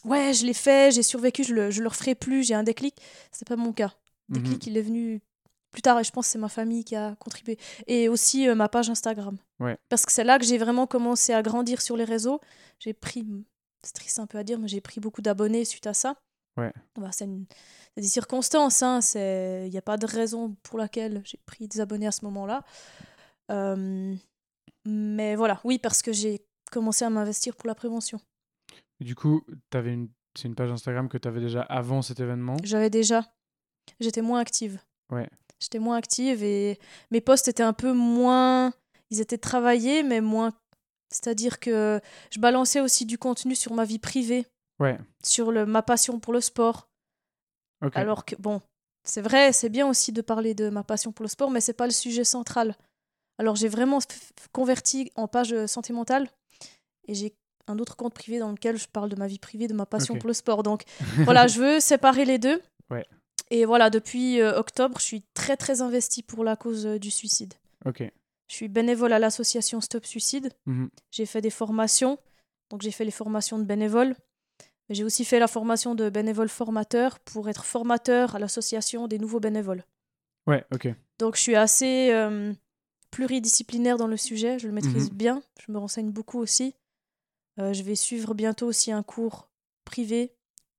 ouais, 0.05 0.33
je 0.35 0.47
l'ai 0.47 0.55
fait, 0.55 0.93
j'ai 0.95 1.03
survécu, 1.03 1.43
je 1.43 1.53
le, 1.53 1.71
je 1.73 1.83
le 1.83 1.89
referai 1.89 2.15
plus, 2.15 2.45
j'ai 2.45 2.55
un 2.55 2.63
déclic. 2.63 2.95
C'est 3.33 3.47
pas 3.49 3.57
mon 3.57 3.73
cas. 3.73 3.93
Le 4.29 4.37
Mhm. 4.39 4.43
déclic, 4.45 4.67
il 4.69 4.77
est 4.77 4.83
venu 4.83 5.21
plus 5.73 5.83
tard 5.83 5.99
et 5.99 6.05
je 6.05 6.11
pense 6.13 6.27
que 6.27 6.33
c'est 6.33 6.39
ma 6.39 6.49
famille 6.49 6.85
qui 6.85 6.95
a 6.95 7.17
contribué. 7.17 7.59
Et 7.89 8.09
aussi 8.09 8.49
euh, 8.49 8.55
ma 8.55 8.69
page 8.69 8.89
Instagram. 8.89 9.37
Ouais. 9.59 9.77
Parce 9.89 10.07
que 10.07 10.13
c'est 10.13 10.23
là 10.25 10.39
que 10.39 10.45
j'ai 10.45 10.59
vraiment 10.59 10.87
commencé 10.87 11.33
à 11.33 11.43
grandir 11.43 11.81
sur 11.83 11.97
les 11.97 12.05
réseaux. 12.05 12.41
J'ai 12.79 12.93
pris, 12.93 13.27
c'est 13.83 13.95
triste 13.95 14.19
un 14.19 14.27
peu 14.27 14.39
à 14.39 14.45
dire, 14.45 14.59
mais 14.59 14.69
j'ai 14.69 14.81
pris 14.81 15.01
beaucoup 15.01 15.23
d'abonnés 15.23 15.65
suite 15.65 15.87
à 15.87 15.95
ça. 15.95 16.15
Ouais. 16.57 16.73
Bah, 16.99 17.11
c'est 17.13 17.25
une- 17.25 17.47
des 17.97 18.03
circonstances, 18.03 18.83
hein, 18.83 19.01
c'est- 19.01 19.65
il 19.67 19.71
n'y 19.71 19.79
a 19.79 19.83
pas 19.83 19.97
de 19.97 20.07
raison 20.07 20.57
pour 20.63 20.79
laquelle 20.79 21.23
j'ai 21.25 21.39
pris 21.47 21.69
des 21.69 21.81
abonnés 21.81 22.07
à 22.07 22.13
ce 22.13 22.25
moment-là. 22.25 22.65
Euh, 23.51 24.15
mais 24.85 25.35
voilà, 25.37 25.61
oui, 25.65 25.79
parce 25.79 26.03
que 26.03 26.13
j'ai 26.13 26.45
commencé 26.71 27.05
à 27.05 27.11
m'investir 27.11 27.57
pour 27.57 27.67
la 27.69 27.75
prévention. 27.75 28.21
Du 29.01 29.15
coup, 29.15 29.43
t'avais 29.71 29.93
une... 29.93 30.09
c'est 30.37 30.49
une 30.49 30.55
page 30.55 30.71
Instagram 30.71 31.09
que 31.09 31.19
tu 31.19 31.27
avais 31.29 31.41
déjà 31.41 31.63
avant 31.63 32.03
cet 32.03 32.21
événement? 32.21 32.57
J'avais 32.63 32.91
déjà, 32.91 33.25
j'étais 33.99 34.23
moins 34.23 34.41
active. 34.41 34.79
Ouais. 35.11 35.29
J'étais 35.61 35.79
moins 35.79 35.97
active 35.97 36.43
et 36.43 36.79
mes 37.11 37.21
posts 37.21 37.49
étaient 37.49 37.63
un 37.63 37.73
peu 37.73 37.93
moins, 37.93 38.73
ils 39.11 39.21
étaient 39.21 39.39
travaillés, 39.39 40.03
mais 40.03 40.21
moins. 40.21 40.53
C'est-à-dire 41.11 41.59
que 41.61 42.01
je 42.31 42.39
balançais 42.41 42.81
aussi 42.81 43.05
du 43.05 43.19
contenu 43.19 43.55
sur 43.55 43.75
ma 43.75 43.85
vie 43.85 43.99
privée, 43.99 44.47
Ouais. 44.79 44.99
sur 45.25 45.51
le, 45.53 45.67
ma 45.67 45.83
passion 45.83 46.19
pour 46.21 46.33
le 46.33 46.41
sport. 46.41 46.89
Alors 47.95 48.25
que, 48.25 48.35
bon, 48.37 48.61
c'est 49.05 49.21
vrai, 49.23 49.53
c'est 49.53 49.69
bien 49.71 49.89
aussi 49.89 50.13
de 50.13 50.21
parler 50.23 50.55
de 50.55 50.69
ma 50.71 50.83
passion 50.85 51.13
pour 51.13 51.25
le 51.25 51.29
sport, 51.29 51.51
mais 51.51 51.61
c'est 51.61 51.73
pas 51.73 51.87
le 51.87 51.93
sujet 51.93 52.25
central. 52.25 52.77
Alors 53.39 53.57
j'ai 53.57 53.69
vraiment 53.69 53.99
converti 54.53 55.11
en 55.17 55.27
page 55.27 55.53
euh, 55.55 55.67
santé 55.67 55.93
mentale 55.95 56.29
et 57.09 57.15
j'ai 57.15 57.33
un 57.67 57.79
autre 57.79 57.97
compte 57.97 58.13
privé 58.13 58.39
dans 58.39 58.51
lequel 58.51 58.77
je 58.77 58.87
parle 58.87 59.09
de 59.09 59.17
ma 59.17 59.27
vie 59.27 59.39
privée, 59.39 59.67
de 59.67 59.73
ma 59.75 59.87
passion 59.87 60.17
pour 60.17 60.29
le 60.29 60.35
sport. 60.35 60.63
Donc 60.63 60.83
voilà, 61.25 61.47
je 61.47 61.59
veux 61.59 61.81
séparer 61.81 62.27
les 62.27 62.39
deux. 62.39 62.61
Ouais. 62.91 63.07
Et 63.51 63.65
voilà, 63.65 63.89
depuis 63.89 64.41
euh, 64.41 64.59
octobre, 64.59 64.99
je 65.01 65.05
suis 65.05 65.23
très 65.33 65.57
très 65.57 65.81
investie 65.81 66.23
pour 66.23 66.45
la 66.45 66.57
cause 66.57 66.85
euh, 66.87 66.99
du 66.99 67.11
suicide. 67.11 67.55
Ok. 67.87 68.03
Je 68.51 68.57
suis 68.57 68.67
bénévole 68.69 69.13
à 69.13 69.21
l'association 69.21 69.81
Stop 69.81 70.05
Suicide. 70.05 70.51
Mhm. 70.67 70.91
J'ai 71.13 71.25
fait 71.25 71.41
des 71.41 71.51
formations. 71.51 72.19
Donc 72.69 72.83
j'ai 72.83 72.91
fait 72.91 73.05
les 73.05 73.13
formations 73.13 73.61
de 73.61 73.65
bénévoles. 73.65 74.17
J'ai 74.89 75.05
aussi 75.05 75.25
fait 75.25 75.39
la 75.39 75.47
formation 75.47 75.95
de 75.95 76.11
bénévole 76.11 76.49
formateur 76.49 77.21
pour 77.21 77.49
être 77.49 77.65
formateur 77.65 78.35
à 78.35 78.41
l'association 78.41 79.07
des 79.07 79.21
nouveaux 79.21 79.39
bénévoles. 79.39 79.85
Ouais, 80.49 80.65
ok. 80.75 80.89
Donc 81.21 81.37
je 81.37 81.43
suis 81.43 81.55
assez 81.55 82.11
euh, 82.11 82.53
pluridisciplinaire 83.13 83.97
dans 83.99 84.09
le 84.09 84.17
sujet, 84.17 84.59
je 84.59 84.67
le 84.67 84.73
maîtrise 84.73 85.11
Mhm. 85.13 85.17
bien, 85.17 85.43
je 85.65 85.71
me 85.71 85.79
renseigne 85.79 86.11
beaucoup 86.11 86.41
aussi. 86.41 86.75
Euh, 87.61 87.73
je 87.73 87.85
vais 87.85 87.95
suivre 87.95 88.35
bientôt 88.35 88.67
aussi 88.67 88.91
un 88.91 89.05
cours 89.05 89.49
privé 89.85 90.33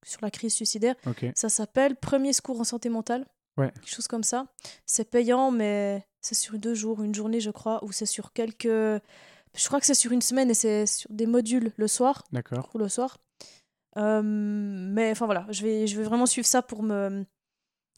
sur 0.06 0.20
la 0.22 0.30
crise 0.32 0.54
suicidaire. 0.54 0.96
Ok. 1.08 1.26
Ça 1.36 1.48
s'appelle 1.48 1.96
Premier 1.96 2.34
secours 2.34 2.60
en 2.60 2.66
santé 2.66 2.90
mentale. 2.90 3.26
Ouais. 3.58 3.72
Quelque 3.72 3.94
chose 3.94 4.08
comme 4.08 4.24
ça. 4.24 4.48
C'est 4.86 5.10
payant, 5.10 5.52
mais 5.52 6.06
c'est 6.22 6.36
sur 6.36 6.58
deux 6.58 6.74
jours, 6.74 7.02
une 7.04 7.16
journée, 7.16 7.40
je 7.40 7.52
crois, 7.52 7.84
ou 7.84 7.92
c'est 7.92 8.06
sur 8.06 8.34
quelques. 8.34 8.66
Je 8.66 9.68
crois 9.68 9.80
que 9.80 9.86
c'est 9.86 9.94
sur 9.94 10.12
une 10.12 10.22
semaine 10.22 10.50
et 10.50 10.54
c'est 10.54 10.86
sur 10.86 11.12
des 11.12 11.26
modules 11.26 11.72
le 11.76 11.88
soir. 11.88 12.24
D'accord. 12.32 12.70
Ou 12.74 12.78
le 12.78 12.88
soir. 12.88 13.18
Euh, 13.98 14.22
mais 14.24 15.12
enfin 15.12 15.26
voilà, 15.26 15.46
je 15.50 15.64
vais, 15.64 15.86
je 15.88 15.98
vais 15.98 16.04
vraiment 16.04 16.26
suivre 16.26 16.48
ça 16.48 16.62
pour 16.62 16.84
me. 16.84 17.26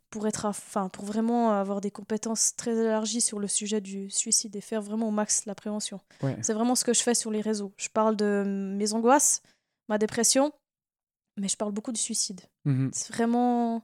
Pour, 0.09 0.27
être, 0.27 0.45
enfin, 0.45 0.89
pour 0.89 1.05
vraiment 1.05 1.53
avoir 1.53 1.81
des 1.81 1.89
compétences 1.89 2.55
très 2.55 2.77
élargies 2.77 3.19
sur 3.19 3.39
le 3.39 3.47
sujet 3.47 3.81
du 3.81 4.11
suicide 4.11 4.55
et 4.55 4.61
faire 4.61 4.79
vraiment 4.79 5.07
au 5.07 5.11
max 5.11 5.47
la 5.47 5.55
prévention. 5.55 5.99
Ouais. 6.21 6.37
C'est 6.43 6.53
vraiment 6.53 6.75
ce 6.75 6.85
que 6.85 6.93
je 6.93 7.01
fais 7.01 7.15
sur 7.15 7.31
les 7.31 7.41
réseaux. 7.41 7.73
Je 7.77 7.89
parle 7.89 8.15
de 8.15 8.43
mes 8.45 8.93
angoisses, 8.93 9.41
ma 9.89 9.97
dépression, 9.97 10.53
mais 11.35 11.47
je 11.47 11.57
parle 11.57 11.71
beaucoup 11.71 11.91
du 11.91 11.99
suicide. 11.99 12.41
Mhm. 12.65 12.91
C'est 12.93 13.11
vraiment 13.11 13.81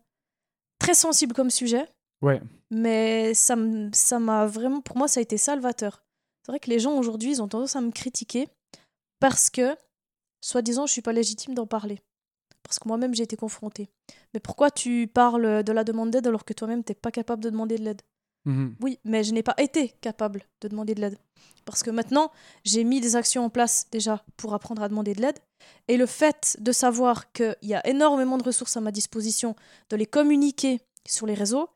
très 0.80 0.94
sensible 0.96 1.34
comme 1.34 1.50
sujet, 1.50 1.86
Ouais. 2.22 2.42
mais 2.72 3.34
ça 3.34 3.54
m- 3.54 3.92
ça 3.94 4.20
m'a 4.20 4.46
vraiment, 4.46 4.82
pour 4.82 4.98
moi, 4.98 5.08
ça 5.08 5.20
a 5.20 5.24
été 5.24 5.38
salvateur. 5.38 6.04
C'est 6.46 6.52
vrai 6.52 6.60
que 6.60 6.70
les 6.70 6.80
gens 6.80 6.98
aujourd'hui, 6.98 7.32
ils 7.32 7.42
ont 7.42 7.48
tendance 7.48 7.76
à 7.76 7.82
me 7.82 7.92
critiquer 7.92 8.48
parce 9.20 9.50
que, 9.50 9.76
soi-disant, 10.42 10.86
je 10.88 10.94
suis 10.94 11.02
pas 11.02 11.14
légitime 11.14 11.54
d'en 11.54 11.68
parler. 11.68 12.00
Parce 12.64 12.80
que 12.80 12.88
moi-même, 12.88 13.14
j'ai 13.16 13.24
été 13.24 13.36
confrontée. 13.36 13.90
Mais 14.34 14.40
pourquoi 14.40 14.70
tu 14.72 15.08
parles 15.08 15.64
de 15.64 15.72
la 15.72 15.84
demande 15.84 16.12
d'aide 16.12 16.28
alors 16.28 16.46
que 16.46 16.54
toi-même, 16.54 16.84
t'es 16.84 16.94
pas 16.94 17.12
capable 17.12 17.44
de 17.44 17.50
demander 17.50 17.78
de 17.78 17.84
l'aide? 17.84 18.02
Mhm. 18.50 18.76
oui, 18.82 19.00
mais 19.04 19.24
je 19.24 19.32
n'ai 19.34 19.44
pas 19.44 19.54
été 19.58 19.90
capable 20.02 20.44
de 20.62 20.68
demander 20.68 20.96
de 20.96 21.02
l'aide. 21.02 21.18
Parce 21.66 21.84
que 21.84 21.92
maintenant, 21.92 22.32
j'ai 22.64 22.84
mis 22.84 23.00
des 23.00 23.16
actions 23.16 23.44
en 23.46 23.50
place 23.50 23.88
déjà 23.92 24.24
pour 24.38 24.54
apprendre 24.56 24.82
à 24.82 24.90
demander 24.90 25.14
de 25.14 25.22
l'aide. 25.22 25.38
Et 25.88 25.98
le 25.98 26.06
fait 26.08 26.58
de 26.60 26.72
savoir 26.72 27.32
qu'il 27.32 27.56
y 27.62 27.76
a 27.76 27.86
énormément 27.88 28.38
de 28.38 28.44
ressources 28.44 28.76
à 28.76 28.82
ma 28.82 28.92
disposition, 28.92 29.56
de 29.92 29.96
les 29.98 30.08
communiquer 30.08 30.80
sur 31.08 31.28
les 31.28 31.36
réseaux, 31.36 31.70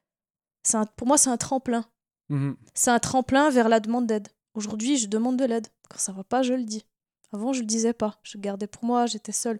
c'est 0.63 0.77
un- 0.77 0.85
pour 0.85 1.05
moi, 1.07 1.17
c'est 1.17 1.29
un 1.29 1.37
tremplin. 1.37 1.85
Mhm. 2.29 2.55
C'est 2.73 2.91
un 2.91 2.99
tremplin 2.99 3.49
vers 3.51 3.69
la 3.69 3.79
demande 3.79 4.07
d'aide. 4.07 4.29
Aujourd'hui, 4.55 4.97
je 4.97 5.07
demande 5.07 5.37
de 5.37 5.45
l'aide. 5.45 5.67
Quand 5.89 5.99
ça 5.99 6.11
va 6.11 6.23
pas, 6.23 6.41
je 6.41 6.53
le 6.53 6.63
dis. 6.63 6.85
Avant, 7.33 7.53
je 7.53 7.59
le 7.59 7.65
disais 7.67 7.93
pas. 7.93 8.19
Je 8.23 8.37
le 8.37 8.41
gardais 8.41 8.67
pour 8.67 8.83
moi, 8.85 9.05
j'étais 9.05 9.31
seule. 9.31 9.59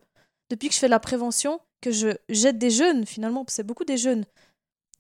Depuis 0.49 0.67
que 0.69 0.73
je 0.73 0.79
fais 0.79 0.87
de 0.87 0.91
la 0.91 0.99
prévention, 0.99 1.59
que 1.81 1.91
je 1.91 2.07
j'aide 2.29 2.57
des 2.57 2.71
jeunes, 2.71 3.05
finalement, 3.05 3.45
c'est 3.49 3.63
beaucoup 3.63 3.85
des 3.85 3.97
jeunes 3.97 4.25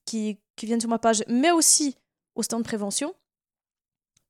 qui, 0.05 0.37
qui 0.57 0.65
viennent 0.65 0.81
sur 0.81 0.89
ma 0.89 0.99
page, 0.99 1.23
mais 1.27 1.51
aussi 1.51 1.95
au 2.35 2.43
stand 2.43 2.61
de 2.61 2.67
prévention, 2.67 3.13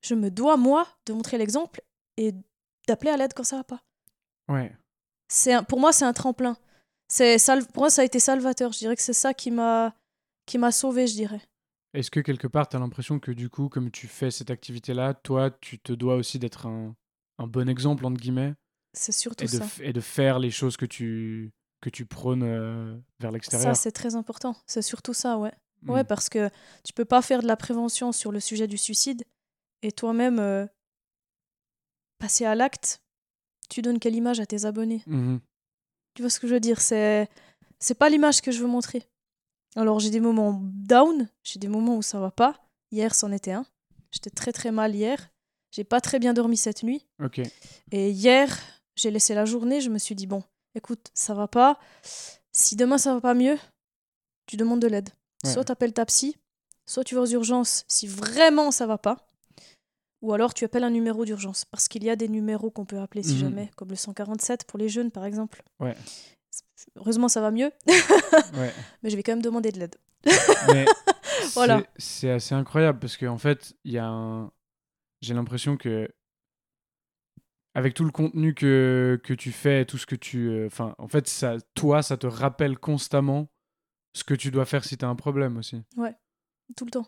je 0.02 0.14
me 0.14 0.30
dois, 0.30 0.56
moi, 0.56 0.86
de 1.06 1.12
montrer 1.12 1.38
l'exemple 1.38 1.80
et 2.16 2.32
d'appeler 2.86 3.10
à 3.10 3.16
l'aide 3.16 3.32
quand 3.34 3.44
ça 3.44 3.56
va 3.56 3.64
pas. 3.64 3.82
Ouais. 4.48 4.74
C'est 5.28 5.64
pour 5.66 5.80
moi, 5.80 5.92
c'est 5.92 6.04
un 6.04 6.12
tremplin. 6.12 6.56
C'est 7.08 7.36
pour 7.72 7.82
moi, 7.84 7.90
ça 7.90 8.02
a 8.02 8.04
été 8.04 8.18
salvateur. 8.18 8.72
Je 8.72 8.78
dirais 8.78 8.96
que 8.96 9.02
c'est 9.02 9.12
ça 9.12 9.32
qui 9.34 9.50
m'a 9.50 9.94
qui 10.46 10.58
m'a 10.58 10.72
sauvé, 10.72 11.06
je 11.06 11.14
dirais. 11.14 11.40
Est-ce 11.94 12.10
que 12.10 12.20
quelque 12.20 12.46
part, 12.46 12.68
tu 12.68 12.76
as 12.76 12.80
l'impression 12.80 13.18
que 13.18 13.30
du 13.30 13.48
coup, 13.48 13.68
comme 13.68 13.90
tu 13.90 14.06
fais 14.08 14.30
cette 14.30 14.50
activité-là, 14.50 15.14
toi, 15.14 15.50
tu 15.50 15.78
te 15.78 15.92
dois 15.92 16.16
aussi 16.16 16.38
d'être 16.38 16.66
un, 16.66 16.94
un 17.38 17.46
bon 17.46 17.68
exemple, 17.68 18.04
entre 18.04 18.20
guillemets, 18.20 18.52
C'est 18.92 19.12
surtout 19.12 19.44
et 19.44 19.46
de, 19.46 19.52
ça. 19.58 19.66
et 19.80 19.92
de 19.94 20.00
faire 20.00 20.38
les 20.38 20.50
choses 20.50 20.76
que 20.76 20.84
tu, 20.86 21.52
que 21.80 21.88
tu 21.88 22.04
prônes 22.04 22.42
euh, 22.42 22.94
vers 23.20 23.30
Ça, 23.30 23.32
l'extérieur? 23.32 23.76
c'est 23.76 23.92
très 23.92 24.16
important. 24.16 24.54
C'est 24.66 24.82
surtout 24.82 25.14
ça, 25.14 25.38
ouais. 25.38 25.52
Mm. 25.84 25.90
Ouais, 25.90 26.04
parce 26.04 26.28
que 26.28 26.50
tu 26.82 26.92
peux 26.92 27.04
pas 27.04 27.22
faire 27.22 27.42
de 27.42 27.46
la 27.46 27.56
prévention 27.56 28.12
sur 28.12 28.32
le 28.32 28.40
sujet 28.40 28.66
du 28.66 28.78
suicide 28.78 29.24
et 29.82 29.92
toi-même 29.92 30.38
euh, 30.38 30.66
passer 32.18 32.44
à 32.44 32.54
l'acte. 32.54 33.02
Tu 33.68 33.82
donnes 33.82 33.98
quelle 33.98 34.14
image 34.14 34.40
à 34.40 34.46
tes 34.46 34.64
abonnés? 34.64 35.02
Mhm. 35.06 35.40
Tu 36.14 36.22
vois 36.22 36.30
ce 36.30 36.40
que 36.40 36.46
je 36.46 36.54
veux 36.54 36.60
dire? 36.60 36.80
C'est 36.80 37.28
c'est 37.78 37.94
pas 37.94 38.08
l'image 38.08 38.40
que 38.40 38.52
je 38.52 38.60
veux 38.60 38.68
montrer. 38.68 39.02
Alors 39.76 39.98
j'ai 40.00 40.10
des 40.10 40.20
moments 40.20 40.60
down, 40.62 41.28
j'ai 41.42 41.58
des 41.58 41.68
moments 41.68 41.96
où 41.96 42.02
ça 42.02 42.20
va 42.20 42.30
pas. 42.30 42.68
Hier, 42.90 43.14
c'en 43.14 43.32
était 43.32 43.52
un. 43.52 43.66
J'étais 44.10 44.30
très 44.30 44.52
très 44.52 44.70
mal 44.70 44.94
hier. 44.94 45.30
J'ai 45.72 45.84
pas 45.84 46.00
très 46.00 46.20
bien 46.20 46.34
dormi 46.34 46.56
cette 46.56 46.84
nuit. 46.84 47.04
Ok. 47.22 47.40
Et 47.90 48.10
hier, 48.10 48.56
j'ai 48.94 49.10
laissé 49.10 49.34
la 49.34 49.44
journée. 49.44 49.80
Je 49.80 49.90
me 49.90 49.98
suis 49.98 50.14
dit 50.14 50.28
bon, 50.28 50.44
écoute, 50.76 51.10
ça 51.14 51.34
va 51.34 51.48
pas. 51.48 51.80
Si 52.52 52.76
demain 52.76 52.98
ça 52.98 53.12
va 53.14 53.20
pas 53.20 53.34
mieux, 53.34 53.58
tu 54.46 54.56
demandes 54.56 54.80
de 54.80 54.86
l'aide. 54.86 55.10
Ouais. 55.44 55.50
Soit 55.52 55.64
t'appelles 55.64 55.92
ta 55.92 56.04
psy, 56.06 56.36
soit 56.86 57.04
tu 57.04 57.14
vas 57.14 57.22
aux 57.22 57.26
urgences 57.26 57.84
si 57.88 58.06
vraiment 58.06 58.70
ça 58.70 58.86
va 58.86 58.98
pas. 58.98 59.28
Ou 60.22 60.32
alors 60.32 60.54
tu 60.54 60.64
appelles 60.64 60.84
un 60.84 60.90
numéro 60.90 61.24
d'urgence. 61.24 61.64
Parce 61.66 61.86
qu'il 61.88 62.02
y 62.04 62.10
a 62.10 62.16
des 62.16 62.28
numéros 62.28 62.70
qu'on 62.70 62.86
peut 62.86 62.98
appeler 62.98 63.22
si 63.22 63.34
Mhm. 63.34 63.40
jamais, 63.40 63.70
comme 63.76 63.90
le 63.90 63.96
147 63.96 64.64
pour 64.64 64.78
les 64.78 64.88
jeunes 64.88 65.10
par 65.10 65.24
exemple. 65.26 65.62
Ouais. 65.80 65.94
Heureusement 66.96 67.28
ça 67.28 67.40
va 67.40 67.50
mieux, 67.50 67.70
Ouais. 68.56 68.72
mais 69.02 69.10
je 69.10 69.16
vais 69.16 69.22
quand 69.22 69.32
même 69.32 69.42
demander 69.42 69.70
de 69.72 69.78
l'aide. 69.80 69.96
Voilà. 71.54 71.82
c'est- 71.96 72.30
assez 72.30 72.54
incroyable 72.54 72.98
parce 72.98 73.16
qu'en 73.16 73.38
fait, 73.38 73.74
il 73.84 73.92
y 73.92 73.98
a 73.98 74.06
un. 74.06 74.50
J'ai 75.20 75.34
l'impression 75.34 75.76
que. 75.76 76.08
Avec 77.74 77.94
tout 77.94 78.04
le 78.04 78.10
contenu 78.12 78.54
que, 78.54 79.20
que 79.24 79.34
tu 79.34 79.50
fais, 79.50 79.84
tout 79.84 79.98
ce 79.98 80.06
que 80.06 80.14
tu. 80.14 80.48
euh, 80.48 80.66
Enfin, 80.66 80.94
en 80.98 81.08
fait, 81.08 81.26
ça, 81.28 81.56
toi, 81.74 82.02
ça 82.02 82.16
te 82.16 82.26
rappelle 82.26 82.78
constamment 82.78 83.48
ce 84.14 84.24
que 84.24 84.34
tu 84.34 84.50
dois 84.50 84.64
faire 84.64 84.84
si 84.84 84.96
tu 84.96 85.04
as 85.04 85.08
un 85.08 85.16
problème 85.16 85.56
aussi. 85.58 85.82
Tout 86.76 86.84
le 86.86 86.90
temps. 86.90 87.06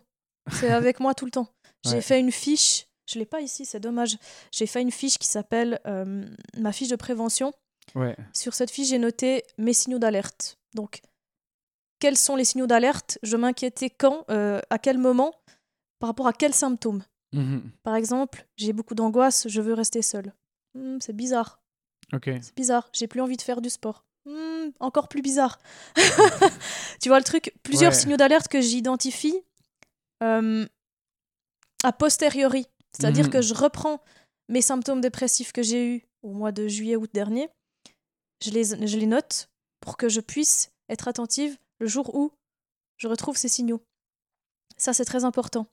C'est 0.51 0.69
avec 0.71 0.99
moi 0.99 1.13
tout 1.15 1.25
le 1.25 1.31
temps. 1.31 1.49
J'ai 1.85 1.95
Ouais. 1.95 2.01
fait 2.01 2.19
une 2.19 2.31
fiche, 2.31 2.87
je 3.09 3.17
l'ai 3.19 3.25
pas 3.25 3.41
ici, 3.41 3.65
c'est 3.65 3.79
dommage. 3.79 4.17
J'ai 4.51 4.67
fait 4.67 4.81
une 4.81 4.91
fiche 4.91 5.17
qui 5.17 5.27
s'appelle 5.27 5.79
euh, 5.87 6.25
ma 6.57 6.71
fiche 6.71 6.89
de 6.89 6.95
prévention. 6.95 7.53
Ouais. 7.95 8.15
Sur 8.33 8.53
cette 8.53 8.69
fiche, 8.71 8.89
j'ai 8.89 8.99
noté 8.99 9.43
mes 9.57 9.73
signaux 9.73 9.99
d'alerte. 9.99 10.59
Donc, 10.75 11.01
quels 11.99 12.17
sont 12.17 12.35
les 12.35 12.45
signaux 12.45 12.67
d'alerte? 12.67 13.17
Je 13.23 13.35
m'inquiétais 13.37 13.89
quand, 13.89 14.25
euh, 14.29 14.59
à 14.69 14.77
quel 14.77 14.97
moment, 14.97 15.33
par 15.99 16.09
rapport 16.09 16.27
à 16.27 16.33
quels 16.33 16.53
symptômes? 16.53 17.03
Mhm. 17.33 17.71
Par 17.83 17.95
exemple, 17.95 18.47
j'ai 18.57 18.73
beaucoup 18.73 18.95
d'angoisse, 18.95 19.47
je 19.47 19.61
veux 19.61 19.73
rester 19.73 20.01
seule. 20.01 20.33
Hmm, 20.75 20.97
c'est 21.01 21.15
bizarre, 21.15 21.61
c'est 22.41 22.55
bizarre. 22.55 22.89
J'ai 22.93 23.07
plus 23.07 23.21
envie 23.21 23.37
de 23.37 23.41
faire 23.41 23.61
du 23.61 23.69
sport. 23.69 24.05
Encore 24.79 25.07
plus 25.09 25.21
bizarre. 25.21 25.59
tu 27.01 27.09
vois 27.09 27.19
le 27.19 27.23
truc 27.23 27.53
Plusieurs 27.63 27.91
Ouais. 27.93 27.97
signaux 27.99 28.17
d'alerte 28.17 28.47
que 28.47 28.61
j'identifie 28.61 29.35
euh, 30.23 30.65
a 31.83 31.91
posteriori. 31.93 32.65
C'est-à-dire 32.97 33.25
Mhm. 33.25 33.31
que 33.31 33.41
je 33.41 33.53
reprends 33.53 34.01
mes 34.49 34.61
symptômes 34.61 35.01
dépressifs 35.01 35.51
que 35.51 35.61
j'ai 35.63 35.85
eus 35.95 36.03
au 36.23 36.31
mois 36.33 36.51
de 36.51 36.67
juillet-août 36.67 37.09
dernier. 37.13 37.49
Je 38.43 38.51
les, 38.51 38.63
je 38.87 38.97
les 38.97 39.05
note 39.05 39.49
pour 39.81 39.97
que 39.97 40.09
je 40.09 40.19
puisse 40.21 40.69
être 40.89 41.07
attentive 41.07 41.57
le 41.79 41.87
jour 41.87 42.15
où 42.15 42.31
je 42.97 43.07
retrouve 43.07 43.37
ces 43.37 43.49
signaux. 43.49 43.81
Ça, 44.77 44.93
c'est 44.93 45.05
très 45.05 45.23
important. 45.25 45.67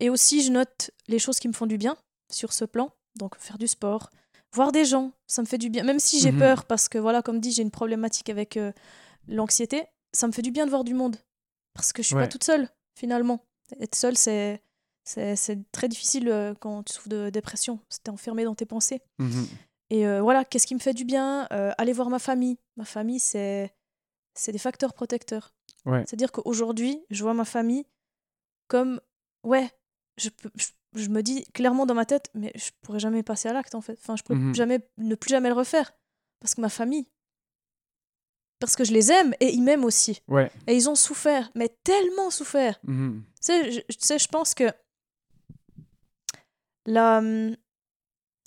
Et 0.00 0.10
aussi, 0.10 0.42
je 0.42 0.50
note 0.50 0.90
les 1.08 1.18
choses 1.18 1.38
qui 1.38 1.48
me 1.48 1.52
font 1.52 1.66
du 1.66 1.78
bien 1.78 1.96
sur 2.32 2.52
ce 2.52 2.64
plan. 2.64 2.90
Donc, 3.16 3.36
faire 3.36 3.58
du 3.58 3.68
sport, 3.68 4.10
voir 4.52 4.72
des 4.72 4.84
gens, 4.84 5.12
ça 5.26 5.42
me 5.42 5.46
fait 5.46 5.58
du 5.58 5.70
bien. 5.70 5.82
Même 5.84 5.98
si 5.98 6.20
j'ai 6.20 6.32
Mhm. 6.32 6.38
peur, 6.38 6.64
parce 6.66 6.88
que, 6.88 6.98
voilà, 6.98 7.22
comme 7.22 7.40
dit, 7.40 7.52
j'ai 7.52 7.62
une 7.62 7.70
problématique 7.70 8.28
avec 8.28 8.56
euh, 8.56 8.72
l'anxiété, 9.28 9.84
ça 10.12 10.26
me 10.26 10.32
fait 10.32 10.42
du 10.42 10.50
bien 10.50 10.64
de 10.66 10.70
voir 10.70 10.84
du 10.84 10.94
monde. 10.94 11.16
Parce 11.74 11.92
que 11.92 12.02
je 12.02 12.08
suis 12.08 12.16
Ouais. 12.16 12.22
pas 12.24 12.28
toute 12.28 12.44
seule, 12.44 12.68
finalement. 12.98 13.44
Être 13.80 13.94
seule, 13.94 14.16
c'est, 14.16 14.62
c'est, 15.04 15.36
c'est 15.36 15.58
très 15.72 15.88
difficile 15.88 16.28
euh, 16.28 16.54
quand 16.54 16.82
tu 16.82 16.92
souffres 16.92 17.08
de 17.08 17.30
dépression. 17.30 17.80
C'était 17.88 18.10
enfermé 18.10 18.44
dans 18.44 18.54
tes 18.54 18.66
pensées. 18.66 19.00
Mhm. 19.18 19.46
Et 19.90 20.06
euh, 20.06 20.20
voilà, 20.22 20.44
qu'est-ce 20.44 20.66
qui 20.66 20.74
me 20.74 20.80
fait 20.80 20.94
du 20.94 21.04
bien 21.04 21.42
Aller 21.78 21.92
voir 21.92 22.08
ma 22.10 22.18
famille. 22.18 22.58
Ma 22.76 22.84
famille, 22.84 23.20
c'est, 23.20 23.74
c'est 24.34 24.52
des 24.52 24.58
facteurs 24.58 24.92
protecteurs. 24.94 25.52
Ouais. 25.86 26.04
C'est-à-dire 26.06 26.30
qu'aujourd'hui, 26.32 27.02
je 27.10 27.22
vois 27.22 27.34
ma 27.34 27.44
famille 27.44 27.84
comme, 28.68 29.00
ouais, 29.44 29.70
je, 30.16 30.28
peux, 30.30 30.50
je, 30.56 30.68
je 30.94 31.08
me 31.08 31.22
dis 31.22 31.44
clairement 31.52 31.86
dans 31.86 31.94
ma 31.94 32.04
tête, 32.06 32.30
mais 32.34 32.52
je 32.54 32.70
pourrais 32.82 32.98
jamais 33.00 33.22
passer 33.22 33.48
à 33.48 33.52
l'acte 33.52 33.74
en 33.74 33.80
fait. 33.80 33.98
Enfin, 34.00 34.16
je 34.16 34.22
pourrais 34.22 34.38
Mhm. 34.38 34.54
jamais, 34.54 34.80
ne 34.98 35.14
plus 35.14 35.30
jamais 35.30 35.48
le 35.48 35.54
refaire. 35.54 35.92
Parce 36.40 36.54
que 36.54 36.60
ma 36.60 36.68
famille, 36.68 37.06
parce 38.58 38.76
que 38.76 38.84
je 38.84 38.92
les 38.92 39.10
aime 39.10 39.34
et 39.40 39.52
ils 39.54 39.62
m'aiment 39.62 39.84
aussi. 39.84 40.22
Ouais. 40.28 40.50
Et 40.66 40.76
ils 40.76 40.88
ont 40.90 40.94
souffert, 40.94 41.50
mais 41.54 41.68
tellement 41.84 42.30
souffert. 42.30 42.78
Mhm. 42.84 43.24
Tu 43.24 43.30
sais, 43.40 43.72
je, 43.72 43.80
tu 43.80 43.96
sais, 44.00 44.18
je 44.18 44.28
pense 44.28 44.54
que 44.54 44.70
la, 46.86 47.18
hum, 47.18 47.56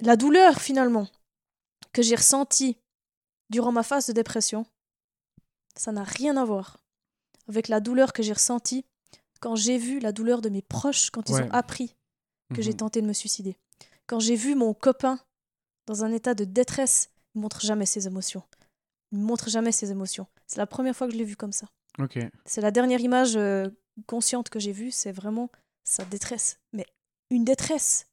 la 0.01 0.15
douleur, 0.15 0.59
finalement, 0.59 1.07
que 1.93 2.01
j'ai 2.01 2.15
ressentie 2.15 2.77
durant 3.49 3.71
ma 3.71 3.83
phase 3.83 4.07
de 4.07 4.13
dépression, 4.13 4.65
ça 5.77 5.91
n'a 5.91 6.03
rien 6.03 6.35
à 6.37 6.45
voir 6.45 6.77
avec 7.47 7.67
la 7.67 7.79
douleur 7.79 8.11
que 8.13 8.23
j'ai 8.23 8.33
ressentie 8.33 8.85
quand 9.39 9.55
j'ai 9.55 9.77
vu 9.77 9.99
la 9.99 10.11
douleur 10.11 10.41
de 10.41 10.49
mes 10.49 10.61
proches 10.61 11.09
quand 11.11 11.29
ils 11.29 11.35
Ouais. 11.35 11.43
ont 11.43 11.51
appris 11.51 11.95
que 12.53 12.61
j'ai 12.61 12.71
Mhm. 12.71 12.77
tenté 12.77 13.01
de 13.01 13.07
me 13.07 13.13
suicider. 13.13 13.57
Quand 14.07 14.19
j'ai 14.19 14.35
vu 14.35 14.55
mon 14.55 14.73
copain 14.73 15.19
dans 15.87 16.03
un 16.03 16.11
état 16.11 16.33
de 16.35 16.43
détresse, 16.43 17.09
il 17.33 17.41
montre 17.41 17.61
jamais 17.61 17.85
ses 17.85 18.07
émotions. 18.07 18.43
Il 19.11 19.19
montre 19.19 19.49
jamais 19.49 19.71
ses 19.71 19.91
émotions. 19.91 20.27
C'est 20.47 20.57
la 20.57 20.67
première 20.67 20.95
fois 20.95 21.07
que 21.07 21.13
je 21.13 21.17
l'ai 21.17 21.23
vu 21.23 21.35
comme 21.35 21.51
ça. 21.53 21.67
C'est 22.45 22.61
la 22.61 22.71
dernière 22.71 22.99
image 22.99 23.35
euh, 23.37 23.69
consciente 24.07 24.49
que 24.49 24.59
j'ai 24.59 24.73
vue, 24.73 24.91
c'est 24.91 25.11
vraiment 25.11 25.49
sa 25.83 26.03
détresse. 26.05 26.59
Mais 26.73 26.85
une 27.29 27.45
détresse, 27.45 28.07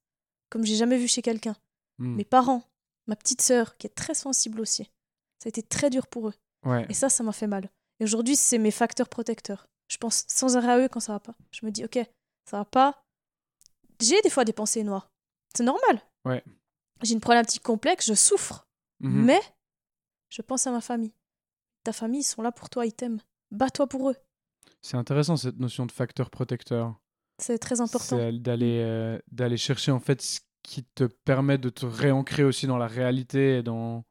comme 0.51 0.65
j'ai 0.65 0.77
jamais 0.77 0.99
vu 0.99 1.09
chez 1.09 1.23
quelqu'un. 1.23 1.57
Mhm. 1.99 2.15
Mes 2.17 2.25
parents, 2.25 2.63
ma 3.07 3.17
petite 3.17 3.43
sœur, 3.43 3.77
qui 3.77 3.87
est 3.87 3.95
très 3.95 4.15
sensible 4.15 4.61
aussi. 4.61 4.85
Ça 5.43 5.47
a 5.47 5.49
été 5.49 5.63
très 5.63 5.91
dur 5.91 6.07
pour 6.07 6.29
eux. 6.29 6.35
Ouais. 6.65 6.87
Et 6.89 6.95
ça, 6.95 7.09
ça 7.09 7.23
m'a 7.25 7.33
fait 7.33 7.49
mal. 7.49 7.69
Et 8.01 8.05
aujourd'hui, 8.05 8.37
c'est 8.37 8.59
mes 8.59 8.71
facteurs 8.71 9.09
protecteurs. 9.09 9.67
Je 9.89 9.97
pense 9.99 10.25
sans 10.29 10.57
arrêt 10.57 10.73
à 10.73 10.79
eux 10.79 10.89
quand 10.89 11.01
ça 11.01 11.13
va 11.13 11.21
pas. 11.21 11.35
Je 11.51 11.67
me 11.67 11.71
dis, 11.73 11.85
ok, 11.85 11.99
ça 12.49 12.59
va 12.59 12.65
pas. 12.65 13.02
J'ai 14.03 14.21
des 14.23 14.31
fois 14.31 14.45
des 14.45 14.53
pensées 14.53 14.83
noires. 14.85 15.11
C'est 15.57 15.65
normal. 15.65 16.03
Ouais. 16.25 16.43
J'ai 17.03 17.15
une 17.15 17.21
problématique 17.21 17.63
complexe, 17.63 18.07
je 18.07 18.15
souffre. 18.15 18.67
Mhm. 19.01 19.25
Mais 19.25 19.41
je 20.31 20.43
pense 20.43 20.67
à 20.67 20.71
ma 20.71 20.81
famille. 20.81 21.13
Ta 21.85 21.93
famille, 21.93 22.21
ils 22.21 22.25
sont 22.25 22.43
là 22.43 22.53
pour 22.53 22.71
toi, 22.71 22.87
ils 22.87 22.93
t'aiment. 22.93 23.21
Bats-toi 23.51 23.87
pour 23.89 24.11
eux. 24.11 24.17
C'est 24.81 24.97
intéressant 24.97 25.37
cette 25.37 25.59
notion 25.59 25.87
de 25.87 25.93
facteur 25.93 26.31
protecteur. 26.31 26.95
C'est 27.39 27.59
très 27.59 27.81
important. 27.81 28.17
C'est 28.19 28.33
d'aller 28.39 28.81
euh, 28.85 29.19
d'aller 29.31 29.57
chercher 29.57 29.91
en 29.91 29.99
fait 30.01 30.23
ce 30.23 30.41
qui 30.63 30.85
te 30.85 31.05
permet 31.05 31.59
de 31.59 31.71
te 31.71 31.85
réancrer 31.87 32.45
aussi 32.45 32.67
dans 32.69 32.79
la 32.79 32.87
réalité 32.87 33.59
et 33.59 33.63
dans 33.65 34.05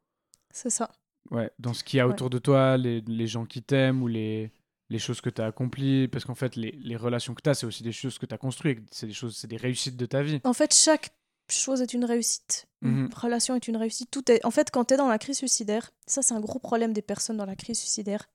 C'est 0.54 0.70
ça. 0.70 0.92
ouais, 1.32 1.50
dans 1.60 1.74
ce 1.74 1.84
qu'il 1.84 1.98
y 1.98 2.00
a 2.02 2.08
Ouais. 2.08 2.14
autour 2.14 2.30
de 2.30 2.40
toi, 2.40 2.76
les, 2.78 3.00
les 3.02 3.28
gens 3.28 3.46
qui 3.46 3.64
t'aiment 3.64 4.04
ou 4.04 4.08
les, 4.08 4.52
les 4.92 5.00
choses 5.00 5.22
que 5.22 5.30
tu 5.30 5.42
as 5.42 5.46
accomplies 5.48 6.08
parce 6.08 6.26
qu'en 6.26 6.36
fait 6.36 6.56
les, 6.56 6.72
les 6.72 6.96
relations 6.96 7.34
que 7.34 7.42
tu 7.42 7.50
as 7.50 7.54
c'est 7.56 7.66
aussi 7.66 7.82
des 7.84 7.92
choses 7.92 8.18
que 8.20 8.26
tu 8.26 8.34
as 8.36 8.38
construites, 8.38 8.80
c'est 8.92 9.08
des 9.08 9.14
choses 9.14 9.36
c'est 9.38 9.48
des 9.48 9.58
réussites 9.58 9.98
de 9.98 10.06
ta 10.06 10.22
vie. 10.22 10.40
En 10.44 10.54
fait, 10.54 10.74
chaque 10.74 11.10
chose 11.50 11.82
est 11.82 11.94
une 11.94 12.06
réussite. 12.06 12.68
Une 12.82 13.04
Mhm. 13.04 13.10
relation 13.16 13.56
est 13.56 13.68
une 13.68 13.78
réussite. 13.78 14.10
Tout 14.12 14.32
est... 14.32 14.44
En 14.46 14.52
fait, 14.52 14.70
quand 14.72 14.86
tu 14.86 14.94
es 14.94 14.98
dans 14.98 15.10
la 15.10 15.18
crise 15.18 15.38
suicidaire, 15.38 15.92
ça, 16.08 16.22
c'est 16.22 16.34
un 16.34 16.40
gros 16.40 16.60
problème 16.60 16.94
des 16.94 17.02
personnes 17.02 17.38
dans 17.38 17.46
la 17.46 17.56
crise 17.56 17.78
suicidaire. 17.80 18.28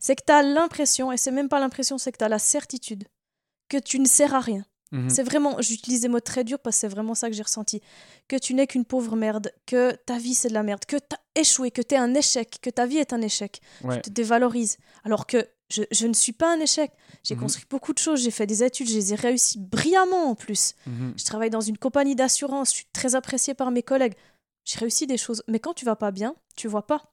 C'est 0.00 0.16
que 0.16 0.22
tu 0.26 0.32
as 0.32 0.42
l'impression, 0.42 1.12
et 1.12 1.16
c'est 1.16 1.30
même 1.30 1.48
pas 1.48 1.60
l'impression, 1.60 1.96
c'est 1.96 2.10
que 2.12 2.18
tu 2.18 2.24
as 2.24 2.28
la 2.28 2.38
certitude 2.40 3.04
que 3.68 3.76
tu 3.78 3.98
ne 4.00 4.06
sers 4.06 4.34
à 4.34 4.40
rien. 4.40 4.64
Mhm. 4.92 5.10
C'est 5.10 5.22
vraiment, 5.22 5.60
j'utilise 5.60 6.00
des 6.02 6.08
mots 6.08 6.20
très 6.20 6.44
durs 6.44 6.58
parce 6.60 6.76
que 6.76 6.80
c'est 6.82 6.88
vraiment 6.88 7.14
ça 7.14 7.28
que 7.28 7.34
j'ai 7.34 7.42
ressenti. 7.42 7.80
Que 8.28 8.36
tu 8.36 8.54
n'es 8.54 8.66
qu'une 8.66 8.84
pauvre 8.84 9.16
merde, 9.16 9.50
que 9.66 9.92
ta 10.06 10.18
vie 10.18 10.34
c'est 10.34 10.48
de 10.48 10.54
la 10.54 10.62
merde, 10.62 10.84
que 10.86 10.96
tu 10.96 11.14
as 11.16 11.40
échoué, 11.40 11.70
que 11.72 11.82
tu 11.82 11.94
es 11.94 11.98
un 11.98 12.14
échec, 12.14 12.58
que 12.62 12.70
ta 12.70 12.86
vie 12.86 12.98
est 12.98 13.12
un 13.12 13.20
échec. 13.22 13.60
Ouais. 13.82 13.96
Tu 13.96 14.02
te 14.02 14.10
dévalorises. 14.10 14.76
Alors 15.04 15.26
que 15.26 15.48
je, 15.70 15.82
je 15.90 16.06
ne 16.06 16.12
suis 16.12 16.32
pas 16.32 16.52
un 16.52 16.60
échec. 16.60 16.92
J'ai 17.22 17.34
Mhm. 17.34 17.40
construit 17.42 17.66
beaucoup 17.68 17.92
de 17.92 17.98
choses, 17.98 18.20
j'ai 18.22 18.30
fait 18.30 18.46
des 18.46 18.62
études, 18.62 18.88
je 18.88 18.94
les 18.94 19.12
ai 19.12 19.16
réussies 19.16 19.58
brillamment 19.58 20.30
en 20.30 20.34
plus. 20.34 20.74
Mhm. 20.86 21.14
Je 21.16 21.24
travaille 21.24 21.50
dans 21.50 21.60
une 21.60 21.78
compagnie 21.78 22.14
d'assurance, 22.14 22.70
je 22.70 22.76
suis 22.76 22.86
très 22.92 23.14
appréciée 23.14 23.54
par 23.54 23.70
mes 23.70 23.82
collègues. 23.82 24.14
J'ai 24.64 24.78
réussi 24.78 25.06
des 25.06 25.16
choses. 25.16 25.42
Mais 25.48 25.58
quand 25.60 25.74
tu 25.74 25.84
vas 25.84 25.96
pas 25.96 26.10
bien, 26.10 26.34
tu 26.56 26.68
vois 26.68 26.86
pas. 26.86 27.12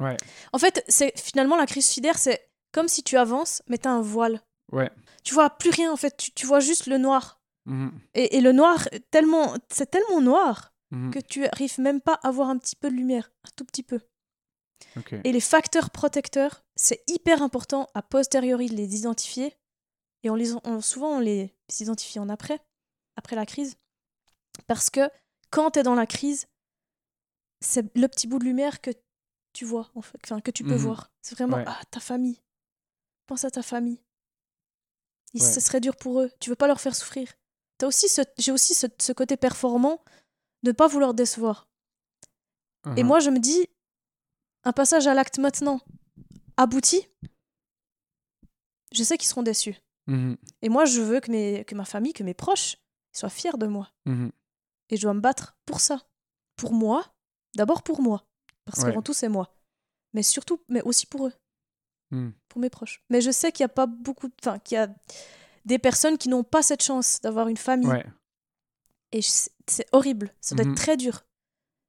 Ouais. 0.00 0.16
En 0.52 0.58
fait, 0.58 0.84
c'est 0.88 1.12
finalement 1.18 1.56
la 1.56 1.66
crise 1.66 1.84
suicidaire, 1.86 2.18
c'est 2.18 2.48
comme 2.72 2.88
si 2.88 3.02
tu 3.02 3.16
avances, 3.16 3.62
mais 3.68 3.78
tu 3.78 3.88
as 3.88 3.92
un 3.92 4.02
voile. 4.02 4.40
Ouais. 4.72 4.90
Tu 5.24 5.34
vois 5.34 5.50
plus 5.50 5.70
rien 5.70 5.92
en 5.92 5.96
fait, 5.96 6.16
tu, 6.16 6.32
tu 6.32 6.46
vois 6.46 6.60
juste 6.60 6.86
le 6.86 6.98
noir. 6.98 7.40
Mhm. 7.66 7.92
Et, 8.14 8.36
et 8.36 8.40
le 8.40 8.52
noir, 8.52 8.88
tellement, 9.10 9.54
c'est 9.72 9.90
tellement 9.90 10.20
noir 10.20 10.70
que 11.10 11.20
tu 11.20 11.46
arrives 11.46 11.78
même 11.80 12.02
pas 12.02 12.18
à 12.22 12.30
voir 12.30 12.50
un 12.50 12.58
petit 12.58 12.76
peu 12.76 12.90
de 12.90 12.94
lumière, 12.94 13.30
un 13.46 13.50
tout 13.56 13.64
petit 13.64 13.82
peu. 13.82 13.98
Ok. 14.96 15.14
Et 15.24 15.32
les 15.32 15.40
facteurs 15.40 15.90
protecteurs, 15.90 16.64
c'est 16.76 17.02
hyper 17.08 17.42
important 17.42 17.88
à 17.94 18.02
posteriori 18.02 18.68
de 18.68 18.74
les 18.74 18.96
identifier. 18.96 19.56
Et 20.22 20.30
on 20.30 20.34
les, 20.34 20.52
on- 20.64 20.80
souvent, 20.80 21.16
on 21.16 21.20
les 21.20 21.54
identifie 21.80 22.18
en 22.18 22.28
après, 22.28 22.60
après 23.16 23.36
la 23.36 23.46
crise. 23.46 23.76
Parce 24.66 24.90
que 24.90 25.00
quand 25.50 25.72
tu 25.72 25.80
es 25.80 25.82
dans 25.82 25.94
la 25.94 26.06
crise, 26.06 26.46
c'est 27.60 27.94
le 27.96 28.08
petit 28.08 28.26
bout 28.26 28.38
de 28.38 28.44
lumière 28.44 28.80
que 28.80 28.90
tu 29.52 29.64
vois, 29.64 29.90
en 29.94 30.02
fait, 30.02 30.18
enfin, 30.24 30.40
que 30.40 30.50
tu 30.50 30.64
peux 30.64 30.70
Mhm. 30.76 30.76
voir. 30.78 31.10
C'est 31.22 31.34
vraiment, 31.34 31.56
Ouais. 31.58 31.64
ah, 31.66 31.80
ta 31.90 32.00
famille. 32.00 32.40
Pense 33.26 33.44
à 33.44 33.50
ta 33.50 33.62
famille. 33.62 34.00
Il- 35.34 35.42
Ouais. 35.42 35.48
Ce 35.52 35.60
serait 35.60 35.80
dur 35.80 35.96
pour 35.96 36.20
eux. 36.20 36.30
Tu 36.40 36.50
veux 36.50 36.56
pas 36.56 36.66
leur 36.66 36.80
faire 36.80 36.94
souffrir. 36.94 37.32
T'as 37.78 37.86
aussi 37.86 38.08
ce- 38.08 38.22
J'ai 38.38 38.52
aussi 38.52 38.74
ce, 38.74 38.86
ce 39.00 39.12
côté 39.12 39.36
performant 39.36 40.02
de 40.62 40.70
ne 40.70 40.72
pas 40.76 40.86
vouloir 40.86 41.14
décevoir. 41.14 41.68
Et 42.96 43.02
Mhm. 43.02 43.06
moi, 43.06 43.20
je 43.20 43.30
me 43.30 43.38
dis, 43.38 43.66
un 44.64 44.72
passage 44.72 45.06
à 45.06 45.14
l'acte 45.14 45.38
maintenant 45.38 45.80
abouti, 46.56 47.06
je 48.92 49.02
sais 49.02 49.16
qu'ils 49.18 49.28
seront 49.28 49.42
déçus. 49.42 49.76
Mhm. 50.06 50.36
Et 50.62 50.68
moi, 50.68 50.84
je 50.84 51.00
veux 51.00 51.20
que, 51.20 51.30
mes, 51.30 51.64
que 51.64 51.74
ma 51.74 51.84
famille, 51.84 52.12
que 52.12 52.22
mes 52.24 52.34
proches 52.34 52.76
soient 53.12 53.30
fiers 53.30 53.56
de 53.58 53.66
moi. 53.66 53.90
Mhm. 54.06 54.30
Et 54.90 54.96
je 54.96 55.02
dois 55.02 55.14
me 55.14 55.20
battre 55.20 55.56
pour 55.64 55.80
ça. 55.80 56.02
Pour 56.56 56.72
moi, 56.74 57.14
d'abord 57.56 57.82
pour 57.82 58.00
moi. 58.02 58.26
Parce 58.64 58.80
Ouais. 58.80 58.86
qu'avant 58.90 59.02
tout, 59.02 59.14
c'est 59.14 59.28
moi. 59.28 59.56
Mais 60.12 60.22
surtout, 60.22 60.60
mais 60.68 60.82
aussi 60.82 61.06
pour 61.06 61.26
eux, 61.28 61.32
Mhm. 62.10 62.32
pour 62.48 62.60
mes 62.60 62.68
proches. 62.70 63.02
Mais 63.10 63.20
je 63.20 63.30
sais 63.30 63.50
qu'il 63.52 63.64
n'y 63.64 63.70
a 63.70 63.74
pas 63.74 63.86
beaucoup. 63.86 64.28
Enfin, 64.40 64.58
qu'il 64.58 64.74
y 64.76 64.78
a 64.78 64.88
des 65.64 65.78
personnes 65.78 66.18
qui 66.18 66.28
n'ont 66.28 66.44
pas 66.44 66.62
cette 66.62 66.82
chance 66.82 67.20
d'avoir 67.22 67.48
une 67.48 67.56
famille. 67.56 67.88
Ouais. 67.88 68.04
Et 69.12 69.22
c'est 69.22 69.86
horrible. 69.92 70.34
Ça 70.40 70.54
doit 70.54 70.66
être 70.66 70.74
très 70.76 70.96
dur. 70.96 71.24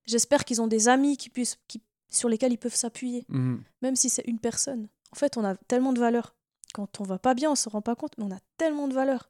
J'espère 0.06 0.46
qu'ils 0.46 0.62
ont 0.62 0.68
des 0.68 0.88
amis 0.88 1.18
qui 1.18 1.30
puissent, 1.30 1.58
qui, 1.68 1.82
sur 2.14 2.30
lesquels 2.30 2.54
ils 2.54 2.58
peuvent 2.58 2.76
s'appuyer. 2.76 3.26
Mhm. 3.30 3.64
même 3.82 3.96
si 3.96 4.10
c'est 4.10 4.24
une 4.28 4.40
personne. 4.40 4.88
En 5.12 5.16
fait, 5.16 5.38
on 5.38 5.44
a 5.44 5.56
tellement 5.56 5.94
de 5.94 6.00
valeur. 6.00 6.36
Quand 6.74 7.00
on 7.02 7.04
va 7.04 7.20
pas 7.20 7.34
bien, 7.34 7.52
on 7.52 7.56
se 7.56 7.70
rend 7.70 7.82
pas 7.82 7.96
compte, 7.96 8.18
mais 8.18 8.24
on 8.24 8.32
a 8.32 8.40
tellement 8.58 8.88
de 8.88 8.94
valeur. 8.94 9.30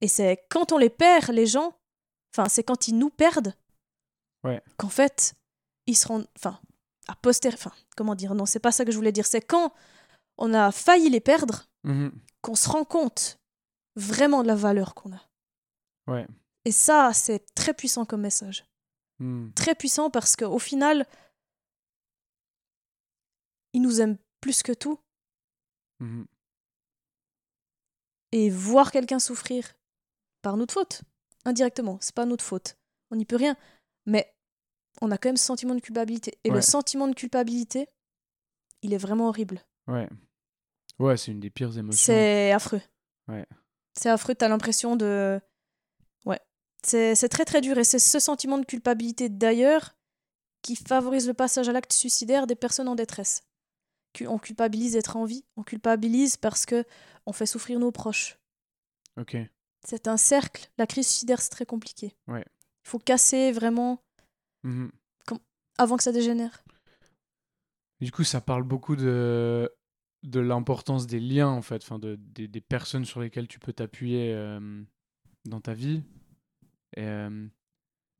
Et 0.00 0.08
c'est 0.08 0.44
quand 0.50 0.72
on 0.72 0.78
les 0.78 0.90
perd, 0.90 1.30
les 1.30 1.46
gens, 1.46 1.76
enfin, 2.34 2.48
c'est 2.48 2.62
quand 2.64 2.88
ils 2.88 2.96
nous 2.98 3.10
perdent, 3.10 3.54
Ouais. 4.44 4.62
qu'en 4.76 4.88
fait, 4.88 5.34
ils 5.86 5.96
se 5.96 6.08
rendent, 6.08 6.26
enfin, 6.36 6.58
à 7.08 7.14
poster, 7.16 7.52
enfin, 7.54 7.72
comment 7.96 8.14
dire, 8.14 8.34
non, 8.34 8.46
c'est 8.46 8.58
pas 8.60 8.72
ça 8.72 8.84
que 8.84 8.90
je 8.92 8.96
voulais 8.96 9.12
dire, 9.12 9.26
c'est 9.26 9.40
quand 9.40 9.72
on 10.38 10.52
a 10.54 10.72
failli 10.72 11.08
les 11.08 11.20
perdre, 11.20 11.66
Mhm. 11.84 12.12
qu'on 12.42 12.54
se 12.56 12.68
rend 12.68 12.84
compte 12.84 13.38
vraiment 13.94 14.42
de 14.42 14.48
la 14.48 14.54
valeur 14.56 14.94
qu'on 14.94 15.12
a. 15.12 15.22
Ouais. 16.08 16.26
Et 16.64 16.72
ça, 16.72 17.12
c'est 17.14 17.54
très 17.54 17.74
puissant 17.74 18.04
comme 18.04 18.22
message. 18.22 18.66
Mhm. 19.20 19.52
Très 19.54 19.74
puissant 19.74 20.10
parce 20.10 20.34
qu'au 20.36 20.58
final, 20.58 21.06
ils 23.76 23.82
nous 23.82 24.00
aiment 24.00 24.18
plus 24.40 24.62
que 24.64 24.72
tout. 24.72 24.98
Mhm. 26.00 26.26
et 28.32 28.50
voir 28.50 28.90
quelqu'un 28.90 29.18
souffrir 29.18 29.76
par 30.42 30.56
notre 30.56 30.74
faute, 30.74 31.02
indirectement, 31.44 31.96
c'est 32.02 32.14
pas 32.14 32.26
notre 32.26 32.44
faute, 32.44 32.76
on 33.10 33.16
n'y 33.16 33.24
peut 33.24 33.36
rien, 33.36 33.56
mais 34.04 34.34
on 35.00 35.10
a 35.10 35.16
quand 35.16 35.28
même 35.30 35.36
ce 35.38 35.44
sentiment 35.46 35.74
de 35.74 35.80
culpabilité. 35.80 36.38
Et 36.44 36.50
Ouais. 36.50 36.56
le 36.56 36.60
sentiment 36.60 37.08
de 37.08 37.14
culpabilité, 37.14 37.88
il 38.82 38.92
est 38.92 38.98
vraiment 38.98 39.28
horrible. 39.28 39.64
Ouais. 39.86 40.08
Ouais, 40.98 41.16
c'est 41.16 41.30
une 41.32 41.40
des 41.40 41.50
pires 41.50 41.78
émotions. 41.78 42.04
C'est 42.04 42.52
affreux. 42.52 42.82
Ouais. 43.28 43.46
C'est 43.94 44.10
affreux, 44.10 44.34
t'as 44.34 44.48
l'impression 44.48 44.96
de... 44.96 45.40
Ouais. 46.26 46.40
C'est 46.82 47.28
très 47.30 47.44
très 47.46 47.60
dur 47.62 47.78
et 47.78 47.84
c'est 47.84 47.98
ce 47.98 48.18
sentiment 48.18 48.58
de 48.58 48.66
culpabilité 48.66 49.28
d'ailleurs 49.30 49.96
qui 50.62 50.76
favorise 50.76 51.26
le 51.26 51.34
passage 51.34 51.68
à 51.68 51.72
l'acte 51.72 51.92
suicidaire 51.92 52.46
des 52.46 52.56
personnes 52.56 52.88
en 52.88 52.96
détresse. 52.96 53.44
On 54.26 54.38
culpabilise 54.38 54.92
d'être 54.92 55.16
en 55.16 55.24
vie, 55.24 55.44
on 55.56 55.62
culpabilise 55.62 56.36
parce 56.36 56.66
que 56.66 56.84
on 57.26 57.32
fait 57.32 57.46
souffrir 57.46 57.78
nos 57.78 57.92
proches. 57.92 58.38
Ok. 59.18 59.36
C'est 59.84 60.08
un 60.08 60.16
cercle. 60.16 60.68
La 60.78 60.86
crise 60.86 61.06
suicidaire, 61.08 61.40
c'est 61.40 61.50
très 61.50 61.66
compliqué. 61.66 62.14
Ouais. 62.28 62.44
Il 62.84 62.88
faut 62.88 62.98
casser 62.98 63.52
vraiment 63.52 64.02
Mhm. 64.64 64.90
avant 65.78 65.96
que 65.96 66.02
ça 66.02 66.12
dégénère. 66.12 66.64
Du 68.00 68.10
coup, 68.12 68.24
ça 68.24 68.40
parle 68.40 68.62
beaucoup 68.62 68.96
de, 68.96 69.70
de 70.22 70.40
l'importance 70.40 71.06
des 71.06 71.20
liens, 71.20 71.48
en 71.48 71.62
fait, 71.62 71.82
enfin, 71.82 71.98
de, 71.98 72.16
des, 72.16 72.48
des 72.48 72.60
personnes 72.60 73.04
sur 73.04 73.20
lesquelles 73.20 73.48
tu 73.48 73.58
peux 73.58 73.72
t'appuyer 73.72 74.32
euh, 74.34 74.82
dans 75.44 75.60
ta 75.60 75.72
vie. 75.74 76.02
Et 76.96 77.04
euh, 77.04 77.46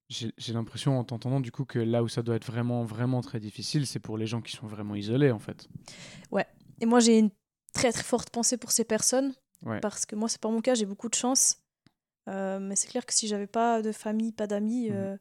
j'ai 0.08 0.52
l'impression, 0.52 0.98
en 0.98 1.04
t'entendant, 1.04 1.40
du 1.40 1.50
coup, 1.50 1.64
que 1.64 1.78
là 1.80 2.02
où 2.02 2.08
ça 2.08 2.22
doit 2.22 2.36
être 2.36 2.46
vraiment, 2.46 2.84
vraiment 2.84 3.20
très 3.22 3.40
difficile, 3.40 3.86
c'est 3.86 3.98
pour 3.98 4.16
les 4.16 4.26
gens 4.26 4.40
qui 4.40 4.52
sont 4.54 4.66
vraiment 4.66 4.94
isolés, 4.94 5.30
en 5.32 5.38
fait. 5.40 5.68
Et 6.78 6.84
moi, 6.84 7.00
j'ai 7.00 7.18
une 7.18 7.30
très 7.72 7.90
très 7.90 8.02
forte 8.02 8.28
pensée 8.28 8.58
pour 8.58 8.70
ces 8.70 8.84
personnes. 8.84 9.32
Ouais. 9.64 9.80
Parce 9.80 10.04
que 10.04 10.14
moi, 10.14 10.28
c'est 10.28 10.40
pas 10.40 10.50
mon 10.50 10.60
cas, 10.60 10.74
j'ai 10.74 10.84
beaucoup 10.84 11.08
de 11.08 11.14
chance. 11.14 11.56
Euh, 12.28 12.58
mais 12.60 12.76
c'est 12.76 12.88
clair 12.88 13.06
que 13.06 13.14
si 13.14 13.28
j'avais 13.28 13.46
pas 13.46 13.80
de 13.80 13.92
famille, 13.92 14.30
pas 14.32 14.46
d'amis, 14.46 14.90
Mhm. 14.90 14.96
euh, 14.96 15.16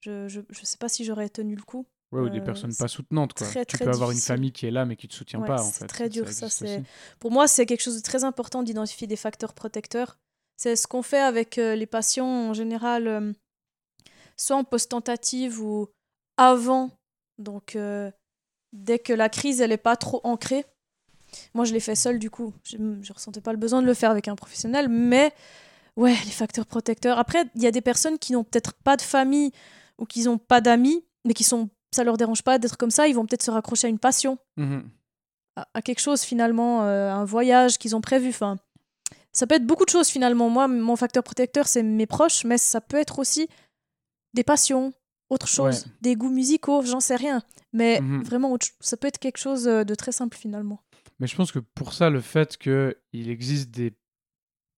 je, 0.00 0.28
je, 0.28 0.40
je 0.48 0.64
sais 0.64 0.78
pas 0.78 0.88
si 0.88 1.04
j'aurais 1.04 1.28
tenu 1.28 1.56
le 1.56 1.62
coup. 1.62 1.86
Ouais, 2.10 2.22
ou 2.22 2.30
des 2.30 2.38
Euh, 2.38 2.42
personnes 2.44 2.72
c'est 2.72 2.82
pas 2.82 2.88
soutenantes, 2.88 3.34
quoi. 3.34 3.46
très, 3.46 3.66
tu 3.66 3.76
très 3.76 3.84
peux 3.84 3.90
avoir 3.90 4.12
une 4.12 4.18
famille 4.18 4.52
qui 4.52 4.64
est 4.66 4.70
là, 4.70 4.86
mais 4.86 4.96
qui 4.96 5.06
te 5.08 5.14
soutient 5.14 5.40
Ouais, 5.40 5.46
pas, 5.46 5.60
en 5.62 5.64
c'est 5.70 5.80
fait. 5.80 5.86
très 5.88 6.08
dur, 6.08 6.26
ça, 6.28 6.48
c'est-. 6.48 6.82
Pour 7.18 7.30
moi, 7.30 7.46
c'est 7.48 7.66
quelque 7.66 7.82
chose 7.82 7.96
de 7.96 8.02
très 8.02 8.24
important 8.24 8.62
d'identifier 8.62 9.06
des 9.06 9.16
facteurs 9.16 9.52
protecteurs. 9.52 10.16
C'est 10.56 10.74
ce 10.76 10.86
qu'on 10.86 11.02
fait 11.02 11.20
avec 11.20 11.56
les 11.56 11.86
patients 11.86 12.24
en 12.48 12.54
général, 12.54 13.34
soit 14.36 14.56
en 14.56 14.64
post-tentative 14.64 15.60
ou 15.60 15.88
avant. 16.36 16.90
Donc, 17.38 17.76
euh, 17.76 18.10
dès 18.72 18.98
que 18.98 19.12
la 19.12 19.28
crise, 19.28 19.60
elle 19.60 19.70
n'est 19.70 19.76
pas 19.76 19.96
trop 19.96 20.20
ancrée. 20.24 20.64
Moi, 21.54 21.64
je 21.64 21.72
l'ai 21.72 21.80
fait 21.80 21.96
seule, 21.96 22.18
du 22.18 22.30
coup. 22.30 22.52
Je 22.64 22.76
ne 22.76 23.12
ressentais 23.12 23.40
pas 23.40 23.52
le 23.52 23.58
besoin 23.58 23.82
de 23.82 23.86
le 23.86 23.94
faire 23.94 24.10
avec 24.10 24.28
un 24.28 24.36
professionnel. 24.36 24.88
Mais, 24.88 25.32
ouais, 25.96 26.14
les 26.24 26.30
facteurs 26.30 26.66
protecteurs. 26.66 27.18
Après, 27.18 27.44
il 27.56 27.62
y 27.62 27.66
a 27.66 27.70
des 27.72 27.80
personnes 27.80 28.18
qui 28.18 28.32
n'ont 28.32 28.44
peut-être 28.44 28.72
pas 28.74 28.96
de 28.96 29.02
famille 29.02 29.50
ou 29.98 30.06
qui 30.06 30.22
n'ont 30.24 30.38
pas 30.38 30.60
d'amis, 30.60 31.04
mais 31.24 31.34
qui 31.34 31.44
sont. 31.44 31.68
Ça 31.92 32.04
leur 32.04 32.16
dérange 32.16 32.42
pas 32.42 32.58
d'être 32.58 32.76
comme 32.76 32.90
ça. 32.90 33.06
Ils 33.08 33.14
vont 33.14 33.24
peut-être 33.26 33.42
se 33.42 33.50
raccrocher 33.50 33.86
à 33.86 33.90
une 33.90 33.98
passion 34.00 34.38
Mhm. 34.56 34.88
à, 35.56 35.68
à 35.74 35.82
quelque 35.82 36.00
chose 36.00 36.22
finalement, 36.22 36.82
euh, 36.84 37.10
un 37.12 37.24
voyage 37.24 37.78
qu'ils 37.78 37.94
ont 37.94 38.00
prévu. 38.00 38.30
Enfin, 38.30 38.56
ça 39.32 39.46
peut 39.46 39.54
être 39.56 39.66
beaucoup 39.66 39.84
de 39.84 39.90
choses 39.90 40.08
finalement. 40.08 40.48
Moi, 40.50 40.66
mon 40.68 40.96
facteur 40.96 41.22
protecteur, 41.22 41.66
c'est 41.68 41.82
mes 41.84 42.06
proches, 42.06 42.44
mais 42.44 42.58
ça 42.58 42.80
peut 42.80 42.96
être 42.96 43.18
aussi 43.20 43.48
des 44.34 44.44
passions, 44.44 44.92
autre 45.30 45.48
chose, 45.48 45.84
Ouais. 45.86 45.92
des 46.02 46.16
goûts 46.16 46.28
musicaux, 46.30 46.82
j'en 46.82 47.00
sais 47.00 47.16
rien. 47.16 47.42
Mais 47.72 48.00
Mhm. 48.00 48.22
vraiment, 48.24 48.56
ça 48.80 48.96
peut 48.96 49.06
être 49.08 49.18
quelque 49.18 49.38
chose 49.38 49.66
euh, 49.66 49.84
de 49.84 49.94
très 49.94 50.12
simple 50.12 50.36
finalement. 50.36 50.80
Mais 51.20 51.26
je 51.26 51.34
pense 51.36 51.50
que 51.52 51.60
pour 51.60 51.92
ça, 51.92 52.10
le 52.10 52.20
fait 52.20 52.56
qu'il 52.58 52.94
existe 53.30 53.70
des 53.70 53.94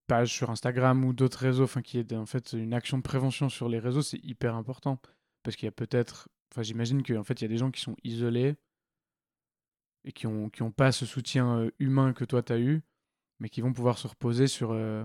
pages 0.06 0.32
sur 0.32 0.50
Instagram 0.50 1.04
ou 1.04 1.12
d'autres 1.12 1.38
réseaux, 1.40 1.64
enfin 1.64 1.82
qu'il 1.82 1.98
y 2.00 2.02
ait 2.14 2.16
en 2.16 2.26
fait 2.26 2.52
une 2.52 2.74
action 2.74 2.96
de 2.98 3.02
prévention 3.02 3.48
sur 3.48 3.68
les 3.68 3.78
réseaux, 3.80 4.02
c'est 4.02 4.22
hyper 4.22 4.54
important. 4.54 5.00
Parce 5.42 5.56
qu'il 5.56 5.66
y 5.66 5.68
a 5.68 5.72
peut-être, 5.72 6.28
enfin 6.52 6.62
j'imagine 6.62 7.02
qu'en 7.02 7.24
fait 7.24 7.40
il 7.40 7.42
y 7.42 7.46
a 7.46 7.48
des 7.48 7.56
gens 7.56 7.70
qui 7.70 7.80
sont 7.80 7.96
isolés 8.04 8.54
et 10.04 10.12
qui 10.12 10.26
ont, 10.26 10.48
qui 10.50 10.62
ont 10.62 10.70
pas 10.70 10.92
ce 10.92 11.06
soutien 11.06 11.58
euh, 11.58 11.70
humain 11.80 12.12
que 12.12 12.24
toi 12.24 12.42
tu 12.42 12.52
as 12.52 12.58
eu, 12.58 12.82
mais 13.40 13.48
qui 13.48 13.60
vont 13.60 13.72
pouvoir 13.72 13.98
se 13.98 14.06
reposer 14.06 14.46
sur, 14.46 14.70
euh, 14.72 15.04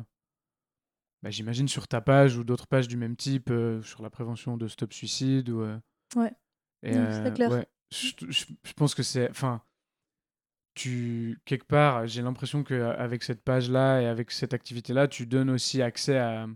bah, 1.24 1.30
j'imagine 1.30 1.68
sur 1.68 1.88
ta 1.88 2.02
page 2.02 2.38
ou 2.38 2.44
d'autres 2.44 2.68
pages 2.68 2.88
du 2.88 2.98
même 2.98 3.16
type, 3.16 3.50
euh, 3.52 3.82
sur 3.84 4.02
la 4.02 4.10
prévention 4.10 4.58
de 4.58 4.68
stop 4.68 4.94
suicide 4.94 5.50
ou. 5.50 5.64
Ouais. 6.16 6.32
Et, 6.84 6.94
Non, 6.96 7.10
c'est 7.24 7.34
clair. 7.34 7.52
ouais, 7.52 7.68
je, 7.92 8.12
je- 8.30 8.46
je 8.64 8.74
pense 8.74 8.96
que 8.96 9.04
c'est, 9.04 9.30
enfin, 9.30 9.62
tu 10.74 11.40
quelque 11.46 11.66
part, 11.66 12.08
j'ai 12.08 12.22
l'impression 12.22 12.64
que 12.64 12.74
avec 12.98 13.24
cette 13.24 13.44
page-là 13.44 14.02
et 14.02 14.06
avec 14.06 14.32
cette 14.32 14.54
activité-là, 14.54 15.08
tu 15.08 15.26
donnes 15.26 15.50
aussi 15.50 15.82
accès 15.82 16.18
à, 16.18 16.48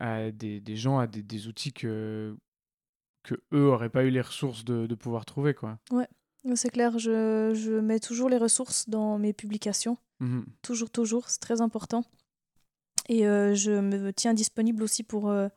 à 0.00 0.30
des, 0.30 0.60
des 0.60 0.76
gens 0.76 0.98
à 0.98 1.06
des, 1.06 1.22
des 1.22 1.48
outils 1.48 1.72
que 1.72 2.36
que 3.24 3.34
eux 3.52 3.66
auraient 3.66 3.90
pas 3.90 4.04
eu 4.04 4.10
les 4.10 4.20
ressources 4.20 4.64
de, 4.64 4.86
de 4.86 4.94
pouvoir 4.96 5.24
trouver 5.24 5.54
quoi. 5.54 5.78
Non, 5.92 6.56
C'est 6.56 6.70
clair, 6.70 6.98
je, 6.98 7.52
je 7.54 7.78
mets 7.78 8.00
toujours 8.00 8.28
les 8.28 8.36
ressources 8.38 8.88
dans 8.88 9.16
mes 9.18 9.32
publications. 9.32 9.96
Mhm. 10.18 10.44
Toujours, 10.62 10.90
toujours, 10.90 11.28
c'est 11.28 11.38
très 11.38 11.60
important. 11.60 12.04
Et 13.08 13.26
euh, 13.26 13.54
je 13.54 13.72
me 13.72 14.12
tiens 14.12 14.34
disponible 14.34 14.82
aussi 14.82 15.02
pour, 15.02 15.30
euh, 15.30 15.48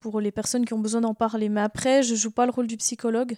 pour 0.00 0.20
les 0.20 0.32
personnes 0.32 0.64
qui 0.64 0.74
ont 0.74 0.78
besoin 0.78 1.00
d'en 1.00 1.14
parler. 1.14 1.48
Mais 1.48 1.60
après, 1.60 2.02
je 2.02 2.14
joue 2.14 2.30
pas 2.30 2.46
le 2.46 2.52
rôle 2.52 2.66
du 2.66 2.76
psychologue. 2.76 3.36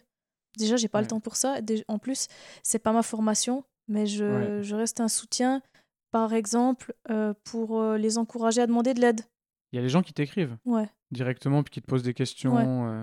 Déjà, 0.59 0.77
j'ai 0.77 0.89
pas 0.89 0.99
Ouais. 0.99 1.03
le 1.05 1.09
temps 1.09 1.21
pour 1.21 1.37
ça. 1.37 1.57
En 1.89 1.99
plus, 1.99 2.29
c'est 2.63 2.79
pas 2.79 2.93
ma 2.93 3.03
formation, 3.03 3.65
mais 3.89 4.07
je, 4.07 4.25
Ouais. 4.25 4.63
je 4.63 4.75
reste 4.75 5.01
un 5.01 5.09
soutien, 5.09 5.63
par 6.11 6.33
exemple, 6.33 6.95
euh, 7.11 7.35
pour 7.45 7.83
les 7.95 8.19
encourager 8.19 8.63
à 8.63 8.67
demander 8.67 8.95
de 8.95 9.01
l'aide. 9.01 9.21
Il 9.73 9.77
y 9.77 9.79
a 9.79 9.83
des 9.83 9.89
gens 9.89 10.03
qui 10.03 10.13
t'écrivent 10.15 10.57
Ouais. 10.65 10.89
directement 11.11 11.63
puis 11.63 11.73
qui 11.73 11.83
te 11.83 11.87
posent 11.87 12.03
des 12.03 12.15
questions. 12.15 12.55
Ouais, 12.55 13.01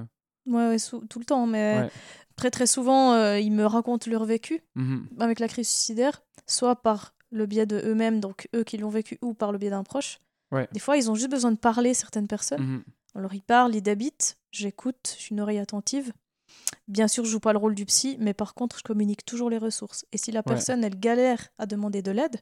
tout 1.10 1.20
le 1.20 1.26
temps, 1.26 1.46
mais 1.48 1.82
Ouais. 1.84 1.89
très 2.36 2.52
très 2.52 2.68
souvent, 2.68 3.14
euh, 3.14 3.39
ils 3.39 3.52
me 3.52 3.66
racontent 3.66 4.10
leur 4.10 4.26
vécu 4.26 4.62
mhm. 4.76 5.08
avec 5.20 5.39
la 5.39 5.48
crise 5.48 5.70
suicidaire, 5.70 6.22
soit 6.48 6.76
par 6.76 7.16
le 7.32 7.46
biais 7.46 7.66
de 7.66 7.78
eux-mêmes, 7.86 8.20
donc 8.20 8.50
eux 8.56 8.64
qui 8.64 8.78
l'ont 8.78 8.89
vécu, 8.89 9.18
ou 9.22 9.34
par 9.34 9.52
le 9.52 9.58
biais 9.58 9.70
d'un 9.70 9.84
proche. 9.84 10.20
Ouais. 10.54 10.68
Des 10.72 10.80
fois, 10.80 10.95
ils 10.97 11.10
ont 11.12 11.16
juste 11.16 11.30
besoin 11.32 11.51
de 11.51 11.58
parler, 11.58 11.93
certaines 11.93 12.28
personnes. 12.28 12.62
Mhm. 12.62 12.84
Alors, 13.16 13.34
ils 13.34 13.41
parlent, 13.43 13.76
ils 13.76 13.82
débitent, 13.82 14.38
j'écoute, 14.51 15.14
je 15.18 15.22
suis 15.22 15.34
une 15.34 15.41
oreille 15.41 15.60
attentive. 15.60 16.14
Bien 16.88 17.08
sûr, 17.08 17.26
je 17.26 17.32
joue 17.32 17.39
pas 17.39 17.51
le 17.54 17.60
rôle 17.60 17.76
du 17.76 17.86
psy, 17.86 18.16
mais 18.20 18.34
par 18.34 18.54
contre, 18.54 18.78
je 18.78 18.84
communique 18.84 19.26
toujours 19.26 19.49
les 19.49 19.58
ressources. 19.58 20.06
Et 20.12 20.18
si 20.18 20.32
la 20.32 20.41
personne, 20.54 20.84
elle 20.84 20.99
galère 20.99 21.49
à 21.58 21.66
demander 21.66 22.01
de 22.01 22.12
l'aide, 22.12 22.38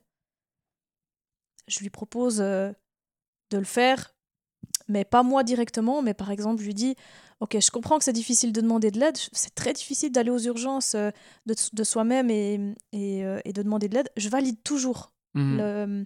je 1.67 1.79
lui 1.79 1.89
propose 1.89 2.41
euh, 2.41 2.71
de 3.51 3.57
le 3.57 3.63
faire, 3.63 4.13
mais 4.87 5.05
pas 5.05 5.23
moi 5.23 5.43
directement, 5.43 6.01
mais 6.01 6.13
par 6.13 6.31
exemple, 6.31 6.61
je 6.61 6.65
lui 6.67 6.73
dis, 6.73 6.95
ok, 7.39 7.57
je 7.59 7.71
comprends 7.71 7.97
que 7.97 8.03
c'est 8.03 8.13
difficile 8.13 8.51
de 8.51 8.61
demander 8.61 8.91
de 8.91 8.99
l'aide, 8.99 9.17
c'est 9.31 9.55
très 9.55 9.73
difficile 9.73 10.11
d'aller 10.11 10.31
aux 10.31 10.39
urgences 10.39 10.95
euh, 10.95 11.11
de, 11.45 11.55
de 11.73 11.83
soi-même 11.83 12.29
et, 12.29 12.55
et, 12.91 13.23
euh, 13.25 13.39
et 13.45 13.53
de 13.53 13.61
demander 13.61 13.87
de 13.89 13.95
l'aide. 13.95 14.09
Je 14.17 14.29
valide 14.29 14.61
toujours 14.63 15.13
Mhm. 15.33 15.57
le- 15.57 16.03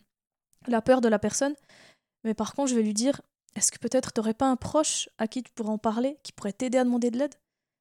la 0.68 0.82
peur 0.84 1.01
de 1.01 1.08
la 1.08 1.18
personne. 1.20 1.56
Mais 2.26 2.34
par 2.34 2.53
contre, 2.53 2.69
je 2.71 2.76
vais 2.76 2.84
lui 2.84 2.93
dire 2.93 3.21
est-ce 3.55 3.71
que 3.71 3.78
peut-être 3.80 4.11
tu 4.11 4.19
n'aurais 4.19 4.34
pas 4.34 4.49
un 4.49 4.57
proche 4.57 5.07
à 5.17 5.28
qui 5.30 5.41
tu 5.43 5.51
pourrais 5.53 5.69
en 5.69 5.78
parler, 5.78 6.17
qui 6.23 6.34
pourrait 6.34 6.51
t'aider 6.51 6.78
à 6.78 6.84
demander 6.84 7.09
de 7.11 7.17
l'aide? 7.17 7.36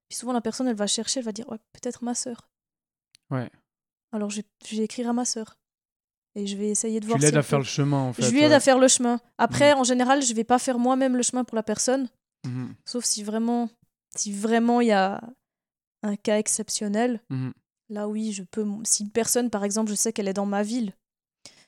Puis 0.09 0.17
souvent, 0.19 0.33
la 0.33 0.41
personne, 0.41 0.69
elle 0.69 0.77
va 0.77 0.87
chercher, 0.87 1.19
elle 1.21 1.27
va 1.27 1.33
dire 1.33 1.49
ouais, 1.49 1.59
peut-être 1.73 2.05
ma 2.05 2.15
sœur. 2.15 2.49
Ouais. 3.31 3.51
Alors, 4.13 4.31
je, 4.31 4.43
vais 4.71 4.85
écrire 4.85 5.09
à 5.09 5.13
ma 5.13 5.25
sœur. 5.25 5.57
Et 6.37 6.47
je 6.47 6.57
vais 6.57 6.69
essayer 6.69 7.01
de 7.01 7.05
Tu 7.05 7.09
voir 7.09 7.19
si 7.19 7.25
l'aides 7.27 7.37
à 7.37 7.43
faire 7.43 7.59
peut- 7.59 7.65
le 7.65 7.69
chemin 7.69 7.99
en 8.03 8.13
fait. 8.13 8.23
Je 8.23 8.31
lui 8.31 8.43
aide 8.43 8.53
à 8.53 8.61
faire 8.61 8.79
le 8.79 8.87
chemin. 8.89 9.21
Après, 9.39 9.73
en 9.73 9.83
général, 9.85 10.23
je 10.23 10.35
vais 10.35 10.45
pas 10.45 10.59
faire 10.59 10.79
moi-même 10.79 11.17
le 11.17 11.23
chemin 11.23 11.43
pour 11.45 11.57
la 11.57 11.63
personne, 11.63 12.09
Mhm. 12.47 12.75
sauf 12.85 13.05
si 13.05 13.23
vraiment 13.25 13.69
si 14.17 14.33
vraiment 14.33 14.81
il 14.81 14.89
y 14.89 14.93
a 14.93 15.21
un 16.03 16.17
cas 16.17 16.39
exceptionnel. 16.39 17.21
Mhm. 17.31 17.53
Là, 17.89 18.09
oui, 18.09 18.33
je 18.33 18.43
peux. 18.45 18.65
Si 18.85 19.03
une 19.05 19.11
personne, 19.11 19.51
par 19.51 19.65
exemple, 19.65 19.91
je 19.91 19.95
sais 19.97 20.13
qu'elle 20.13 20.29
est 20.29 20.33
dans 20.35 20.47
ma 20.47 20.63
ville, 20.63 20.93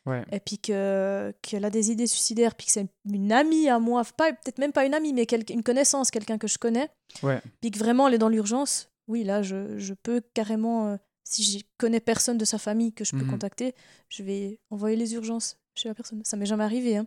Ouais. 0.07 0.25
et 0.31 0.39
puis 0.41 0.59
que 0.59 1.35
qu'elle 1.43 1.65
a 1.65 1.71
des 1.71 1.91
idées 1.91 2.07
suicidaires, 2.07 2.55
puis 2.55 2.67
que 2.67 2.73
c'est 2.73 2.87
une 3.13 3.33
amie 3.33 3.69
à 3.69 3.79
moi, 3.81 4.03
pas 4.17 4.33
peut-être 4.33 4.59
même 4.59 4.73
pas 4.73 4.87
une 4.87 4.95
amie, 4.95 5.13
mais 5.13 5.27
une 5.51 5.63
connaissance, 5.65 6.11
quelqu'un 6.13 6.39
que 6.39 6.47
je 6.47 6.59
connais, 6.59 6.89
Ouais. 7.25 7.43
puis 7.61 7.71
que 7.73 7.79
vraiment 7.79 8.07
elle 8.07 8.15
est 8.15 8.19
dans 8.19 8.29
l'urgence, 8.29 8.89
oui, 9.09 9.25
là, 9.25 9.43
je, 9.43 9.77
je 9.79 9.95
peux 9.95 10.21
carrément, 10.35 10.89
euh, 10.89 10.97
si 11.25 11.43
je 11.43 11.65
connais 11.79 11.99
personne 12.01 12.39
de 12.39 12.45
sa 12.45 12.59
famille 12.59 12.93
que 12.93 13.05
je 13.05 13.13
peux 13.17 13.25
Mhm. 13.25 13.31
contacter, 13.31 13.75
je 14.09 14.23
vais 14.23 14.61
envoyer 14.71 14.97
les 14.97 15.15
urgences 15.15 15.59
chez 15.75 15.89
la 15.89 15.95
personne. 15.95 16.23
Ça 16.25 16.37
m'est 16.37 16.47
jamais 16.47 16.65
arrivé, 16.65 16.97
hein, 16.99 17.07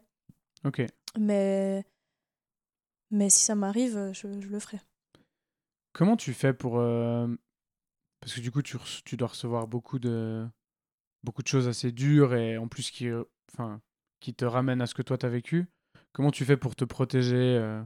Ok. 0.65 0.81
mais 1.17 1.85
mais 3.11 3.29
si 3.29 3.43
ça 3.43 3.55
m'arrive, 3.55 4.11
je, 4.13 4.27
je 4.41 4.47
le 4.47 4.59
ferai. 4.59 4.79
Comment 5.93 6.15
tu 6.17 6.33
fais 6.33 6.53
pour 6.53 6.79
euh, 6.79 7.27
parce 8.19 8.33
que 8.33 8.41
du 8.41 8.51
coup 8.51 8.61
tu, 8.61 8.77
tu 9.05 9.17
dois 9.17 9.29
recevoir 9.29 9.67
beaucoup 9.67 9.99
de 9.99 10.45
beaucoup 11.23 11.41
de 11.43 11.47
choses 11.47 11.67
assez 11.67 11.91
dures 11.91 12.33
et 12.33 12.57
en 12.57 12.67
plus 12.67 12.91
qui 12.91 13.07
euh, 13.07 13.23
enfin 13.53 13.81
qui 14.19 14.33
te 14.33 14.45
ramènent 14.45 14.81
à 14.81 14.87
ce 14.87 14.93
que 14.93 15.01
toi 15.01 15.17
t'as 15.17 15.29
vécu. 15.29 15.67
Comment 16.13 16.31
tu 16.31 16.45
fais 16.45 16.57
pour 16.57 16.75
te 16.75 16.85
protéger 16.85 17.35
euh, 17.57 17.81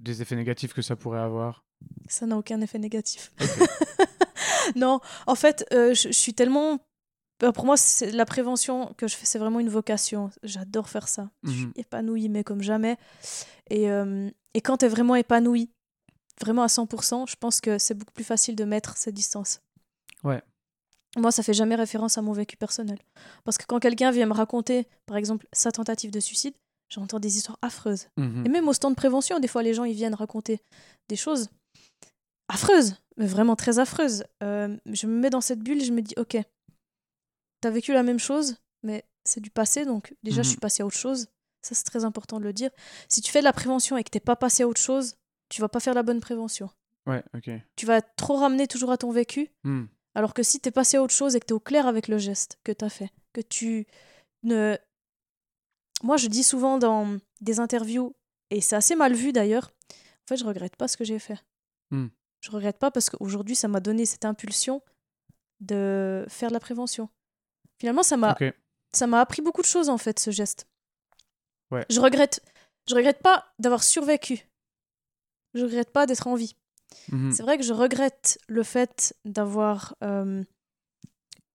des 0.00 0.22
effets 0.22 0.36
négatifs 0.36 0.72
que 0.74 0.82
ça 0.82 0.96
pourrait 0.96 1.20
avoir? 1.20 1.64
Ça 2.08 2.26
n'a 2.26 2.36
aucun 2.36 2.60
effet 2.60 2.78
négatif. 2.78 3.32
non, 4.76 5.00
en 5.26 5.34
fait, 5.34 5.64
euh, 5.72 5.94
je, 5.94 6.08
je 6.08 6.12
suis 6.12 6.34
tellement. 6.34 6.78
euh, 7.42 7.52
Pour 7.52 7.64
moi, 7.64 7.76
c'est 7.76 8.10
la 8.10 8.26
prévention 8.26 8.92
que 8.98 9.08
je 9.08 9.16
fais, 9.16 9.26
c'est 9.26 9.38
vraiment 9.38 9.60
une 9.60 9.68
vocation. 9.70 10.30
J'adore 10.42 10.88
faire 10.88 11.08
ça. 11.08 11.30
Je 11.44 11.50
suis 11.50 11.64
Mhm. 11.66 11.72
épanouie, 11.76 12.28
mais 12.28 12.44
comme 12.44 12.62
jamais. 12.62 12.96
Et, 13.70 13.90
euh, 13.90 14.28
et 14.54 14.60
quand 14.60 14.78
tu 14.78 14.84
es 14.86 14.88
vraiment 14.88 15.14
épanouie, 15.16 15.70
vraiment 16.40 16.62
à 16.62 16.68
100%, 16.68 17.26
je 17.26 17.36
pense 17.36 17.60
que 17.60 17.78
c'est 17.78 17.94
beaucoup 17.94 18.12
plus 18.12 18.24
facile 18.24 18.56
de 18.56 18.64
mettre 18.64 18.96
cette 18.96 19.14
distance. 19.14 19.60
Ouais. 20.24 20.42
Moi, 21.16 21.32
ça 21.32 21.42
fait 21.42 21.54
jamais 21.54 21.74
référence 21.74 22.18
à 22.18 22.22
mon 22.22 22.32
vécu 22.32 22.56
personnel. 22.56 22.98
Parce 23.44 23.58
que 23.58 23.64
quand 23.66 23.80
quelqu'un 23.80 24.10
vient 24.12 24.26
me 24.26 24.32
raconter, 24.32 24.86
par 25.06 25.16
exemple, 25.16 25.46
sa 25.52 25.72
tentative 25.72 26.10
de 26.12 26.20
suicide, 26.20 26.54
j'entends 26.88 27.18
des 27.18 27.36
histoires 27.36 27.58
affreuses. 27.62 28.06
Mhm. 28.16 28.46
Et 28.46 28.48
même 28.48 28.68
au 28.68 28.72
stand 28.72 28.92
de 28.92 28.96
prévention, 28.96 29.40
des 29.40 29.48
fois, 29.48 29.62
les 29.62 29.74
gens 29.74 29.84
ils 29.84 29.94
viennent 29.94 30.14
raconter 30.14 30.60
des 31.08 31.16
choses 31.16 31.48
affreuses, 32.48 32.96
mais 33.16 33.26
vraiment 33.26 33.56
très 33.56 33.78
affreuses. 33.78 34.24
Euh, 34.42 34.76
je 34.86 35.06
me 35.06 35.18
mets 35.18 35.30
dans 35.30 35.40
cette 35.40 35.60
bulle, 35.60 35.82
je 35.84 35.92
me 35.92 36.00
dis, 36.02 36.14
ok, 36.16 36.36
t'as 37.60 37.70
vécu 37.70 37.92
la 37.92 38.02
même 38.02 38.18
chose, 38.18 38.56
mais 38.82 39.04
c'est 39.24 39.40
du 39.40 39.50
passé, 39.50 39.84
donc 39.84 40.14
déjà, 40.22 40.42
je 40.42 40.48
Mhm. 40.48 40.50
suis 40.52 40.60
passée 40.60 40.82
à 40.82 40.86
autre 40.86 40.96
chose. 40.96 41.26
Ça, 41.62 41.74
c'est 41.74 41.84
très 41.84 42.04
important 42.04 42.38
de 42.38 42.44
le 42.44 42.52
dire. 42.52 42.70
Si 43.08 43.20
tu 43.20 43.30
fais 43.30 43.40
de 43.40 43.44
la 43.44 43.52
prévention 43.52 43.96
et 43.98 44.04
que 44.04 44.10
t'es 44.10 44.20
pas 44.20 44.36
passé 44.36 44.62
à 44.62 44.68
autre 44.68 44.80
chose, 44.80 45.16
tu 45.50 45.60
vas 45.60 45.68
pas 45.68 45.80
faire 45.80 45.92
la 45.94 46.02
bonne 46.02 46.20
prévention. 46.20 46.70
Ouais, 47.06 47.22
ok. 47.34 47.50
Tu 47.76 47.84
vas 47.86 47.96
être 47.98 48.14
trop 48.16 48.36
ramener 48.36 48.66
toujours 48.66 48.90
à 48.92 48.96
ton 48.96 49.10
vécu, 49.10 49.50
Hmm. 49.64 49.84
Alors 50.14 50.34
que 50.34 50.42
si 50.42 50.60
t'es 50.60 50.70
passé 50.70 50.96
à 50.96 51.02
autre 51.02 51.14
chose 51.14 51.36
et 51.36 51.40
que 51.40 51.46
t'es 51.46 51.52
au 51.52 51.60
clair 51.60 51.86
avec 51.86 52.08
le 52.08 52.18
geste 52.18 52.58
que 52.64 52.72
t'as 52.72 52.88
fait, 52.88 53.10
que 53.32 53.40
tu 53.40 53.86
ne... 54.42 54.76
Moi, 56.02 56.16
je 56.16 56.28
dis 56.28 56.42
souvent 56.42 56.78
dans 56.78 57.18
des 57.40 57.60
interviews, 57.60 58.14
et 58.50 58.60
c'est 58.60 58.76
assez 58.76 58.96
mal 58.96 59.14
vu 59.14 59.32
d'ailleurs, 59.32 59.70
en 59.90 60.26
fait, 60.28 60.36
je 60.36 60.44
regrette 60.44 60.76
pas 60.76 60.88
ce 60.88 60.96
que 60.96 61.04
j'ai 61.04 61.18
fait. 61.18 61.38
Hmm. 61.90 62.08
Je 62.40 62.50
regrette 62.50 62.78
pas 62.78 62.90
parce 62.90 63.10
qu'aujourd'hui, 63.10 63.54
ça 63.54 63.68
m'a 63.68 63.80
donné 63.80 64.06
cette 64.06 64.24
impulsion 64.24 64.82
de 65.60 66.24
faire 66.28 66.48
de 66.48 66.54
la 66.54 66.60
prévention. 66.60 67.08
Finalement, 67.78 68.02
ça 68.02 68.16
m'a 68.16 68.32
Ok. 68.32 68.52
ça 68.92 69.06
m'a 69.06 69.20
appris 69.20 69.42
beaucoup 69.42 69.60
de 69.60 69.66
choses 69.66 69.88
en 69.88 69.98
fait, 69.98 70.18
ce 70.18 70.30
geste. 70.30 70.66
Ouais. 71.70 71.84
Je 71.90 72.00
regrette, 72.00 72.42
je 72.88 72.94
regrette 72.94 73.22
pas 73.22 73.52
d'avoir 73.58 73.82
survécu. 73.82 74.48
Je 75.54 75.64
regrette 75.64 75.90
pas 75.90 76.06
d'être 76.06 76.26
en 76.26 76.34
vie. 76.34 76.56
Mhm. 77.12 77.32
C'est 77.32 77.42
vrai 77.42 77.56
que 77.58 77.64
je 77.64 77.72
regrette 77.72 78.38
le 78.48 78.62
fait 78.62 79.14
d'avoir 79.24 79.94
euh, 80.02 80.42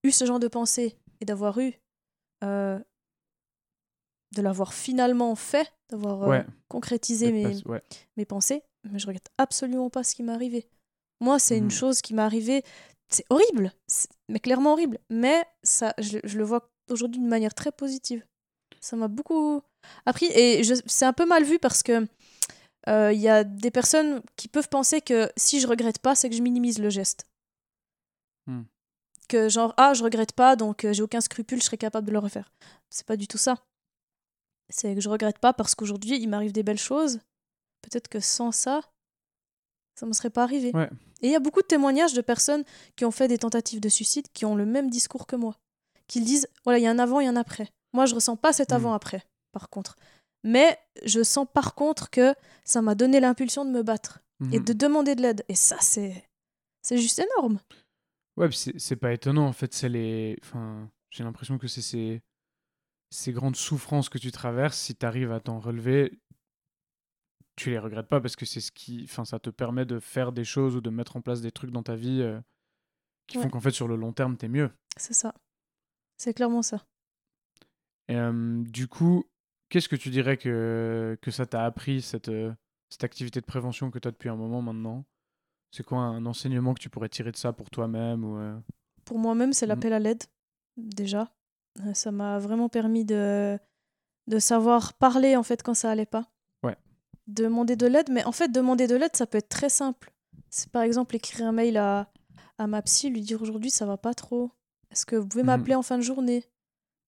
eu 0.03 0.11
ce 0.11 0.25
genre 0.25 0.39
de 0.39 0.47
pensée 0.47 0.97
et 1.21 1.25
d'avoir 1.25 1.57
eu. 1.59 1.73
euh, 2.43 2.79
de 4.35 4.41
l'avoir 4.41 4.73
finalement 4.73 5.33
fait, 5.35 5.71
d'avoir 5.89 6.23
euh, 6.23 6.27
concrétisé 6.67 7.31
mes, 7.31 7.61
pas- 7.61 7.69
ouais. 7.69 7.81
mes 8.17 8.25
pensées, 8.25 8.63
mais 8.83 8.99
je 8.99 9.07
regrette 9.07 9.29
absolument 9.37 9.89
pas 9.89 10.03
ce 10.03 10.13
qui 10.13 10.23
m'est 10.23 10.33
arrivé. 10.33 10.67
Moi, 11.21 11.39
c'est 11.39 11.55
Mhm. 11.57 11.63
une 11.65 11.71
chose 11.71 12.01
qui 12.01 12.13
m'est 12.13 12.21
arrivée, 12.21 12.63
c'est 13.07 13.25
horrible, 13.29 13.71
mais 14.27 14.39
clairement 14.41 14.73
horrible, 14.73 14.99
mais 15.09 15.45
ça, 15.63 15.93
je, 15.99 16.17
je 16.25 16.37
le 16.37 16.43
vois 16.43 16.69
aujourd'hui 16.89 17.19
d'une 17.21 17.29
manière 17.29 17.53
très 17.53 17.71
positive. 17.71 18.25
Ça 18.81 18.97
m'a 18.97 19.07
beaucoup 19.07 19.61
appris, 20.05 20.25
et 20.25 20.61
c'est 20.85 21.05
un 21.05 21.13
peu 21.13 21.25
mal 21.25 21.43
vu 21.45 21.57
parce 21.57 21.81
que 21.81 22.05
euh, 22.87 23.11
il 23.13 23.19
y 23.19 23.29
a 23.29 23.43
des 23.43 23.71
personnes 23.71 24.21
qui 24.35 24.47
peuvent 24.47 24.69
penser 24.69 25.01
que 25.01 25.31
si 25.37 25.59
je 25.59 25.67
regrette 25.67 25.99
pas, 25.99 26.15
c'est 26.15 26.29
que 26.29 26.35
je 26.35 26.41
minimise 26.41 26.79
le 26.79 26.89
geste. 26.89 27.25
Hmm. 28.47 28.63
Que 29.27 29.49
genre, 29.49 29.73
ah, 29.77 29.93
je 29.93 30.03
regrette 30.03 30.33
pas, 30.33 30.55
donc 30.55 30.85
euh, 30.85 30.93
j'ai 30.93 31.01
aucun 31.01 31.21
scrupule, 31.21 31.59
je 31.59 31.65
serais 31.65 31.77
capable 31.77 32.07
de 32.07 32.11
le 32.11 32.19
refaire. 32.19 32.51
C'est 32.89 33.05
pas 33.07 33.17
du 33.17 33.27
tout 33.27 33.39
ça. 33.39 33.57
C'est 34.69 34.93
que 34.95 35.01
je 35.01 35.09
regrette 35.09 35.39
pas 35.39 35.53
parce 35.53 35.75
qu'aujourd'hui, 35.75 36.17
il 36.19 36.27
m'arrive 36.29 36.51
des 36.51 36.63
belles 36.63 36.77
choses. 36.79 37.19
Peut-être 37.81 38.07
que 38.07 38.19
sans 38.19 38.51
ça, 38.51 38.81
ça 39.95 40.05
me 40.05 40.13
serait 40.13 40.29
pas 40.29 40.43
arrivé. 40.43 40.71
Ouais. 40.73 40.89
Et 41.21 41.27
il 41.27 41.31
y 41.31 41.35
a 41.35 41.39
beaucoup 41.39 41.61
de 41.61 41.67
témoignages 41.67 42.13
de 42.13 42.21
personnes 42.21 42.63
qui 42.95 43.05
ont 43.05 43.11
fait 43.11 43.27
des 43.27 43.37
tentatives 43.37 43.79
de 43.79 43.89
suicide 43.89 44.27
qui 44.33 44.45
ont 44.45 44.55
le 44.55 44.65
même 44.65 44.89
discours 44.89 45.27
que 45.27 45.35
moi. 45.35 45.55
Qu'ils 46.07 46.23
disent, 46.25 46.47
voilà, 46.63 46.79
il 46.79 46.83
y 46.83 46.87
a 46.87 46.91
un 46.91 46.99
avant 46.99 47.19
et 47.19 47.27
un 47.27 47.35
après. 47.35 47.69
Moi, 47.93 48.05
je 48.05 48.13
ressens 48.15 48.35
pas 48.35 48.53
cet 48.53 48.71
Mhm. 48.71 48.75
avant-après, 48.77 49.23
par 49.51 49.69
contre. 49.69 49.95
Mais 50.45 50.77
je 51.03 51.21
sens 51.23 51.45
par 51.53 51.75
contre 51.75 52.09
que 52.09 52.33
ça 52.63 52.81
m'a 52.81 52.95
donné 52.95 53.19
l'impulsion 53.19 53.65
de 53.65 53.71
me 53.71 53.83
battre 53.83 54.19
et 54.51 54.59
Mhm. 54.59 54.65
de 54.65 54.73
demander 54.73 55.15
de 55.15 55.21
l'aide. 55.21 55.43
Et 55.49 55.55
ça, 55.55 55.77
c'est 55.81 56.29
c'est 56.81 56.97
juste 56.97 57.19
énorme. 57.19 57.59
Ouais, 58.37 58.49
c'est 58.51 58.95
pas 58.95 59.11
étonnant 59.13 59.47
en 59.47 59.53
fait. 59.53 59.73
C'est 59.73 59.89
les. 59.89 60.37
Enfin, 60.43 60.89
j'ai 61.09 61.23
l'impression 61.23 61.57
que 61.57 61.67
c'est 61.67 61.81
ces... 61.81 62.21
ces 63.09 63.31
grandes 63.33 63.55
souffrances 63.55 64.07
que 64.09 64.17
tu 64.19 64.31
traverses. 64.31 64.77
Si 64.77 64.95
tu 64.95 65.05
arrives 65.05 65.31
à 65.31 65.39
t'en 65.39 65.59
relever, 65.59 66.19
tu 67.55 67.69
les 67.71 67.79
regrettes 67.79 68.07
pas 68.09 68.21
parce 68.21 68.35
que 68.35 68.45
c'est 68.45 68.59
ce 68.61 68.71
qui. 68.71 69.01
Enfin, 69.05 69.25
ça 69.25 69.39
te 69.39 69.49
permet 69.49 69.85
de 69.85 69.99
faire 69.99 70.31
des 70.31 70.43
choses 70.43 70.75
ou 70.75 70.81
de 70.81 70.89
mettre 70.89 71.15
en 71.15 71.21
place 71.21 71.41
des 71.41 71.51
trucs 71.51 71.71
dans 71.71 71.83
ta 71.83 71.95
vie 71.95 72.21
euh, 72.21 72.39
qui 73.27 73.37
font 73.39 73.49
qu'en 73.49 73.61
fait 73.61 73.71
sur 73.71 73.87
le 73.87 73.95
long 73.95 74.11
terme 74.13 74.37
t'es 74.37 74.49
mieux. 74.49 74.69
C'est 74.97 75.13
ça. 75.13 75.33
C'est 76.17 76.33
clairement 76.33 76.61
ça. 76.61 76.85
Et, 78.09 78.15
euh, 78.15 78.61
du 78.65 78.87
coup, 78.87 79.23
qu'est-ce 79.75 79.89
que 79.89 79.97
tu 79.97 80.09
dirais 80.09 80.37
que, 80.37 81.17
que 81.21 81.31
ça 81.31 81.45
t'a 81.45 81.65
appris, 81.65 82.01
cette, 82.01 82.29
euh, 82.29 82.53
cette 82.87 83.03
activité 83.03 83.41
de 83.41 83.45
prévention 83.45 83.91
que 83.91 83.99
tu 83.99 84.07
as 84.07 84.11
depuis 84.11 84.29
un 84.29 84.37
moment 84.37 84.61
maintenant? 84.61 85.03
C'est 85.71 85.83
quoi 85.85 85.97
un 85.99 86.25
enseignement 86.25 86.73
que 86.73 86.79
tu 86.79 86.89
pourrais 86.89 87.09
tirer 87.09 87.29
de 87.33 87.35
ça 87.35 87.51
pour 87.51 87.69
toi-même 87.69 88.23
ou, 88.23 88.37
euh, 88.37 88.57
Pour 89.03 89.19
moi-même, 89.19 89.51
c'est 89.51 89.65
Mhm. 89.65 89.69
l'appel 89.71 89.91
à 89.91 89.99
l'aide, 89.99 90.23
déjà. 90.77 91.29
Euh, 91.85 91.93
Ça 91.93 92.13
m'a 92.13 92.39
vraiment 92.39 92.69
permis 92.69 93.03
de, 93.03 93.59
de 94.27 94.39
savoir 94.39 94.93
parler, 94.93 95.35
en 95.35 95.43
fait, 95.43 95.61
quand 95.61 95.73
ça 95.73 95.91
allait 95.91 96.05
pas. 96.05 96.31
Ouais. 96.63 96.77
Demander 97.27 97.75
de 97.75 97.85
l'aide, 97.85 98.09
mais 98.09 98.23
en 98.23 98.31
fait, 98.31 98.47
demander 98.47 98.87
de 98.87 98.95
l'aide, 98.95 99.13
ça 99.17 99.27
peut 99.27 99.39
être 99.39 99.49
très 99.49 99.67
simple. 99.69 100.13
C'est 100.49 100.69
par 100.71 100.83
exemple 100.83 101.17
écrire 101.17 101.45
un 101.47 101.51
mail 101.51 101.75
à, 101.75 102.09
à 102.57 102.65
ma 102.67 102.81
psy, 102.81 103.09
lui 103.09 103.19
dire 103.19 103.41
aujourd'hui, 103.41 103.71
ça 103.71 103.85
va 103.85 103.97
pas 103.97 104.13
trop. 104.13 104.51
Est-ce 104.89 105.05
que 105.05 105.17
vous 105.17 105.27
pouvez 105.27 105.43
Mhm. 105.43 105.47
m'appeler 105.47 105.75
en 105.75 105.81
fin 105.81 105.97
de 105.97 106.03
journée, 106.03 106.45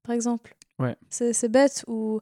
par 0.04 0.14
exemple 0.14 0.58
Ouais. 0.80 0.98
C'est 1.10 1.48
bête. 1.50 1.86
Ou 1.88 2.20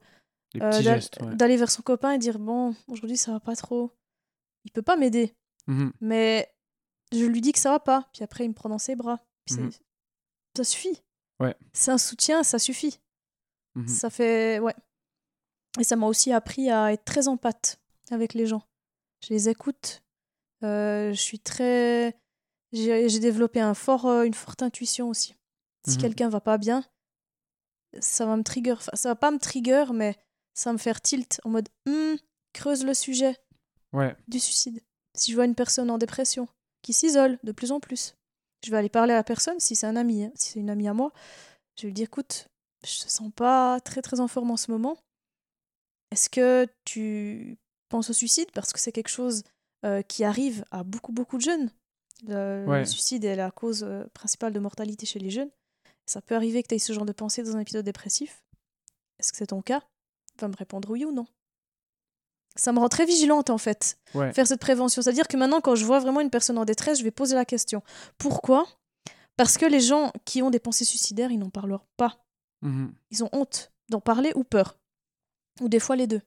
euh, 0.62 0.70
petits 0.72 0.84
d'a- 0.84 0.96
gestes 0.96 1.20
ouais. 1.22 1.36
d'aller 1.36 1.58
vers 1.58 1.72
son 1.72 1.82
copain 1.82 2.12
et 2.14 2.18
dire, 2.18 2.40
bon, 2.40 2.76
aujourd'hui, 2.88 3.18
ça 3.18 3.32
va 3.32 3.40
pas 3.40 3.56
trop. 3.56 3.92
Il 4.66 4.72
peut 4.72 4.82
pas 4.82 4.96
m'aider. 4.96 5.36
Mhm. 5.68 5.92
Mais 6.02 6.52
je 7.12 7.26
lui 7.26 7.42
dis 7.42 7.52
que 7.52 7.60
ça 7.60 7.72
va 7.72 7.80
pas. 7.80 8.10
Puis 8.14 8.24
après, 8.24 8.46
il 8.46 8.50
me 8.50 8.54
prend 8.54 8.70
dans 8.70 8.78
ses 8.80 8.96
bras. 8.96 9.20
Puis 9.46 9.56
Mhm. 9.56 9.72
Ça 10.58 10.64
suffit. 10.64 11.04
Ouais. 11.40 11.56
C'est 11.74 11.92
un 11.92 11.98
soutien, 11.98 12.44
ça 12.44 12.60
suffit. 12.60 13.00
Mhm. 13.76 13.88
Ça 13.88 14.10
fait. 14.10 14.60
Ouais. 14.60 14.76
Et 15.80 15.84
ça 15.84 15.96
m'a 15.98 16.08
aussi 16.08 16.32
appris 16.32 16.70
à 16.72 16.94
être 16.94 17.04
très 17.04 17.28
en 17.28 17.36
pâte 17.38 17.80
avec 18.10 18.34
les 18.34 18.46
gens. 18.46 18.64
Je 19.28 19.34
les 19.34 19.50
écoute. 19.50 20.04
Euh, 20.64 21.12
je 21.12 21.20
suis 21.20 21.40
très. 21.40 22.18
J'ai 22.72 23.20
développé 23.20 23.60
un 23.60 23.74
fort, 23.74 24.06
euh, 24.06 24.24
une 24.24 24.34
forte 24.34 24.62
intuition 24.64 25.10
aussi. 25.10 25.36
Si 25.88 25.98
quelqu'un 25.98 26.30
va 26.30 26.40
pas 26.42 26.58
bien, 26.58 26.84
ça 28.00 28.26
va 28.26 28.36
me 28.38 28.44
trigger. 28.44 28.72
Enfin, 28.74 28.92
ça 28.96 29.10
va 29.10 29.16
pas 29.16 29.32
me 29.32 29.38
trigger, 29.38 29.86
mais 29.94 30.16
ça 30.56 30.70
va 30.70 30.74
me 30.74 30.78
faire 30.80 31.00
tilt 31.02 31.40
en 31.44 31.50
mode 31.52 31.70
Hmm, 31.86 32.16
creuse 32.54 32.84
le 32.84 32.94
sujet 32.96 33.38
Ouais. 33.94 34.16
du 34.28 34.40
suicide. 34.40 34.82
Si 35.16 35.32
je 35.32 35.36
vois 35.36 35.46
une 35.46 35.56
personne 35.56 35.90
en 35.92 35.98
dépression 36.00 36.48
qui 36.82 36.94
s'isole 36.94 37.38
de 37.44 37.52
plus 37.52 37.72
en 37.72 37.80
plus, 37.80 38.16
je 38.66 38.72
vais 38.72 38.78
aller 38.78 38.90
parler 38.90 39.14
à 39.14 39.18
la 39.18 39.24
personne, 39.24 39.60
si 39.60 39.76
c'est 39.76 39.86
un 39.88 39.96
ami, 39.96 40.24
hein, 40.24 40.32
si 40.36 40.54
c'est 40.54 40.60
une 40.60 40.70
amie 40.72 40.88
à 40.88 40.94
moi, 40.94 41.14
je 41.78 41.84
vais 41.84 41.88
lui 41.90 41.94
dire 41.94 42.06
écoute, 42.06 42.48
je 42.84 43.04
te 43.06 43.10
sens 43.10 43.32
pas 43.36 43.80
très 43.82 44.02
très 44.02 44.20
en 44.20 44.28
forme 44.28 44.50
en 44.52 44.58
ce 44.58 44.72
moment. 44.72 44.98
Est-ce 46.12 46.30
que 46.30 46.68
tu 46.86 47.58
penses 47.90 48.10
au 48.10 48.14
suicide? 48.14 48.50
Parce 48.54 48.72
que 48.74 48.80
c'est 48.80 48.92
quelque 48.92 49.10
chose 49.10 49.44
euh, 49.86 50.02
qui 50.02 50.24
arrive 50.24 50.66
à 50.72 50.84
beaucoup 50.84 51.12
beaucoup 51.12 51.38
de 51.38 51.44
jeunes. 51.44 51.70
Le, 52.28 52.66
Ouais. 52.68 52.80
le 52.80 52.86
suicide 52.86 53.26
est 53.26 53.36
la 53.36 53.52
cause 53.52 53.84
euh, 53.84 54.06
principale 54.14 54.54
de 54.54 54.60
mortalité 54.60 55.06
chez 55.06 55.20
les 55.20 55.30
jeunes. 55.30 55.52
Ça 56.06 56.22
peut 56.22 56.36
arriver 56.36 56.62
que 56.64 56.68
tu 56.70 56.76
aies 56.76 56.80
ce 56.80 56.94
genre 56.94 57.06
de 57.06 57.12
pensée 57.12 57.44
dans 57.44 57.56
un 57.56 57.60
épisode 57.60 57.86
dépressif. 57.86 58.44
Est-ce 59.20 59.32
que 59.32 59.38
c'est 59.38 59.48
ton 59.48 59.62
cas? 59.62 59.84
Va 60.40 60.48
me 60.48 60.56
répondre 60.56 60.90
oui 60.90 61.06
ou 61.06 61.12
non. 61.12 61.26
Ça 62.58 62.72
me 62.72 62.80
rend 62.80 62.88
très 62.90 63.06
vigilante 63.06 63.50
en 63.50 63.58
fait 63.58 63.98
Ouais. 64.14 64.32
faire 64.34 64.48
cette 64.48 64.62
prévention. 64.62 65.02
C'est-à-dire 65.02 65.28
que 65.28 65.36
maintenant, 65.38 65.60
quand 65.62 65.76
je 65.76 65.86
vois 65.86 66.00
vraiment 66.00 66.22
une 66.22 66.30
personne 66.30 66.58
en 66.58 66.66
détresse, 66.66 67.00
je 67.00 67.04
vais 67.04 67.12
poser 67.12 67.36
la 67.36 67.46
question. 67.46 67.82
Pourquoi? 68.18 68.66
Parce 69.38 69.58
que 69.58 69.66
les 69.66 69.82
gens 69.82 70.12
qui 70.24 70.42
ont 70.42 70.50
des 70.50 70.60
pensées 70.60 70.86
suicidaires, 70.86 71.32
ils 71.32 71.38
n'en 71.40 71.50
parleront 71.50 71.86
pas. 71.98 72.26
Mhm. 72.62 72.94
Ils 73.12 73.24
ont 73.24 73.30
honte 73.34 73.72
d'en 73.90 74.00
parler 74.00 74.32
ou 74.36 74.44
peur. 74.46 74.78
Ou 75.62 75.68
des 75.68 75.80
fois 75.80 75.96
les 75.98 76.08
deux. 76.08 76.22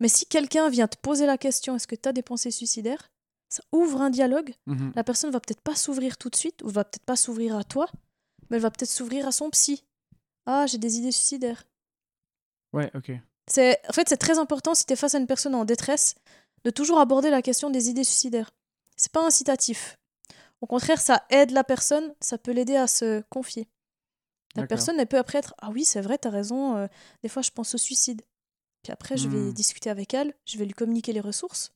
Mais 0.00 0.08
si 0.08 0.26
quelqu'un 0.26 0.68
vient 0.68 0.88
te 0.88 0.96
poser 0.98 1.26
la 1.26 1.38
question, 1.38 1.76
est-ce 1.76 1.86
que 1.86 1.94
tu 1.94 2.08
as 2.08 2.12
des 2.12 2.22
pensées 2.22 2.50
suicidaires? 2.50 3.10
Ça 3.48 3.62
ouvre 3.70 4.00
un 4.00 4.10
dialogue. 4.10 4.54
Mhm. 4.66 4.92
La 4.96 5.04
personne 5.04 5.30
va 5.30 5.38
peut-être 5.38 5.60
pas 5.60 5.76
s'ouvrir 5.76 6.16
tout 6.18 6.28
de 6.30 6.36
suite, 6.36 6.62
ou 6.62 6.68
va 6.70 6.84
peut-être 6.84 7.04
pas 7.04 7.16
s'ouvrir 7.16 7.56
à 7.56 7.62
toi, 7.64 7.86
mais 8.50 8.56
elle 8.56 8.62
va 8.62 8.70
peut-être 8.70 8.90
s'ouvrir 8.90 9.28
à 9.28 9.32
son 9.32 9.50
psy. 9.50 9.84
Ah, 10.46 10.66
j'ai 10.66 10.78
des 10.78 10.98
idées 10.98 11.12
suicidaires. 11.12 11.64
Ouais, 12.72 12.90
ok. 12.94 13.12
C'est, 13.52 13.78
en 13.86 13.92
fait, 13.92 14.08
c'est 14.08 14.16
très 14.16 14.38
important 14.38 14.74
si 14.74 14.86
tu 14.86 14.94
es 14.94 14.96
face 14.96 15.14
à 15.14 15.18
une 15.18 15.26
personne 15.26 15.54
en 15.54 15.66
détresse 15.66 16.14
de 16.64 16.70
toujours 16.70 16.98
aborder 16.98 17.28
la 17.28 17.42
question 17.42 17.68
des 17.68 17.90
idées 17.90 18.02
suicidaires. 18.02 18.50
C'est 18.96 19.12
pas 19.12 19.26
incitatif. 19.26 19.98
Au 20.62 20.66
contraire, 20.66 21.02
ça 21.02 21.26
aide 21.28 21.50
la 21.50 21.62
personne, 21.62 22.14
ça 22.18 22.38
peut 22.38 22.52
l'aider 22.52 22.76
à 22.76 22.86
se 22.86 23.20
confier. 23.28 23.68
La 24.54 24.62
D'accord. 24.62 24.68
personne, 24.68 24.98
elle 24.98 25.06
peut 25.06 25.18
après 25.18 25.36
être 25.38 25.54
Ah 25.58 25.68
oui, 25.68 25.84
c'est 25.84 26.00
vrai, 26.00 26.16
t'as 26.16 26.30
raison, 26.30 26.76
euh, 26.78 26.86
des 27.22 27.28
fois 27.28 27.42
je 27.42 27.50
pense 27.50 27.74
au 27.74 27.78
suicide. 27.78 28.22
Puis 28.82 28.90
après, 28.90 29.18
je 29.18 29.28
vais 29.28 29.50
Hmm. 29.50 29.52
discuter 29.52 29.90
avec 29.90 30.14
elle, 30.14 30.32
je 30.46 30.56
vais 30.56 30.64
lui 30.64 30.72
communiquer 30.72 31.12
les 31.12 31.20
ressources. 31.20 31.74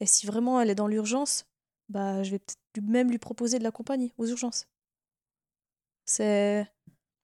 Et 0.00 0.06
si 0.06 0.26
vraiment 0.26 0.60
elle 0.60 0.70
est 0.70 0.74
dans 0.74 0.88
l'urgence, 0.88 1.44
bah, 1.90 2.24
je 2.24 2.32
vais 2.32 2.40
peut-être 2.40 2.82
même 2.82 3.08
lui 3.08 3.18
proposer 3.18 3.60
de 3.60 3.62
l'accompagner 3.62 4.12
aux 4.18 4.26
urgences. 4.26 4.66
C'est 6.06 6.66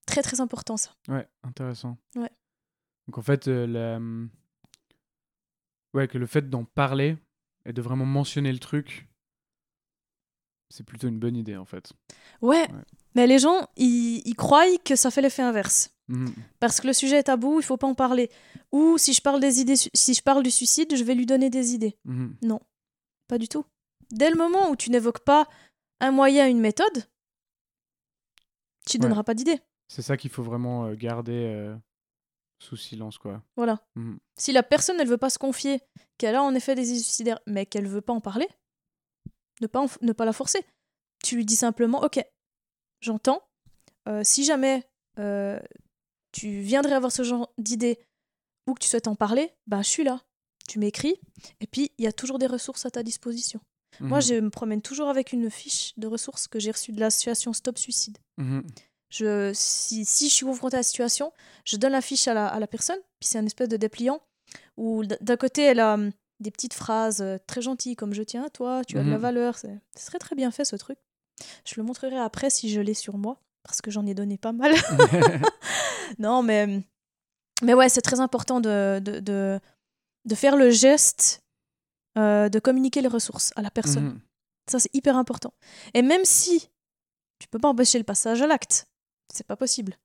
très 0.06 0.22
très 0.22 0.40
important 0.40 0.76
ça. 0.76 0.90
Ouais, 1.08 1.28
intéressant. 1.42 1.96
Ouais. 2.14 2.30
Donc 3.10 3.18
en 3.18 3.22
fait, 3.22 3.48
euh, 3.48 3.66
la... 3.66 3.98
ouais, 5.94 6.06
que 6.06 6.16
le 6.16 6.26
fait 6.26 6.48
d'en 6.48 6.64
parler 6.64 7.16
et 7.66 7.72
de 7.72 7.82
vraiment 7.82 8.06
mentionner 8.06 8.52
le 8.52 8.60
truc, 8.60 9.08
c'est 10.68 10.84
plutôt 10.84 11.08
une 11.08 11.18
bonne 11.18 11.34
idée 11.36 11.56
en 11.56 11.64
fait. 11.64 11.92
Ouais, 12.40 12.70
Ouais. 12.70 12.84
mais 13.16 13.26
les 13.26 13.40
gens, 13.40 13.66
ils, 13.76 14.22
ils 14.24 14.36
croient 14.36 14.64
que 14.84 14.94
ça 14.94 15.10
fait 15.10 15.22
l'effet 15.22 15.42
inverse. 15.42 15.92
Mhm. 16.06 16.32
Parce 16.60 16.80
que 16.80 16.86
le 16.86 16.92
sujet 16.92 17.16
est 17.16 17.24
tabou, 17.24 17.58
il 17.58 17.64
faut 17.64 17.76
pas 17.76 17.88
en 17.88 17.96
parler. 17.96 18.30
Ou 18.70 18.96
si 18.96 19.12
je 19.12 19.20
parle 19.20 19.40
des 19.40 19.58
idées, 19.60 19.74
si 19.76 20.14
je 20.14 20.22
parle 20.22 20.44
du 20.44 20.52
suicide, 20.52 20.94
je 20.94 21.02
vais 21.02 21.16
lui 21.16 21.26
donner 21.26 21.50
des 21.50 21.74
idées. 21.74 21.98
Mhm. 22.04 22.36
Pas 23.26 23.38
du 23.38 23.48
tout. 23.48 23.64
Dès 24.12 24.30
le 24.30 24.36
moment 24.36 24.70
où 24.70 24.76
tu 24.76 24.90
n'évoques 24.90 25.24
pas 25.24 25.48
un 25.98 26.12
moyen, 26.12 26.46
une 26.48 26.60
méthode, 26.60 27.08
tu 28.86 28.96
Ouais. 28.98 29.02
donneras 29.02 29.24
pas 29.24 29.34
d'idées. 29.34 29.58
C'est 29.88 30.02
ça 30.02 30.16
qu'il 30.16 30.30
faut 30.30 30.44
vraiment 30.44 30.86
euh, 30.86 30.94
garder 30.94 31.32
euh, 31.46 31.76
sous 32.62 32.76
silence, 32.76 33.18
quoi. 33.18 33.42
Voilà. 33.56 33.80
Mhm. 33.96 34.18
Si 34.36 34.52
la 34.52 34.62
personne, 34.62 35.00
elle 35.00 35.08
veut 35.08 35.16
pas 35.18 35.30
se 35.30 35.38
confier, 35.38 35.80
qu'elle 36.18 36.34
a 36.36 36.42
en 36.42 36.54
effet 36.54 36.74
des 36.74 36.90
idées 36.90 36.98
suicidaires, 37.00 37.40
mais 37.46 37.66
qu'elle 37.66 37.86
veut 37.88 38.00
pas 38.02 38.12
en 38.12 38.20
parler, 38.20 38.48
ne 39.60 39.66
pas, 39.66 39.84
ne 40.02 40.12
pas 40.12 40.24
la 40.24 40.32
forcer. 40.32 40.64
Tu 41.24 41.36
lui 41.36 41.44
dis 41.44 41.56
simplement, 41.56 42.02
ok, 42.02 42.20
j'entends. 43.00 43.42
Euh, 44.08 44.22
si 44.24 44.44
jamais 44.44 44.86
euh, 45.18 45.60
tu 46.32 46.60
viendrais 46.60 46.94
avoir 46.94 47.12
ce 47.12 47.22
genre 47.22 47.52
d'idée 47.58 47.98
ou 48.66 48.74
que 48.74 48.80
tu 48.82 48.88
souhaites 48.88 49.08
en 49.08 49.14
parler, 49.16 49.52
ben 49.66 49.82
je 49.82 49.88
suis 49.88 50.04
là. 50.04 50.22
Tu 50.68 50.78
m'écris, 50.78 51.16
et 51.60 51.66
puis 51.66 51.90
il 51.98 52.04
y 52.04 52.08
a 52.08 52.12
toujours 52.12 52.38
des 52.38 52.46
ressources 52.46 52.86
à 52.86 52.90
ta 52.90 53.02
disposition. 53.02 53.60
Moi, 53.98 54.18
Mhm. 54.18 54.22
je 54.22 54.34
me 54.36 54.50
promène 54.50 54.82
toujours 54.82 55.08
avec 55.08 55.32
une 55.32 55.50
fiche 55.50 55.92
de 55.98 56.06
ressources 56.06 56.46
que 56.46 56.60
j'ai 56.60 56.70
reçue 56.70 56.92
de 56.92 57.00
l'association 57.00 57.52
Stop 57.52 57.76
Suicide. 57.76 58.18
Mhm. 58.38 58.62
Je, 59.10 59.50
si, 59.54 60.04
si 60.04 60.28
je 60.28 60.34
suis 60.34 60.46
confrontée 60.46 60.76
à 60.76 60.80
la 60.80 60.82
situation, 60.84 61.32
je 61.64 61.76
donne 61.76 61.92
la 61.92 62.00
fiche 62.00 62.28
à 62.28 62.34
la, 62.34 62.46
à 62.46 62.58
la 62.60 62.66
personne, 62.66 62.98
puis 63.18 63.28
c'est 63.28 63.38
un 63.38 63.46
espèce 63.46 63.68
de 63.68 63.76
dépliant 63.76 64.20
où 64.76 65.04
d'un 65.04 65.36
côté 65.36 65.62
elle 65.62 65.80
a 65.80 65.94
hum, 65.94 66.12
des 66.40 66.50
petites 66.50 66.74
phrases 66.74 67.20
euh, 67.20 67.36
très 67.46 67.60
gentilles 67.60 67.96
comme 67.96 68.14
je 68.14 68.22
tiens 68.22 68.44
à 68.44 68.50
toi, 68.50 68.82
tu 68.86 68.98
as 68.98 69.02
de 69.04 69.10
la 69.10 69.16
Mhm. 69.16 69.22
valeur. 69.22 69.56
C'est 69.58 69.80
très 70.06 70.18
très 70.18 70.34
bien 70.36 70.50
fait 70.50 70.64
ce 70.64 70.76
truc. 70.76 70.98
Je 71.66 71.74
le 71.76 71.82
montrerai 71.82 72.18
après 72.18 72.50
si 72.50 72.70
je 72.70 72.80
l'ai 72.80 72.94
sur 72.94 73.18
moi, 73.18 73.38
parce 73.64 73.80
que 73.82 73.90
j'en 73.90 74.06
ai 74.06 74.14
donné 74.14 74.38
pas 74.38 74.52
mal. 74.52 74.72
non, 76.18 76.42
mais, 76.42 76.64
hum, 76.64 76.82
mais 77.62 77.74
ouais, 77.74 77.88
c'est 77.88 78.00
très 78.02 78.20
important 78.20 78.60
de, 78.60 79.00
de, 79.02 79.20
de, 79.20 79.60
de 80.24 80.34
faire 80.34 80.56
le 80.56 80.70
geste 80.70 81.42
euh, 82.18 82.48
de 82.48 82.58
communiquer 82.58 83.02
les 83.02 83.08
ressources 83.08 83.52
à 83.56 83.62
la 83.62 83.70
personne. 83.70 84.04
Mhm. 84.04 84.20
Ça, 84.70 84.78
c'est 84.78 84.94
hyper 84.94 85.16
important. 85.16 85.52
Et 85.94 86.02
même 86.02 86.24
si 86.24 86.68
tu 87.38 87.48
peux 87.48 87.58
pas 87.58 87.68
empêcher 87.68 87.98
le 87.98 88.04
passage 88.04 88.40
à 88.42 88.46
l'acte, 88.46 88.86
c'est 89.32 89.46
pas 89.46 89.56
possible. 89.56 89.96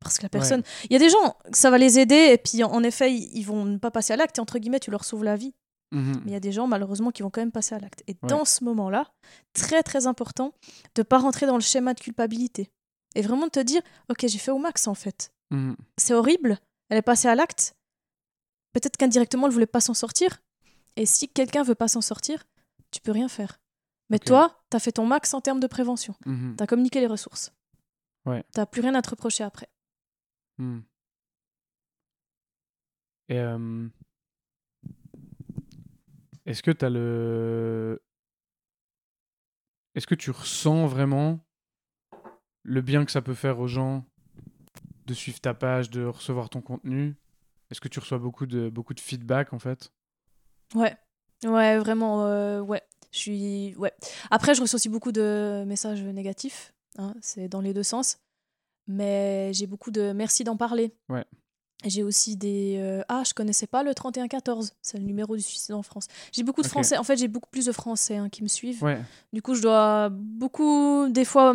Parce 0.00 0.18
que 0.18 0.22
la 0.22 0.28
personne. 0.28 0.62
Il 0.84 0.92
y 0.92 0.96
a 0.96 0.98
des 0.98 1.08
gens, 1.08 1.36
ça 1.52 1.70
va 1.70 1.78
les 1.78 1.98
aider, 1.98 2.30
et 2.32 2.38
puis 2.38 2.62
en 2.62 2.82
effet, 2.82 3.12
ils 3.14 3.42
vont 3.42 3.78
pas 3.78 3.90
passer 3.90 4.12
à 4.12 4.16
l'acte, 4.16 4.38
et 4.38 4.40
entre 4.40 4.58
guillemets, 4.58 4.80
tu 4.80 4.90
leur 4.90 5.04
sauves 5.04 5.24
la 5.24 5.36
vie. 5.36 5.54
Mhm. 5.92 6.20
Mais 6.24 6.30
il 6.30 6.32
y 6.32 6.36
a 6.36 6.40
des 6.40 6.52
gens, 6.52 6.66
malheureusement, 6.66 7.10
qui 7.10 7.22
vont 7.22 7.30
quand 7.30 7.40
même 7.40 7.52
passer 7.52 7.74
à 7.74 7.78
l'acte. 7.78 8.02
Et 8.06 8.12
Ouais. 8.22 8.28
dans 8.28 8.44
ce 8.44 8.62
moment-là, 8.64 9.10
très 9.52 9.82
très 9.82 10.06
important 10.06 10.52
de 10.94 11.02
pas 11.02 11.18
rentrer 11.18 11.46
dans 11.46 11.54
le 11.54 11.62
schéma 11.62 11.94
de 11.94 12.00
culpabilité. 12.00 12.70
Et 13.14 13.22
vraiment 13.22 13.46
de 13.46 13.50
te 13.52 13.60
dire, 13.60 13.80
ok, 14.10 14.26
j'ai 14.26 14.38
fait 14.38 14.50
au 14.50 14.58
max 14.58 14.86
en 14.88 14.94
fait. 14.94 15.30
Mhm. 15.50 15.76
C'est 15.96 16.12
horrible, 16.12 16.58
elle 16.90 16.98
est 16.98 17.02
passée 17.02 17.28
à 17.28 17.34
l'acte. 17.34 17.74
Peut-être 18.72 18.96
qu'indirectement, 18.96 19.46
elle 19.46 19.52
voulait 19.52 19.66
pas 19.66 19.80
s'en 19.80 19.94
sortir. 19.94 20.42
Et 20.96 21.06
si 21.06 21.28
quelqu'un 21.28 21.62
veut 21.62 21.74
pas 21.74 21.88
s'en 21.88 22.00
sortir, 22.02 22.44
tu 22.90 23.00
peux 23.00 23.12
rien 23.12 23.28
faire. 23.28 23.58
Mais 24.10 24.18
toi, 24.18 24.60
tu 24.70 24.76
as 24.76 24.80
fait 24.80 24.92
ton 24.92 25.06
max 25.06 25.32
en 25.34 25.40
termes 25.40 25.60
de 25.60 25.66
prévention. 25.66 26.14
Mhm. 26.26 26.56
Tu 26.58 26.62
as 26.62 26.66
communiqué 26.66 27.00
les 27.00 27.06
ressources. 27.06 27.52
Ouais. 28.26 28.44
Tu 28.54 28.60
plus 28.66 28.82
rien 28.82 28.94
à 28.94 29.02
te 29.02 29.10
reprocher 29.10 29.44
après. 29.44 29.68
Hmm. 30.58 30.80
Et 33.28 33.38
euh, 33.38 33.88
est-ce 36.44 36.62
que 36.62 36.72
le. 36.86 38.02
Est-ce 39.94 40.06
que 40.06 40.14
tu 40.14 40.30
ressens 40.30 40.86
vraiment 40.86 41.40
le 42.62 42.82
bien 42.82 43.04
que 43.04 43.10
ça 43.10 43.22
peut 43.22 43.34
faire 43.34 43.58
aux 43.60 43.66
gens 43.66 44.04
de 45.06 45.14
suivre 45.14 45.40
ta 45.40 45.54
page, 45.54 45.90
de 45.90 46.04
recevoir 46.04 46.50
ton 46.50 46.60
contenu? 46.60 47.16
Est-ce 47.70 47.80
que 47.80 47.88
tu 47.88 47.98
reçois 47.98 48.18
beaucoup 48.18 48.46
de, 48.46 48.68
beaucoup 48.68 48.94
de 48.94 49.00
feedback 49.00 49.52
en 49.52 49.58
fait? 49.58 49.92
Ouais. 50.74 50.96
Ouais, 51.44 51.78
vraiment, 51.78 52.26
euh, 52.26 52.60
ouais. 52.60 52.82
Je 53.12 53.18
suis. 53.18 53.74
Ouais. 53.76 53.92
Après, 54.30 54.54
je 54.54 54.60
reçois 54.60 54.76
aussi 54.76 54.88
beaucoup 54.88 55.12
de 55.12 55.64
messages 55.66 56.02
négatifs. 56.02 56.75
Hein, 56.98 57.14
c'est 57.20 57.48
dans 57.48 57.60
les 57.60 57.74
deux 57.74 57.82
sens. 57.82 58.18
Mais 58.88 59.52
j'ai 59.52 59.66
beaucoup 59.66 59.90
de 59.90 60.12
merci 60.12 60.44
d'en 60.44 60.56
parler. 60.56 60.92
Ouais. 61.08 61.24
J'ai 61.84 62.02
aussi 62.02 62.36
des. 62.36 62.76
euh, 62.78 63.02
ah, 63.08 63.22
je 63.26 63.34
connaissais 63.34 63.66
pas 63.66 63.82
le 63.82 63.94
3114. 63.94 64.72
C'est 64.80 64.98
le 64.98 65.04
numéro 65.04 65.36
du 65.36 65.42
suicide 65.42 65.74
en 65.74 65.82
France. 65.82 66.06
J'ai 66.32 66.42
beaucoup 66.42 66.62
de. 66.62 66.66
Français. 66.68 66.96
En 66.96 67.04
fait, 67.04 67.16
j'ai 67.16 67.28
beaucoup 67.28 67.50
plus 67.50 67.66
de 67.66 67.72
Français 67.72 68.16
hein, 68.16 68.28
qui 68.28 68.42
me 68.42 68.48
suivent. 68.48 68.82
Ouais. 68.82 69.00
Du 69.32 69.42
coup, 69.42 69.54
je 69.54 69.62
dois 69.62 70.08
beaucoup, 70.10 71.08
des 71.10 71.24
fois, 71.24 71.54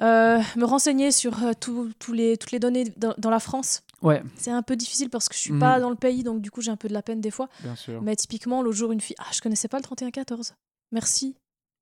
euh, 0.00 0.42
me 0.56 0.64
renseigner 0.64 1.12
sur 1.12 1.42
euh, 1.44 1.52
tout- 1.58 1.92
les, 2.12 2.36
toutes 2.36 2.50
les 2.52 2.58
données 2.58 2.84
dans, 2.96 3.14
dans 3.18 3.30
la 3.30 3.40
France. 3.40 3.82
Ouais, 4.02 4.22
C'est 4.36 4.50
un 4.50 4.62
peu 4.62 4.76
difficile 4.76 5.08
parce 5.10 5.28
que 5.28 5.34
je 5.34 5.40
suis 5.40 5.52
Mhm. 5.52 5.60
pas 5.60 5.80
dans 5.80 5.90
le 5.90 5.96
pays, 5.96 6.22
donc 6.22 6.40
du 6.42 6.50
coup, 6.50 6.60
j'ai 6.60 6.70
un 6.70 6.76
peu 6.76 6.88
de 6.88 6.92
la 6.94 7.02
peine 7.02 7.20
des 7.20 7.30
fois. 7.30 7.48
bien 7.62 7.74
sûr. 7.76 8.02
Mais 8.02 8.16
typiquement, 8.16 8.62
l'autre 8.62 8.76
jour, 8.76 8.92
une 8.92 9.00
fille, 9.00 9.16
ah, 9.18 9.26
je 9.32 9.40
connaissais 9.40 9.68
pas 9.68 9.78
le 9.78 9.82
3114. 9.84 10.54
Merci 10.92 11.36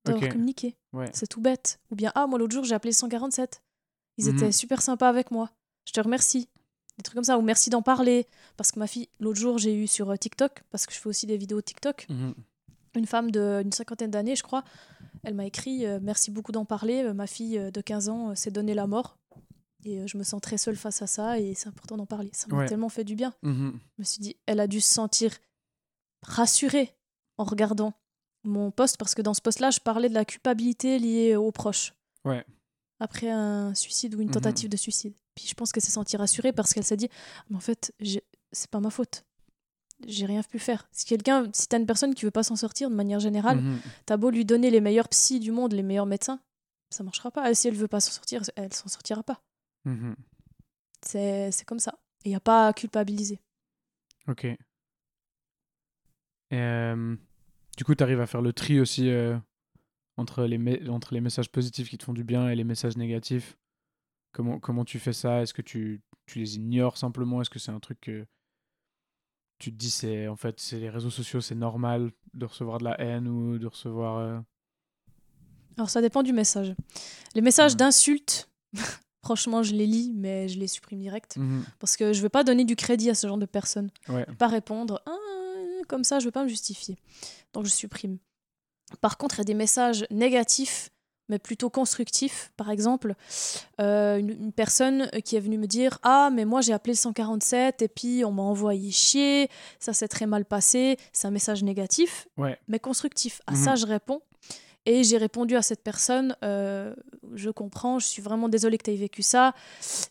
d'avoir 0.05 0.29
communiqué. 0.31 0.75
Ouais. 0.93 1.09
C'est 1.13 1.27
tout 1.27 1.41
bête. 1.41 1.79
Ou 1.91 1.95
bien, 1.95 2.11
ah, 2.15 2.27
moi, 2.27 2.37
l'autre 2.39 2.53
jour, 2.53 2.63
j'ai 2.63 2.75
appelé 2.75 2.91
le 2.91 2.95
147. 2.95 3.61
Ils 4.17 4.25
Mhm. 4.29 4.35
étaient 4.37 4.51
super 4.51 4.81
sympas 4.81 5.09
avec 5.09 5.31
moi. 5.31 5.49
Je 5.87 5.91
te 5.93 5.99
remercie. 6.01 6.49
Des 6.97 7.03
trucs 7.03 7.15
comme 7.15 7.23
ça. 7.23 7.37
Ou 7.37 7.41
merci 7.41 7.69
d'en 7.69 7.81
parler. 7.81 8.27
Parce 8.57 8.71
que 8.71 8.79
ma 8.79 8.87
fille, 8.87 9.09
l'autre 9.19 9.39
jour, 9.39 9.57
j'ai 9.57 9.73
eu 9.75 9.87
sur 9.87 10.09
euh, 10.11 10.15
TikTok, 10.15 10.63
parce 10.69 10.85
que 10.85 10.93
je 10.93 10.99
fais 10.99 11.09
aussi 11.09 11.25
des 11.25 11.37
vidéos 11.37 11.61
TikTok, 11.61 12.05
Mhm. 12.09 12.33
une 12.95 13.07
femme 13.07 13.31
d'une 13.31 13.71
cinquantaine 13.71 14.11
d'années, 14.11 14.35
je 14.35 14.43
crois. 14.43 14.63
Elle 15.23 15.33
m'a 15.33 15.45
écrit 15.45 15.85
euh, 15.87 15.99
Merci 16.01 16.29
beaucoup 16.31 16.51
d'en 16.51 16.65
parler. 16.65 17.03
Euh, 17.03 17.13
ma 17.13 17.25
fille 17.27 17.57
de 17.71 17.81
15 17.81 18.09
ans 18.09 18.29
euh, 18.31 18.35
s'est 18.35 18.51
donné 18.51 18.73
la 18.75 18.85
mort. 18.87 19.17
Et 19.85 20.07
je 20.07 20.17
me 20.17 20.23
sens 20.23 20.39
très 20.41 20.57
seule 20.57 20.75
face 20.77 21.01
à 21.01 21.07
ça. 21.07 21.39
Et 21.39 21.55
c'est 21.55 21.67
important 21.67 21.97
d'en 21.97 22.05
parler. 22.05 22.29
Ça 22.33 22.47
m'a 22.49 22.57
Ouais. 22.59 22.67
tellement 22.67 22.89
fait 22.89 23.03
du 23.03 23.15
bien. 23.15 23.33
Mhm. 23.41 23.77
Je 23.97 24.01
me 24.01 24.03
suis 24.05 24.21
dit, 24.21 24.35
elle 24.45 24.59
a 24.59 24.67
dû 24.67 24.79
se 24.79 24.93
sentir 24.93 25.31
rassurée 26.21 26.95
en 27.37 27.43
regardant 27.43 27.93
mon 28.43 28.71
poste. 28.71 28.97
Parce 28.97 29.15
que 29.15 29.21
dans 29.21 29.33
ce 29.33 29.41
poste-là, 29.41 29.71
je 29.71 29.79
parlais 29.79 30.09
de 30.09 30.13
la 30.13 30.25
culpabilité 30.25 30.99
liée 30.99 31.35
aux 31.35 31.51
proches. 31.51 31.93
Ouais. 32.25 32.45
Après 32.99 33.29
un 33.29 33.73
suicide 33.73 34.15
ou 34.15 34.21
une 34.21 34.27
Mhm. 34.27 34.33
tentative 34.35 34.69
de 34.69 34.77
suicide. 34.77 35.13
Puis 35.35 35.47
je 35.47 35.53
pense 35.55 35.71
qu'elle 35.71 35.83
s'est 35.83 35.91
sentie 35.91 36.15
rassurée 36.15 36.53
parce 36.53 36.73
qu'elle 36.73 36.83
s'est 36.83 36.95
dit 36.97 37.09
Mais 37.49 37.55
en 37.57 37.59
fait, 37.59 37.93
c'est 38.51 38.69
pas 38.69 38.79
ma 38.79 38.89
faute. 38.89 39.25
J'ai 40.05 40.25
rien 40.25 40.41
pu 40.43 40.59
faire. 40.59 40.87
Si 40.91 41.05
quelqu'un, 41.05 41.49
si 41.53 41.67
t'as 41.67 41.79
une 41.79 41.85
personne 41.85 42.13
qui 42.13 42.25
veut 42.25 42.31
pas 42.31 42.43
s'en 42.43 42.55
sortir 42.55 42.89
de 42.89 42.95
manière 42.95 43.19
générale, 43.19 43.61
Mhm. 43.61 43.79
T'as 44.05 44.17
beau 44.17 44.29
lui 44.29 44.45
donner 44.45 44.69
les 44.69 44.81
meilleurs 44.81 45.07
psys 45.09 45.39
du 45.39 45.51
monde, 45.51 45.73
les 45.73 45.83
meilleurs 45.83 46.05
médecins, 46.05 46.39
ça 46.89 47.03
marchera 47.03 47.31
pas. 47.31 47.49
Et 47.49 47.55
si 47.55 47.67
elle 47.67 47.75
veut 47.75 47.87
pas 47.87 47.99
s'en 48.01 48.11
sortir, 48.11 48.41
elle 48.55 48.73
s'en 48.73 48.87
sortira 48.89 49.23
pas. 49.23 49.41
Mhm. 49.85 50.15
C'est 51.01 51.51
c'est 51.51 51.65
comme 51.65 51.79
ça. 51.79 51.97
Il 52.25 52.29
n'y 52.29 52.35
a 52.35 52.39
pas 52.39 52.67
à 52.67 52.73
culpabiliser. 52.73 53.39
Ok. 54.27 54.45
Et, 54.45 54.57
euh, 56.53 57.15
du 57.77 57.83
coup, 57.83 57.95
tu 57.95 58.03
arrives 58.03 58.21
à 58.21 58.27
faire 58.27 58.41
le 58.41 58.53
tri 58.53 58.79
aussi 58.79 59.09
euh, 59.09 59.37
entre, 60.17 60.43
les 60.45 60.57
me- 60.57 60.89
entre 60.89 61.13
les 61.13 61.21
messages 61.21 61.49
positifs 61.51 61.89
qui 61.89 61.97
te 61.97 62.03
font 62.03 62.13
du 62.13 62.23
bien 62.23 62.49
et 62.49 62.55
les 62.55 62.63
messages 62.63 62.97
négatifs. 62.97 63.57
Comment, 64.31 64.59
comment 64.59 64.85
tu 64.85 64.99
fais 64.99 65.13
ça? 65.13 65.41
Est-ce 65.41 65.53
que 65.53 65.61
tu, 65.61 66.01
tu 66.25 66.39
les 66.39 66.55
ignores 66.57 66.97
simplement? 66.97 67.41
Est-ce 67.41 67.49
que 67.49 67.59
c'est 67.59 67.71
un 67.71 67.79
truc 67.79 67.99
que 68.01 68.25
tu 69.59 69.71
te 69.71 69.77
dis, 69.77 69.91
c'est 69.91 70.27
en 70.27 70.35
fait, 70.35 70.59
c'est 70.59 70.79
les 70.79 70.89
réseaux 70.89 71.09
sociaux, 71.11 71.39
c'est 71.39 71.55
normal 71.55 72.11
de 72.33 72.45
recevoir 72.45 72.79
de 72.79 72.83
la 72.83 72.99
haine 72.99 73.27
ou 73.27 73.57
de 73.57 73.67
recevoir. 73.67 74.17
euh, 74.17 74.39
Alors 75.77 75.89
ça 75.89 76.01
dépend 76.01 76.23
du 76.23 76.33
message. 76.33 76.75
Les 77.35 77.41
messages 77.41 77.71
Ouais. 77.73 77.77
d'insultes, 77.77 78.49
franchement, 79.23 79.63
je 79.63 79.73
les 79.73 79.85
lis, 79.87 80.11
mais 80.13 80.47
je 80.49 80.59
les 80.59 80.67
supprime 80.67 80.99
direct. 80.99 81.37
mhm, 81.37 81.63
Parce 81.79 81.95
que 81.97 82.11
je 82.13 82.21
veux 82.21 82.29
pas 82.29 82.43
donner 82.43 82.65
du 82.65 82.75
crédit 82.75 83.09
à 83.09 83.15
ce 83.15 83.27
genre 83.27 83.37
de 83.37 83.45
personnes. 83.45 83.89
Ouais. 84.09 84.25
Pas 84.37 84.47
répondre 84.47 85.01
Ah, 85.05 85.15
comme 85.85 86.03
ça, 86.03 86.19
je 86.19 86.25
veux 86.25 86.31
pas 86.31 86.43
me 86.43 86.49
justifier. 86.49 86.97
Donc 87.53 87.65
je 87.65 87.71
supprime. 87.71 88.17
Par 89.01 89.17
contre, 89.17 89.35
il 89.35 89.37
y 89.39 89.41
a 89.41 89.45
des 89.45 89.53
messages 89.53 90.05
négatifs, 90.11 90.89
mais 91.29 91.39
plutôt 91.39 91.69
constructifs. 91.69 92.51
Par 92.57 92.69
exemple, 92.69 93.15
euh, 93.81 94.17
une, 94.17 94.29
une 94.31 94.51
personne 94.51 95.09
qui 95.23 95.35
est 95.35 95.39
venue 95.39 95.57
me 95.57 95.67
dire 95.67 95.97
Ah, 96.03 96.29
mais 96.31 96.45
moi 96.45 96.61
j'ai 96.61 96.73
appelé 96.73 96.93
le 96.93 96.97
147 96.97 97.81
et 97.81 97.87
puis 97.87 98.23
on 98.25 98.31
m'a 98.31 98.43
envoyé 98.43 98.91
chier, 98.91 99.49
ça 99.79 99.93
s'est 99.93 100.07
très 100.09 100.25
mal 100.27 100.45
passé. 100.45 100.97
C'est 101.13 101.27
un 101.27 101.31
message 101.31 101.63
négatif, 101.63 102.27
Ouais. 102.37 102.59
mais 102.67 102.77
constructif. 102.79 103.41
À 103.47 103.53
Mhm. 103.53 103.63
ça, 103.63 103.75
je 103.75 103.85
réponds. 103.85 104.21
Et 104.85 105.05
j'ai 105.05 105.15
répondu 105.17 105.55
à 105.55 105.61
cette 105.61 105.81
personne, 105.81 106.35
euh, 106.43 106.93
je 107.35 107.49
comprends, 107.49 107.99
je 107.99 108.05
suis 108.05 108.21
vraiment 108.21 108.49
désolée 108.49 108.77
que 108.77 108.83
tu 108.83 108.91
aies 108.91 108.97
vécu 108.97 109.21
ça. 109.23 109.53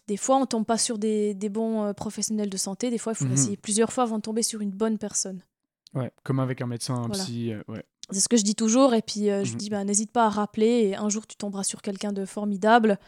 Des 0.08 0.16
fois, 0.16 0.36
on 0.38 0.46
tombe 0.46 0.64
pas 0.64 0.78
sur 0.78 0.96
des, 0.96 1.34
des 1.34 1.50
bons 1.50 1.82
euh, 1.84 1.92
professionnels 1.92 2.48
de 2.48 2.56
santé. 2.56 2.88
Des 2.88 2.96
fois, 2.96 3.12
il 3.12 3.16
faut 3.16 3.26
Mhm. 3.26 3.32
essayer 3.34 3.56
plusieurs 3.58 3.92
fois 3.92 4.04
avant 4.04 4.16
de 4.16 4.22
tomber 4.22 4.42
sur 4.42 4.62
une 4.62 4.70
bonne 4.70 4.96
personne. 4.96 5.42
Ouais. 5.94 6.10
Comme 6.24 6.40
avec 6.40 6.60
un 6.62 6.66
médecin, 6.66 6.94
un 6.94 7.06
Voilà. 7.06 7.22
psy. 7.24 7.52
euh, 7.52 7.62
ouais. 7.68 7.84
C'est 8.10 8.20
ce 8.20 8.28
que 8.28 8.36
je 8.36 8.42
dis 8.44 8.54
toujours. 8.54 8.94
Et 8.94 9.02
puis, 9.02 9.30
euh, 9.30 9.44
je 9.44 9.52
Mhm. 9.52 9.58
dis, 9.58 9.70
bah, 9.70 9.84
n'hésite 9.84 10.10
pas 10.10 10.26
à 10.26 10.28
rappeler. 10.28 10.66
Et 10.88 10.96
un 10.96 11.08
jour, 11.08 11.26
tu 11.26 11.36
tomberas 11.36 11.64
sur 11.64 11.82
quelqu'un 11.82 12.12
de 12.12 12.24
formidable. 12.24 12.98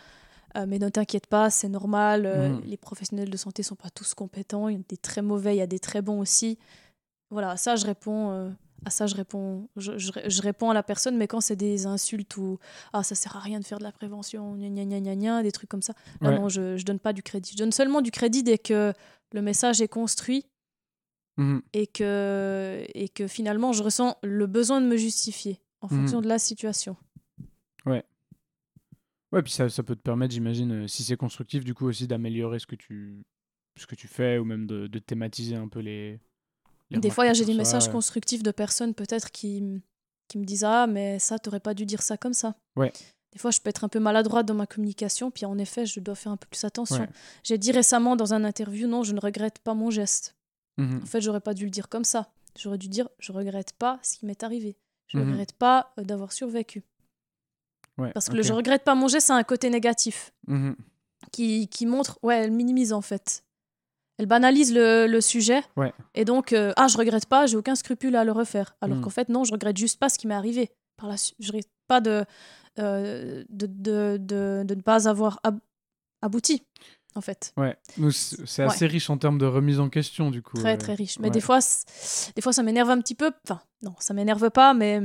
Euh, 0.57 0.67
mais 0.69 0.79
ne 0.79 0.89
t'inquiète 0.89 1.27
pas, 1.27 1.51
c'est 1.51 1.69
normal. 1.69 2.23
Mhm. 2.23 2.61
Les 2.67 2.77
professionnels 2.77 3.29
de 3.31 3.37
santé 3.37 3.63
sont 3.65 3.75
pas 3.75 3.91
tous 3.91 4.15
compétents. 4.15 4.69
Il 4.69 4.77
y 4.77 4.81
a 4.81 4.83
des 4.89 4.97
très 4.97 5.21
mauvais, 5.23 5.57
il 5.57 5.59
y 5.59 5.63
a 5.63 5.67
des 5.67 5.81
très 5.81 6.01
bons 6.01 6.21
aussi. 6.21 6.59
Voilà, 7.31 7.51
à 7.51 7.57
ça, 7.57 7.75
je 7.77 7.85
réponds. 7.87 8.55
à 8.87 8.91
ça, 8.91 9.07
je 9.07 9.15
réponds, 9.15 9.67
je, 9.77 9.97
je- 9.97 10.11
je 10.27 10.43
réponds 10.43 10.69
à 10.69 10.75
la 10.75 10.83
personne, 10.83 11.17
mais 11.17 11.27
quand 11.27 11.41
c'est 11.41 11.57
des 11.57 11.87
insultes 11.87 12.37
ou 12.37 12.59
ah 12.93 13.03
ça 13.03 13.15
sert 13.15 13.35
à 13.35 13.41
rien 13.41 13.59
de 13.59 13.65
faire 13.65 13.79
de 13.79 13.83
la 13.83 13.93
prévention, 13.93 14.57
gna 14.57 14.69
gna 14.69 14.85
gna 14.85 15.01
gna 15.01 15.17
gna, 15.17 15.43
des 15.43 15.53
trucs 15.53 15.71
comme 15.71 15.81
ça, 15.81 15.95
Ouais. 16.21 16.39
non, 16.39 16.51
je, 16.51 16.77
je 16.77 16.85
donne 16.85 16.99
pas 16.99 17.15
du 17.15 17.23
crédit. 17.23 17.53
Je 17.53 17.57
donne 17.57 17.73
seulement 17.73 18.03
du 18.03 18.11
crédit 18.11 18.43
dès 18.43 18.59
que 18.59 18.93
le 19.33 19.41
message 19.41 19.81
est 19.81 19.89
construit 19.89 20.45
Mhm. 21.37 21.63
et 21.73 21.87
que, 21.87 22.85
et 22.95 23.09
que 23.09 23.27
finalement 23.27 23.73
je 23.73 23.83
ressens 23.83 24.17
le 24.23 24.47
besoin 24.47 24.81
de 24.81 24.87
me 24.87 24.97
justifier 24.97 25.61
en 25.81 25.89
Mhm. 25.89 25.99
fonction 26.01 26.21
de 26.21 26.29
la 26.29 26.39
situation. 26.39 26.97
Ouais, 29.33 29.43
puis 29.43 29.51
ça, 29.53 29.69
ça 29.69 29.83
peut 29.83 29.97
te 29.97 30.01
permettre, 30.01 30.33
j'imagine, 30.33 30.85
euh, 30.85 30.87
si 30.87 31.03
c'est 31.03 31.17
constructif, 31.17 31.65
du 31.65 31.75
coup 31.75 31.87
aussi 31.87 32.07
d'améliorer 32.07 32.61
ce 32.61 32.67
que 32.67 32.77
tu 32.77 33.25
ce 33.77 33.85
que 33.89 33.97
tu 33.97 34.07
fais 34.07 34.39
ou 34.39 34.45
même 34.45 34.67
de, 34.69 34.87
de 34.87 34.99
thématiser 35.01 35.57
un 35.57 35.67
peu 35.67 35.81
les. 35.81 36.21
les 36.91 37.01
Des 37.01 37.11
fois, 37.11 37.33
j'ai 37.33 37.45
des 37.45 37.55
messages 37.55 37.91
constructifs 37.91 38.45
de 38.45 38.53
personnes 38.53 38.95
peut-être 38.95 39.33
qui, 39.33 39.83
qui 40.29 40.39
me 40.39 40.45
disent 40.45 40.63
Ah, 40.63 40.87
mais 40.87 41.19
ça, 41.19 41.41
t'aurais 41.41 41.59
pas 41.59 41.75
dû 41.75 41.85
dire 41.85 42.01
ça 42.03 42.17
comme 42.17 42.35
ça. 42.35 42.55
Ouais. 42.77 42.93
Des 43.33 43.41
fois, 43.41 43.51
je 43.51 43.59
peux 43.59 43.71
être 43.71 43.83
un 43.83 43.89
peu 43.89 43.99
maladroite 43.99 44.47
dans 44.47 44.55
ma 44.55 44.69
communication, 44.69 45.33
puis 45.33 45.45
en 45.45 45.59
effet, 45.59 45.85
je 45.87 45.99
dois 45.99 46.15
faire 46.15 46.31
un 46.31 46.37
peu 46.37 46.47
plus 46.49 46.63
attention. 46.63 47.01
Ouais. 47.01 47.09
J'ai 47.43 47.59
dit 47.59 47.73
récemment 47.73 48.15
dans 48.15 48.33
un 48.35 48.45
interview 48.45 48.87
Non, 48.87 49.03
je 49.03 49.13
ne 49.13 49.19
regrette 49.21 49.59
pas 49.59 49.75
mon 49.75 49.91
geste. 49.91 50.37
Mhm. 50.77 51.01
En 51.03 51.07
fait, 51.07 51.21
j'aurais 51.21 51.41
pas 51.41 51.55
dû 51.55 51.65
le 51.65 51.71
dire 51.71 51.89
comme 51.89 52.05
ça. 52.05 52.31
J'aurais 52.59 52.79
dû 52.79 52.89
dire 52.89 53.09
Je 53.19 53.33
regrette 53.33 53.73
pas 53.73 53.99
ce 54.03 54.19
qui 54.19 54.27
m'est 54.27 54.43
arrivé. 54.43 54.77
Je 55.09 55.19
Mhm. 55.19 55.31
regrette 55.31 55.53
pas 55.53 55.93
euh, 55.99 56.03
d'avoir 56.05 56.33
survécu. 56.33 56.83
Ouais, 57.99 58.13
Parce 58.13 58.29
que 58.29 58.35
le 58.37 58.43
je 58.43 58.53
regrette 58.53 58.83
pas 58.83 58.95
mon 58.97 59.07
geste, 59.09 59.29
c'est 59.29 59.33
un 59.33 59.45
côté 59.45 59.71
négatif 59.71 60.33
Mhm. 60.49 60.75
qui, 61.31 61.69
qui 61.69 61.87
montre, 61.87 62.19
ouais, 62.23 62.37
elle 62.39 62.51
minimise 62.51 62.93
en 62.93 63.01
fait. 63.03 63.45
Elle 64.19 64.27
banalise 64.27 64.73
le, 64.73 65.07
le 65.07 65.21
sujet. 65.21 65.63
Ouais. 65.77 65.93
Et 66.15 66.25
donc, 66.25 66.53
euh, 66.53 66.73
ah, 66.77 66.87
je 66.89 66.97
regrette 66.99 67.27
pas, 67.27 67.47
j'ai 67.47 67.57
aucun 67.57 67.75
scrupule 67.75 68.15
à 68.17 68.25
le 68.25 68.33
refaire. 68.33 68.77
Alors 68.81 69.01
qu'en 69.01 69.11
fait, 69.11 69.29
non, 69.29 69.43
je 69.45 69.53
regrette 69.53 69.77
juste 69.77 69.99
pas 69.99 70.09
ce 70.09 70.19
qui 70.19 70.27
m'est 70.29 70.35
arrivé. 70.35 70.71
Par 70.97 71.09
la 71.09 71.17
je 71.17 71.47
regrette 71.49 71.69
pas 71.89 72.01
de, 72.01 72.25
euh, 72.79 73.45
de, 73.49 73.67
de, 73.67 74.17
de, 74.21 74.63
de 74.65 74.75
ne 74.75 74.81
pas 74.83 75.09
avoir 75.09 75.41
ab- 75.43 75.59
abouti, 76.23 76.63
en 77.15 77.21
fait. 77.21 77.53
Ouais, 77.57 77.77
c'est 78.13 78.63
Ouais. 78.65 78.69
assez 78.73 78.87
riche 78.87 79.11
en 79.11 79.19
termes 79.19 79.39
de 79.39 79.47
remise 79.47 79.81
en 79.81 79.89
question, 79.89 80.31
du 80.31 80.43
coup. 80.43 80.57
Très, 80.57 80.75
euh, 80.75 80.77
très 80.77 80.95
riche. 80.95 81.19
Mais 81.19 81.29
ouais. 81.29 81.31
des 81.33 81.41
fois, 81.41 81.59
des 82.37 82.43
fois, 82.43 82.53
ça 82.53 82.63
m'énerve 82.63 82.91
un 82.91 83.01
petit 83.01 83.15
peu. 83.15 83.31
Enfin, 83.45 83.61
non, 83.83 83.95
ça 83.99 84.15
m'énerve 84.15 84.51
pas, 84.51 84.75
mais 84.75 85.01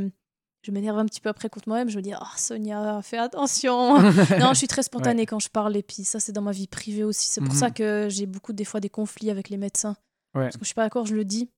je 0.64 0.72
m'énerve 0.72 0.98
un 0.98 1.06
petit 1.06 1.22
peu 1.22 1.30
après 1.30 1.50
contre 1.50 1.70
moi-même. 1.70 1.90
Je 1.90 1.98
me 1.98 2.02
dis, 2.02 2.14
ah, 2.14 2.32
Sonia, 2.36 3.02
fais 3.04 3.18
attention. 3.18 4.00
non, 4.40 4.50
je 4.54 4.58
suis 4.58 4.68
très 4.68 4.84
spontanée 4.84 5.26
quand 5.26 5.40
je 5.40 5.50
parle. 5.50 5.76
Et 5.78 5.84
puis, 5.84 6.04
ça, 6.04 6.20
c'est 6.20 6.32
dans 6.32 6.42
ma 6.42 6.52
vie 6.52 6.68
privée 6.68 7.04
aussi. 7.04 7.30
C'est 7.30 7.42
pour 7.42 7.54
Mhm. 7.54 7.60
ça 7.60 7.72
que 7.72 8.08
j'ai 8.10 8.26
beaucoup, 8.26 8.54
des 8.54 8.66
fois, 8.66 8.80
des 8.80 8.90
conflits 8.90 9.30
avec 9.30 9.50
les 9.50 9.58
médecins. 9.58 9.96
Parce 10.34 10.56
que 10.56 10.62
je 10.62 10.68
suis 10.68 10.76
pas 10.76 10.84
d'accord, 10.84 11.06
je 11.06 11.16
le 11.16 11.26
dis. 11.26 11.50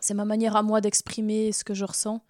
C'est 0.00 0.14
ma 0.14 0.24
manière 0.24 0.56
à 0.56 0.62
moi 0.62 0.80
d'exprimer 0.80 1.52
ce 1.52 1.64
que 1.64 1.74
je 1.74 1.84
ressens. 1.84 2.20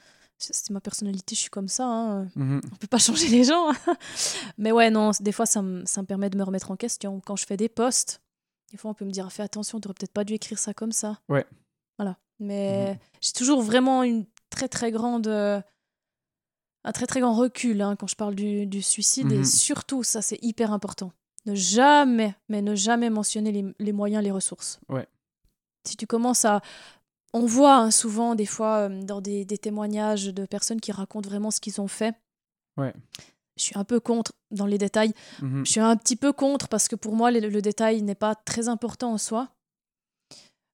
C'est 0.52 0.70
ma 0.70 0.80
personnalité, 0.80 1.34
je 1.34 1.40
suis 1.40 1.50
comme 1.50 1.68
ça. 1.68 1.84
hein. 1.86 2.28
Mhm. 2.36 2.60
On 2.72 2.76
peut 2.76 2.86
pas 2.86 2.98
changer 2.98 3.28
les 3.28 3.44
gens. 3.44 3.68
Mais 4.58 4.72
ouais, 4.72 4.90
non, 4.90 5.10
des 5.20 5.32
fois, 5.32 5.46
ça 5.46 5.62
me, 5.62 5.84
ça 5.86 6.02
me 6.02 6.06
permet 6.06 6.30
de 6.30 6.36
me 6.38 6.42
remettre 6.44 6.70
en 6.70 6.76
question. 6.76 7.20
Quand 7.20 7.36
je 7.36 7.46
fais 7.46 7.56
des 7.56 7.68
posts, 7.68 8.20
des 8.70 8.76
fois, 8.76 8.90
on 8.90 8.94
peut 8.94 9.04
me 9.04 9.10
dire, 9.10 9.30
fais 9.32 9.42
attention, 9.42 9.80
tu 9.80 9.88
peut-être 9.88 10.12
pas 10.12 10.24
dû 10.24 10.34
écrire 10.34 10.58
ça 10.58 10.74
comme 10.74 10.92
ça. 10.92 11.20
Ouais. 11.28 11.46
Voilà. 11.98 12.16
Mais 12.40 12.92
Mhm. 12.92 12.98
j'ai 13.20 13.32
toujours 13.32 13.62
vraiment 13.62 14.02
une 14.02 14.26
très, 14.50 14.68
très 14.68 14.90
grande. 14.90 15.26
euh, 15.28 15.60
un 16.86 16.92
très 16.92 17.06
très 17.06 17.20
grand 17.20 17.32
recul 17.34 17.80
hein, 17.80 17.96
quand 17.96 18.06
je 18.06 18.14
parle 18.16 18.34
du, 18.34 18.66
du 18.66 18.82
suicide. 18.82 19.32
Et 19.32 19.38
Mhm. 19.38 19.44
surtout, 19.44 20.02
ça 20.02 20.20
c'est 20.20 20.38
hyper 20.42 20.70
important. 20.72 21.12
Ne 21.46 21.54
jamais, 21.54 22.34
mais 22.48 22.60
ne 22.62 22.74
jamais 22.74 23.08
mentionner 23.10 23.52
les, 23.52 23.64
les 23.78 23.92
moyens, 23.92 24.22
les 24.22 24.30
ressources. 24.30 24.80
Ouais. 24.88 25.06
Si 25.86 25.96
tu 25.96 26.06
commences 26.06 26.44
à... 26.44 26.60
On 27.34 27.44
voit 27.46 27.76
hein, 27.76 27.90
souvent 27.90 28.34
des 28.34 28.46
fois 28.46 28.88
euh, 28.88 29.02
dans 29.02 29.20
des, 29.20 29.44
des 29.44 29.58
témoignages 29.58 30.26
de 30.32 30.46
personnes 30.46 30.80
qui 30.80 30.92
racontent 30.92 31.28
vraiment 31.28 31.50
ce 31.50 31.60
qu'ils 31.60 31.80
ont 31.80 31.88
fait. 31.88 32.14
Ouais. 32.78 32.94
Je 33.56 33.62
suis 33.64 33.78
un 33.78 33.84
peu 33.84 34.00
contre 34.00 34.32
dans 34.50 34.66
les 34.66 34.78
détails. 34.78 35.12
Mhm. 35.42 35.66
Je 35.66 35.70
suis 35.70 35.80
un 35.80 35.96
petit 35.96 36.16
peu 36.16 36.32
contre 36.32 36.68
parce 36.68 36.88
que 36.88 36.96
pour 36.96 37.14
moi, 37.14 37.30
le, 37.30 37.40
le 37.40 37.60
détail 37.62 38.02
n'est 38.02 38.14
pas 38.14 38.34
très 38.34 38.68
important 38.68 39.12
en 39.12 39.18
soi. 39.18 39.48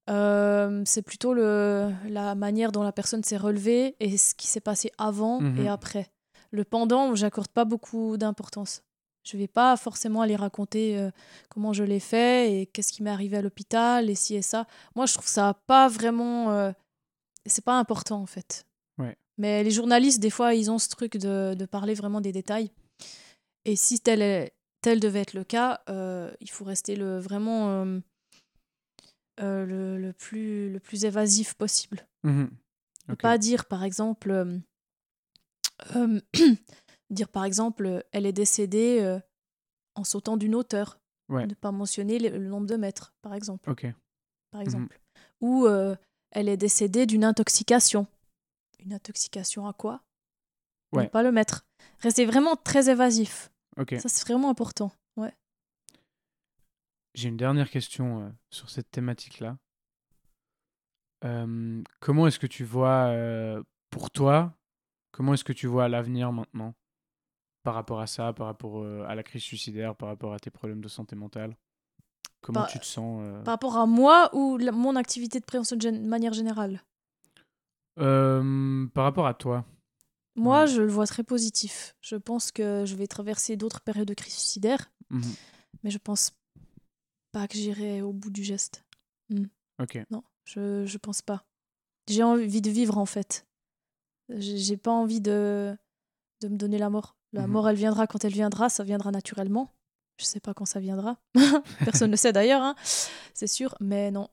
Euh, 0.09 0.83
c'est 0.87 1.03
plutôt 1.03 1.35
le, 1.35 1.93
la 2.09 2.35
manière 2.35 2.73
dont 2.73 2.83
la 2.83 2.93
personne 2.93 3.23
s'est 3.23 3.37
relevée 3.37 3.97
et 4.01 4.17
ce 4.19 4.35
qui 4.35 4.47
s'est 4.47 4.61
passé 4.61 4.91
avant 4.99 5.41
Mhm. 5.41 5.61
et 5.61 5.69
après. 5.69 6.11
Le 6.51 6.65
pendant, 6.65 7.15
j'accorde 7.15 7.49
pas 7.49 7.65
beaucoup 7.65 8.17
d'importance. 8.17 8.83
Je 9.23 9.37
vais 9.37 9.49
pas 9.49 9.77
forcément 9.77 10.23
aller 10.23 10.37
raconter 10.37 10.99
euh, 10.99 11.11
comment 11.51 11.73
je 11.73 11.85
l'ai 11.85 12.01
fait 12.01 12.53
et 12.63 12.67
qu'est-ce 12.67 12.93
qui 12.93 13.03
m'est 13.03 13.11
arrivé 13.11 13.37
à 13.37 13.43
l'hôpital 13.43 14.09
et 14.09 14.15
ci 14.15 14.35
et 14.35 14.43
ça. 14.43 14.67
Moi, 14.95 15.07
je 15.07 15.13
trouve 15.15 15.27
ça 15.29 15.55
pas 15.67 15.89
vraiment. 15.89 16.51
euh, 16.53 16.73
c'est 17.47 17.65
pas 17.65 17.79
important 17.79 18.21
en 18.21 18.27
fait. 18.27 18.67
Ouais. 18.99 19.17
Mais 19.39 19.63
les 19.63 19.71
journalistes, 19.71 20.21
des 20.21 20.31
fois, 20.31 20.55
ils 20.55 20.71
ont 20.71 20.79
ce 20.79 20.89
truc 20.89 21.17
de, 21.17 21.55
de 21.55 21.65
parler 21.67 21.95
vraiment 21.95 22.21
des 22.21 22.33
détails. 22.33 22.71
Et 23.65 23.77
si 23.77 24.01
tel, 24.01 24.23
est- 24.23 24.53
tel 24.83 25.01
devait 25.01 25.21
être 25.21 25.35
le 25.35 25.45
cas, 25.45 25.81
euh, 25.91 26.31
il 26.41 26.51
faut 26.51 26.65
rester 26.65 26.97
le, 26.97 27.19
vraiment 27.19 27.69
euh, 29.43 29.65
le, 29.67 29.99
le 29.99 30.13
plus, 30.13 30.71
le 30.73 30.81
plus 30.81 31.05
évasif 31.05 31.55
possible. 31.55 32.07
Mhm. 32.23 32.51
Ne. 33.09 33.15
Pas 33.15 33.39
dire, 33.39 33.65
par 33.67 33.85
exemple, 33.85 34.61
dire 37.11 37.29
par 37.29 37.45
exemple, 37.45 37.87
euh, 37.87 38.01
elle 38.13 38.27
est 38.27 38.33
décédée 38.33 38.99
euh, 39.01 39.19
en 39.95 40.05
sautant 40.05 40.37
d'une 40.37 40.55
hauteur. 40.55 40.99
Ouais. 41.29 41.47
Ne 41.47 41.55
pas 41.55 41.71
mentionner 41.73 42.19
le, 42.19 42.31
le 42.39 42.49
nombre 42.49 42.67
de 42.67 42.77
mètres, 42.77 43.13
par 43.23 43.35
exemple. 43.35 43.71
Ok. 43.71 43.87
Par 44.51 44.61
Mhm. 44.61 44.67
exemple. 44.67 45.01
Ou 45.41 45.67
euh, 45.67 45.95
elle 46.33 46.49
est 46.49 46.57
décédée 46.57 47.07
d'une 47.07 47.25
intoxication. 47.25 48.07
Une 48.81 48.93
intoxication 48.93 49.67
à 49.67 49.73
quoi? 49.73 50.03
Ne 50.93 51.05
pas 51.07 51.23
le 51.23 51.31
mettre. 51.31 51.65
Restez 52.01 52.27
vraiment 52.27 52.57
très 52.57 52.91
évasif. 52.91 53.51
Ok. 53.77 53.95
Ça, 54.01 54.09
c'est 54.09 54.27
vraiment 54.27 54.51
important. 54.51 54.91
Ouais. 55.17 55.33
J'ai 57.15 57.29
une 57.29 57.37
dernière 57.37 57.71
question 57.71 58.25
euh, 58.25 58.31
sur 58.51 58.71
cette 58.71 58.91
thématique-là. 58.91 59.57
Euh, 61.25 61.83
comment 62.01 62.27
est-ce 62.27 62.39
que 62.39 62.47
tu 62.47 62.65
vois, 62.65 63.15
pour 63.91 64.11
toi, 64.11 64.53
comment 65.13 65.35
est-ce 65.35 65.45
que 65.45 65.53
tu 65.53 65.67
vois 65.67 65.89
l'avenir 65.89 66.33
maintenant? 66.33 66.75
Par 67.63 67.75
rapport 67.75 68.01
à 68.01 68.07
ça, 68.07 68.33
par 68.33 68.47
rapport 68.47 68.79
euh, 68.83 69.05
à 69.07 69.15
la 69.15 69.23
crise 69.23 69.43
suicidaire, 69.43 69.95
par 69.95 70.09
rapport 70.09 70.33
à 70.33 70.39
tes 70.39 70.51
problèmes 70.51 70.81
de 70.81 70.89
santé 70.89 71.17
mentale? 71.17 71.57
Comment 72.41 72.65
tu 72.65 72.79
te 72.81 72.87
sens 72.87 73.21
euh, 73.23 73.43
Par 73.43 73.53
rapport 73.55 73.77
à 73.77 73.87
moi 73.87 74.31
ou 74.35 74.57
la- 74.57 74.73
mon 74.73 74.97
activité 74.97 75.41
de 75.41 75.45
prévention 75.45 75.77
de, 75.77 75.91
manière 75.91 76.33
générale? 76.33 76.83
Euh, 77.99 78.87
Par 78.95 79.05
rapport 79.05 79.27
à 79.27 79.35
toi 79.35 79.65
Moi, 80.37 80.63
Ouais. 80.63 80.67
je 80.69 80.81
le 80.81 80.89
vois 80.89 81.07
très 81.07 81.23
positif. 81.25 81.95
Je 82.01 82.17
pense 82.17 82.51
que 82.51 82.85
je 82.87 82.95
vais 82.95 83.07
traverser 83.07 83.57
d'autres 83.57 83.81
périodes 83.83 84.09
de 84.09 84.15
crise 84.15 84.33
suicidaire, 84.35 84.91
Mhm. 85.11 85.35
mais 85.83 85.91
je 85.91 85.99
pense 85.99 86.33
pas 87.33 87.47
que 87.47 87.55
j'irai 87.55 88.01
au 88.01 88.13
bout 88.13 88.31
du 88.31 88.43
geste. 88.43 88.85
Ok. 89.79 89.99
Non, 90.11 90.23
je, 90.45 90.85
je 90.87 90.99
pense 90.99 91.21
pas. 91.23 91.45
J'ai 92.09 92.23
envie 92.23 92.61
de 92.63 92.71
vivre 92.71 92.97
en 92.99 93.07
fait. 93.07 93.47
J'ai 94.31 94.77
pas 94.77 94.91
envie 94.93 95.21
de, 95.21 95.77
de 96.41 96.49
me 96.49 96.57
donner 96.57 96.79
la 96.79 96.91
mort. 96.91 97.17
La 97.33 97.47
Mhm. 97.47 97.53
mort, 97.53 97.69
elle 97.69 97.77
viendra 97.77 98.07
quand 98.07 98.25
elle 98.25 98.33
viendra, 98.33 98.69
ça 98.69 98.83
viendra 98.85 99.11
naturellement. 99.11 99.73
Je 100.19 100.25
sais 100.25 100.41
pas 100.41 100.53
quand 100.55 100.65
ça 100.67 100.81
viendra. 100.81 101.19
Personne 102.05 102.11
ne 102.11 102.17
sait 102.17 102.33
d'ailleurs, 102.33 102.63
hein, 102.63 102.75
c'est 103.35 103.47
sûr. 103.47 103.75
Mais 103.81 104.11
non, 104.11 104.29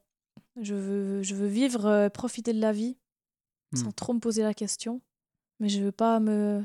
je 0.60 0.74
veux, 0.76 1.24
je 1.24 1.36
veux 1.36 1.48
vivre, 1.48 1.86
euh, 1.86 2.10
profiter 2.10 2.54
de 2.54 2.60
la 2.60 2.72
vie 2.72 2.98
sans 3.76 3.89
Mm. 3.89 3.93
trop 3.93 4.14
me 4.14 4.20
poser 4.20 4.43
la 4.43 4.54
question. 4.54 5.02
Mais 5.60 5.70
je 5.70 5.82
veux 5.82 5.91
pas 5.91 6.20
me. 6.20 6.64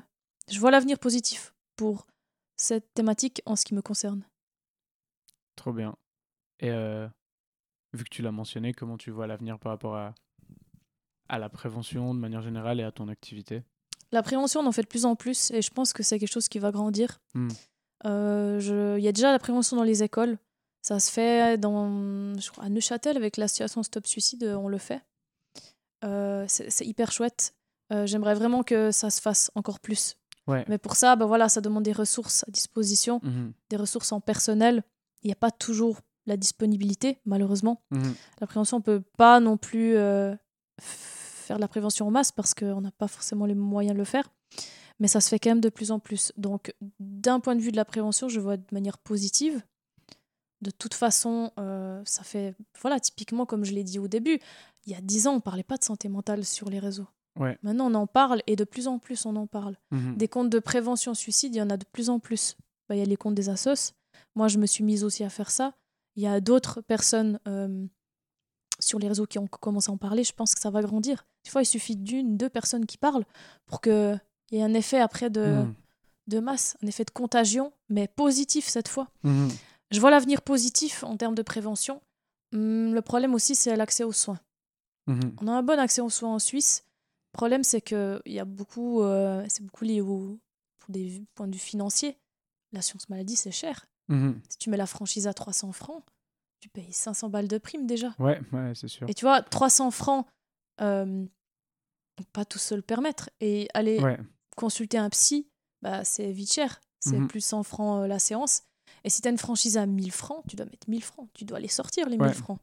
Je 0.49 0.59
vois 0.61 0.70
l'avenir 0.70 0.99
positif 0.99 1.55
pour 1.76 2.07
cette 2.57 2.93
thématique 2.95 3.43
en 3.47 3.57
ce 3.57 3.64
qui 3.64 3.74
me 3.74 3.83
concerne. 3.83 4.24
Trop 5.57 5.72
bien. 5.72 5.97
Et 6.61 6.70
euh, 6.70 7.09
vu 7.93 8.05
que 8.05 8.09
tu 8.11 8.22
l'as 8.22 8.33
mentionné, 8.33 8.72
comment 8.72 8.97
tu 8.97 9.11
vois 9.11 9.26
l'avenir 9.26 9.59
par 9.59 9.72
rapport 9.72 9.97
à, 9.97 10.14
à 11.28 11.39
la 11.39 11.49
prévention 11.49 12.14
de 12.14 12.18
manière 12.20 12.43
générale 12.43 12.80
et 12.80 12.85
à 12.85 12.93
ton 12.93 13.09
activité? 13.09 13.62
La 14.12 14.22
prévention, 14.22 14.60
on 14.60 14.66
en 14.66 14.72
fait 14.72 14.82
de 14.82 14.86
plus 14.88 15.04
en 15.06 15.16
plus 15.16 15.50
et 15.50 15.62
je 15.62 15.70
pense 15.70 15.92
que 15.92 16.02
c'est 16.02 16.18
quelque 16.18 16.32
chose 16.32 16.48
qui 16.48 16.58
va 16.58 16.70
grandir. 16.70 17.18
Hmm. 17.34 17.48
Euh, 18.04 18.96
Il 18.98 19.04
y 19.04 19.08
a 19.08 19.12
déjà 19.12 19.32
la 19.32 19.38
prévention 19.38 19.76
dans 19.76 19.82
les 19.84 20.02
écoles. 20.02 20.38
Ça 20.82 20.98
se 21.00 21.10
fait 21.10 21.56
dans, 21.58 22.38
je 22.38 22.50
crois, 22.50 22.64
à 22.64 22.68
Neuchâtel 22.68 23.16
avec 23.16 23.36
l'association 23.36 23.82
Stop 23.82 24.06
Suicide, 24.06 24.44
on 24.58 24.68
le 24.68 24.78
fait. 24.78 25.00
Euh, 26.04 26.44
c'est 26.48 26.84
hyper 26.84 27.12
chouette. 27.12 27.54
Euh, 27.92 28.06
J'aimerais 28.06 28.34
vraiment 28.34 28.62
que 28.64 28.90
ça 28.90 29.10
se 29.10 29.20
fasse 29.20 29.50
encore 29.54 29.78
plus. 29.80 30.16
Ouais. 30.48 30.64
Mais 30.68 30.78
pour 30.78 30.96
ça, 30.96 31.14
bah 31.14 31.26
voilà, 31.26 31.48
ça 31.48 31.60
demande 31.60 31.84
des 31.84 31.92
ressources 31.92 32.44
à 32.48 32.50
disposition, 32.50 33.20
Mhm. 33.22 33.52
des 33.70 33.76
ressources 33.76 34.10
en 34.10 34.20
personnel. 34.20 34.82
Il 35.22 35.28
n'y 35.28 35.32
a 35.32 35.36
pas 35.36 35.52
toujours 35.52 36.00
la 36.26 36.36
disponibilité, 36.36 37.18
malheureusement. 37.24 37.80
Mhm. 37.92 38.14
La 38.40 38.46
prévention, 38.48 38.78
on 38.78 38.80
peut 38.80 39.02
pas 39.16 39.38
non 39.38 39.56
plus 39.56 39.96
euh, 39.96 40.34
faire 41.53 41.59
de 41.59 41.62
la 41.62 41.68
prévention 41.68 42.07
en 42.07 42.11
masse 42.11 42.32
parce 42.32 42.55
qu'on 42.55 42.80
n'a 42.80 42.92
pas 42.92 43.09
forcément 43.09 43.44
les 43.44 43.55
moyens 43.55 43.92
de 43.94 43.98
le 43.98 44.05
faire. 44.05 44.30
Mais 45.00 45.09
ça 45.09 45.20
se 45.20 45.28
fait 45.28 45.38
quand 45.38 45.50
même 45.50 45.61
de 45.61 45.68
plus 45.68 45.90
en 45.90 45.98
plus. 45.98 46.32
Donc, 46.38 46.74
d'un 46.98 47.40
point 47.40 47.55
de 47.55 47.61
vue 47.61 47.72
de 47.72 47.76
la 47.76 47.84
prévention, 47.84 48.28
je 48.28 48.40
vois 48.40 48.57
de 48.57 48.64
manière 48.72 48.96
positive. 48.96 49.62
De 50.62 50.70
toute 50.70 50.94
façon, 50.94 51.50
euh, 51.59 52.00
ça 52.07 52.22
fait, 52.22 52.55
voilà, 52.80 53.00
typiquement 53.00 53.44
comme 53.44 53.64
je 53.64 53.72
l'ai 53.72 53.84
dit 53.84 53.98
au 53.98 54.09
début, 54.09 54.38
il 54.86 54.92
y 54.92 54.94
a 54.94 55.00
dix 55.00 55.26
ans, 55.26 55.34
on 55.34 55.40
parlait 55.40 55.62
pas 55.62 55.76
de 55.76 55.84
santé 55.84 56.09
mentale 56.09 56.44
sur 56.44 56.70
les 56.70 56.78
réseaux. 56.78 57.09
Ouais. 57.38 57.59
Maintenant, 57.62 57.90
on 57.90 57.94
en 57.94 58.07
parle 58.07 58.42
et 58.46 58.57
de 58.57 58.64
plus 58.64 58.88
en 58.88 58.98
plus, 58.98 59.26
on 59.26 59.36
en 59.36 59.46
parle. 59.46 59.76
Mhm. 59.90 60.16
Des 60.16 60.28
comptes 60.28 60.50
de 60.50 60.59
prévention 60.59 61.14
suicide, 61.14 61.55
il 61.55 61.59
y 61.59 61.62
en 61.62 61.70
a 61.70 61.76
de 61.76 61.84
plus 61.84 62.09
en 62.09 62.18
plus. 62.18 62.57
Bah, 62.88 62.94
Il 62.94 62.98
y 62.98 63.03
a 63.03 63.07
les 63.07 63.16
comptes 63.16 63.34
des 63.34 63.48
assos. 63.48 63.92
Moi, 64.34 64.48
je 64.48 64.59
me 64.59 64.66
suis 64.66 64.84
mise 64.84 65.05
aussi 65.05 65.24
à 65.24 65.30
faire 65.30 65.50
ça. 65.50 65.74
Il 66.16 66.22
y 66.22 66.26
a 66.26 66.40
d'autres 66.40 66.80
personnes 66.80 67.38
euh, 67.48 67.86
sur 68.83 68.99
les 68.99 69.09
réseaux 69.09 69.26
qui 69.26 69.39
ont 69.39 69.47
commencé 69.47 69.91
à 69.91 69.95
en 69.95 69.97
parler. 69.97 70.24
Je 70.24 70.33
pense 70.33 70.55
que 70.55 70.61
ça 70.61 70.70
va 70.70 70.83
grandir. 70.83 71.24
Des 71.45 71.51
fois, 71.51 71.62
il 71.62 71.66
suffit 71.66 71.97
d'une, 71.97 72.37
deux 72.37 72.49
personnes 72.51 72.87
qui 72.87 72.99
parlent 72.99 73.24
pour 73.66 73.80
qu'il 73.80 74.20
y 74.53 74.57
ait 74.57 74.62
un 74.62 74.74
effet 74.74 74.99
après 75.01 75.30
de, 75.30 75.45
Mhm. 75.62 75.74
de 76.28 76.39
masse, 76.41 76.76
un 76.83 76.87
effet 76.87 77.05
de 77.05 77.11
contagion, 77.11 77.72
mais 77.89 78.09
positif 78.09 78.68
cette 78.68 78.89
fois. 78.89 79.09
Mhm. 79.22 79.49
Je 79.91 80.01
vois 80.01 80.11
l'avenir 80.11 80.43
positif 80.43 81.05
en 81.05 81.16
termes 81.16 81.35
de 81.35 81.43
prévention. 81.43 82.01
Hum, 82.55 82.95
le 82.95 83.03
problème 83.03 83.35
aussi, 83.35 83.55
c'est 83.55 83.74
l'accès 83.76 84.05
aux 84.05 84.12
soins. 84.12 84.41
Mhm. 85.07 85.37
On 85.41 85.49
a 85.49 85.53
un 85.53 85.62
bon 85.62 85.78
accès 85.78 86.01
aux 86.01 86.11
soins 86.11 86.35
en 86.35 86.39
Suisse. 86.39 86.85
Le 87.35 87.39
problème, 87.39 87.64
c'est 87.64 87.80
que 87.80 88.20
il 88.26 88.33
y 88.33 88.39
a 88.41 88.45
beaucoup, 88.45 89.03
euh, 89.03 89.45
c'est 89.49 89.62
beaucoup 89.64 89.85
lié 89.85 90.01
au, 90.01 90.39
pour 90.78 90.91
des 90.93 91.22
points 91.35 91.49
de 91.49 91.55
vue 91.55 91.59
financiers. 91.59 92.18
L'assurance 92.72 93.09
maladie, 93.09 93.37
c'est 93.37 93.51
cher. 93.51 93.87
Si 94.51 94.59
tu 94.59 94.68
mets 94.68 94.76
la 94.76 94.87
franchise 94.87 95.26
à 95.26 95.33
300 95.33 95.72
francs, 95.72 96.03
tu 96.62 96.68
payes 96.68 96.92
500 96.92 97.28
balles 97.28 97.48
de 97.48 97.58
prime 97.58 97.86
déjà. 97.88 98.14
Ouais, 98.20 98.40
ouais, 98.52 98.72
c'est 98.76 98.86
sûr. 98.88 99.08
Et 99.10 99.14
tu 99.14 99.24
vois, 99.24 99.42
300 99.42 99.90
francs, 99.90 100.26
euh, 100.80 101.26
pas 102.32 102.44
tous 102.44 102.60
se 102.60 102.74
le 102.76 102.82
permettre. 102.82 103.30
Et 103.40 103.68
aller 103.74 103.98
Ouais. 104.00 104.16
consulter 104.56 104.96
un 104.96 105.10
psy, 105.10 105.48
bah, 105.82 106.04
c'est 106.04 106.30
vite 106.30 106.52
cher. 106.52 106.80
C'est 107.00 107.18
Mhm. 107.18 107.26
plus 107.26 107.40
100 107.44 107.64
francs 107.64 108.04
euh, 108.04 108.06
la 108.06 108.20
séance. 108.20 108.62
Et 109.02 109.10
si 109.10 109.20
tu 109.20 109.26
as 109.26 109.32
une 109.32 109.38
franchise 109.38 109.76
à 109.76 109.86
1000 109.86 110.12
francs, 110.12 110.44
tu 110.48 110.54
dois 110.54 110.66
mettre 110.66 110.88
1000 110.88 111.02
francs. 111.02 111.28
Tu 111.34 111.44
dois 111.44 111.58
les 111.58 111.66
sortir, 111.68 112.08
les 112.08 112.16
1000 112.16 112.28
Ouais. 112.28 112.32
francs. 112.32 112.60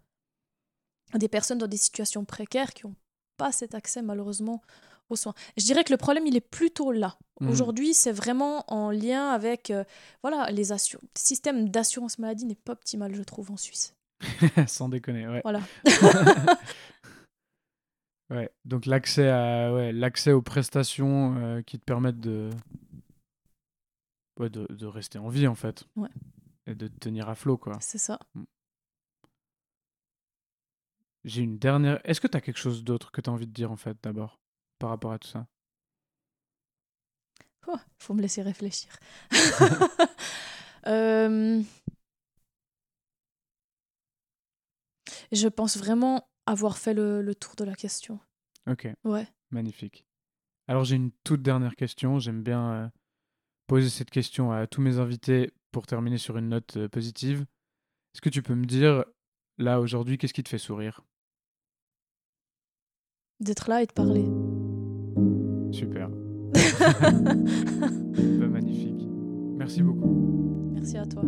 Des 1.14 1.28
personnes 1.28 1.58
dans 1.58 1.68
des 1.68 1.76
situations 1.78 2.24
précaires 2.24 2.74
qui 2.74 2.86
n'ont 2.88 2.96
pas 3.36 3.52
cet 3.52 3.76
accès, 3.76 4.02
malheureusement, 4.02 4.62
aux 5.10 5.16
soins. 5.16 5.34
Je 5.58 5.66
dirais 5.66 5.84
que 5.84 5.92
le 5.94 5.98
problème, 5.98 6.26
il 6.28 6.36
est 6.36 6.42
plutôt 6.42 6.92
là. 6.92 7.18
Mhm. 7.42 7.50
Aujourd'hui, 7.50 7.94
c'est 7.94 8.12
vraiment 8.12 8.64
en 8.72 8.92
lien 8.92 9.30
avec 9.30 9.72
euh, 9.72 9.84
voilà, 10.22 10.50
les 10.52 10.72
assur- 10.72 11.00
le 11.02 11.08
système 11.16 11.70
d'assurance 11.70 12.20
maladie 12.20 12.46
n'est 12.46 12.56
pas 12.56 12.74
optimal, 12.74 13.16
je 13.16 13.24
trouve, 13.24 13.52
en 13.52 13.58
Suisse. 13.58 13.94
Sans 14.68 14.90
déconner, 14.90 15.28
ouais. 15.28 15.42
Voilà. 15.44 15.62
Ouais, 18.30 18.52
donc 18.64 18.86
l'accès 18.86 19.28
à 19.28 19.74
ouais, 19.74 19.92
l'accès 19.92 20.32
aux 20.34 20.42
prestations 20.44 21.36
euh, 21.38 21.62
qui 21.64 21.80
te 21.80 21.84
permettent 21.84 22.20
de... 22.20 22.52
Ouais, 24.40 24.52
de 24.52 24.68
de 24.70 24.86
rester 24.86 25.18
en 25.18 25.30
vie 25.30 25.48
en 25.48 25.56
fait. 25.56 25.86
Ouais. 25.96 26.10
Et 26.68 26.76
de 26.76 26.88
te 26.88 26.98
tenir 27.00 27.28
à 27.28 27.34
flot 27.36 27.58
quoi. 27.58 27.78
C'est 27.82 27.98
ça. 27.98 28.20
J'ai 31.26 31.42
une 31.42 31.58
dernière. 31.58 32.00
Est-ce 32.04 32.22
que 32.22 32.28
tu 32.28 32.38
as 32.38 32.42
quelque 32.42 32.60
chose 32.60 32.84
d'autre 32.84 33.12
que 33.12 33.20
tu 33.20 33.30
as 33.30 33.34
envie 33.34 33.48
de 33.48 33.52
dire 33.52 33.72
en 33.72 33.78
fait 33.78 33.98
d'abord? 34.04 34.40
Par 34.80 34.90
rapport 34.90 35.12
à 35.12 35.20
tout 35.20 35.28
ça? 35.28 35.46
Oh, 37.68 37.78
faut 37.98 38.14
me 38.14 38.22
laisser 38.22 38.42
réfléchir. 38.42 38.92
Euh, 40.88 41.62
Je 45.32 45.48
pense 45.48 45.78
vraiment 45.78 46.30
avoir 46.46 46.78
fait 46.78 46.94
le, 46.94 47.22
le 47.22 47.36
tour 47.36 47.56
de 47.56 47.64
la 47.66 47.76
question. 47.76 48.20
Ok, 48.68 48.88
Ouais. 49.04 49.28
magnifique. 49.52 50.06
Alors 50.68 50.86
j'ai 50.86 50.96
une 50.96 51.12
toute 51.24 51.42
dernière 51.42 51.76
question. 51.76 52.18
J'aime 52.18 52.42
bien 52.42 52.72
euh, 52.72 52.88
poser 53.68 53.90
cette 53.90 54.10
question 54.10 54.52
à 54.52 54.68
tous 54.68 54.82
mes 54.82 55.00
invités 55.00 55.52
pour 55.72 55.86
terminer 55.86 56.18
sur 56.18 56.38
une 56.38 56.50
note 56.50 56.78
euh, 56.78 56.88
positive. 56.88 57.42
Est-ce 58.14 58.22
que 58.22 58.30
tu 58.30 58.42
peux 58.42 58.56
me 58.56 58.66
dire, 58.66 59.04
là, 59.58 59.80
aujourd'hui, 59.80 60.18
qu'est-ce 60.18 60.34
qui 60.34 60.44
te 60.44 60.50
fait 60.50 60.58
sourire? 60.58 61.02
D'être 63.40 63.70
là 63.70 63.84
et 63.84 63.86
de 63.86 63.94
parler. 63.94 64.49
Super. 65.80 66.10
Bah, 68.40 68.48
magnifique. 68.48 69.08
Merci 69.58 69.82
beaucoup. 69.82 70.72
Merci 70.74 70.98
à 70.98 71.06
toi. 71.06 71.22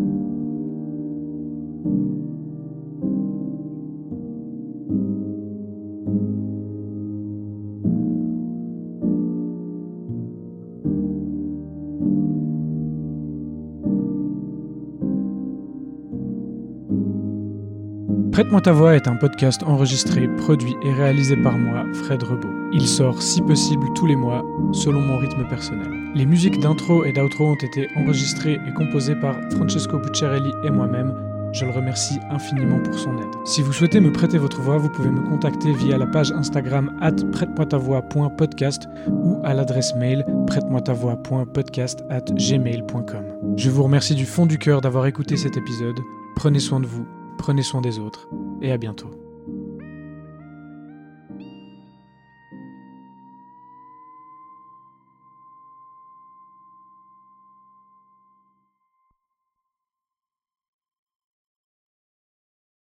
Prête-moi 18.42 18.62
ta 18.62 18.72
voix 18.72 18.96
est 18.96 19.08
un 19.08 19.18
podcast 19.18 19.62
enregistré, 19.62 20.28
produit 20.28 20.76
et 20.82 20.92
réalisé 20.92 21.38
par 21.38 21.60
moi, 21.60 21.86
Fred 21.94 22.24
Rebaud. 22.24 22.50
Il 22.74 22.88
sort 22.88 23.22
si 23.22 23.40
possible 23.40 23.94
tous 23.94 24.08
les 24.08 24.16
mois, 24.16 24.44
selon 24.72 25.00
mon 25.00 25.20
rythme 25.20 25.48
personnel. 25.48 25.92
Les 26.16 26.26
musiques 26.26 26.60
d'intro 26.60 27.06
et 27.06 27.14
d'outro 27.14 27.52
ont 27.52 27.56
été 27.56 27.88
enregistrées 27.96 28.60
et 28.68 28.74
composées 28.74 29.14
par 29.14 29.36
Francesco 29.52 30.00
Bucciarelli 30.00 30.52
et 30.64 30.72
moi-même. 30.72 31.14
Je 31.54 31.66
le 31.66 31.72
remercie 31.72 32.18
infiniment 32.32 32.80
pour 32.80 32.96
son 32.96 33.16
aide. 33.20 33.30
Si 33.46 33.62
vous 33.62 33.74
souhaitez 33.74 34.00
me 34.00 34.12
prêter 34.12 34.40
votre 34.40 34.60
voix, 34.60 34.80
vous 34.80 34.90
pouvez 34.90 35.12
me 35.12 35.22
contacter 35.22 35.72
via 35.74 36.00
la 36.00 36.08
page 36.08 36.32
Instagram 36.32 36.98
at 37.00 37.24
prête-moi-ta-voix.podcast 37.32 38.90
ou 39.08 39.40
à 39.44 39.54
l'adresse 39.54 39.94
mail 39.94 40.26
prête-moi-ta-voix.podcast 40.48 42.04
at 42.10 42.26
gmail.com. 42.34 43.56
Je 43.56 43.70
vous 43.70 43.84
remercie 43.84 44.16
du 44.16 44.26
fond 44.26 44.48
du 44.48 44.58
cœur 44.58 44.82
d'avoir 44.82 45.06
écouté 45.06 45.38
cet 45.38 45.58
épisode. 45.58 46.00
Prenez 46.36 46.60
soin 46.60 46.80
de 46.80 46.88
vous 46.88 47.06
Prenez 47.42 47.64
soin 47.64 47.82
des 47.82 47.98
autres 47.98 48.30
et 48.62 48.72
à 48.72 48.78
bientôt. 48.78 49.10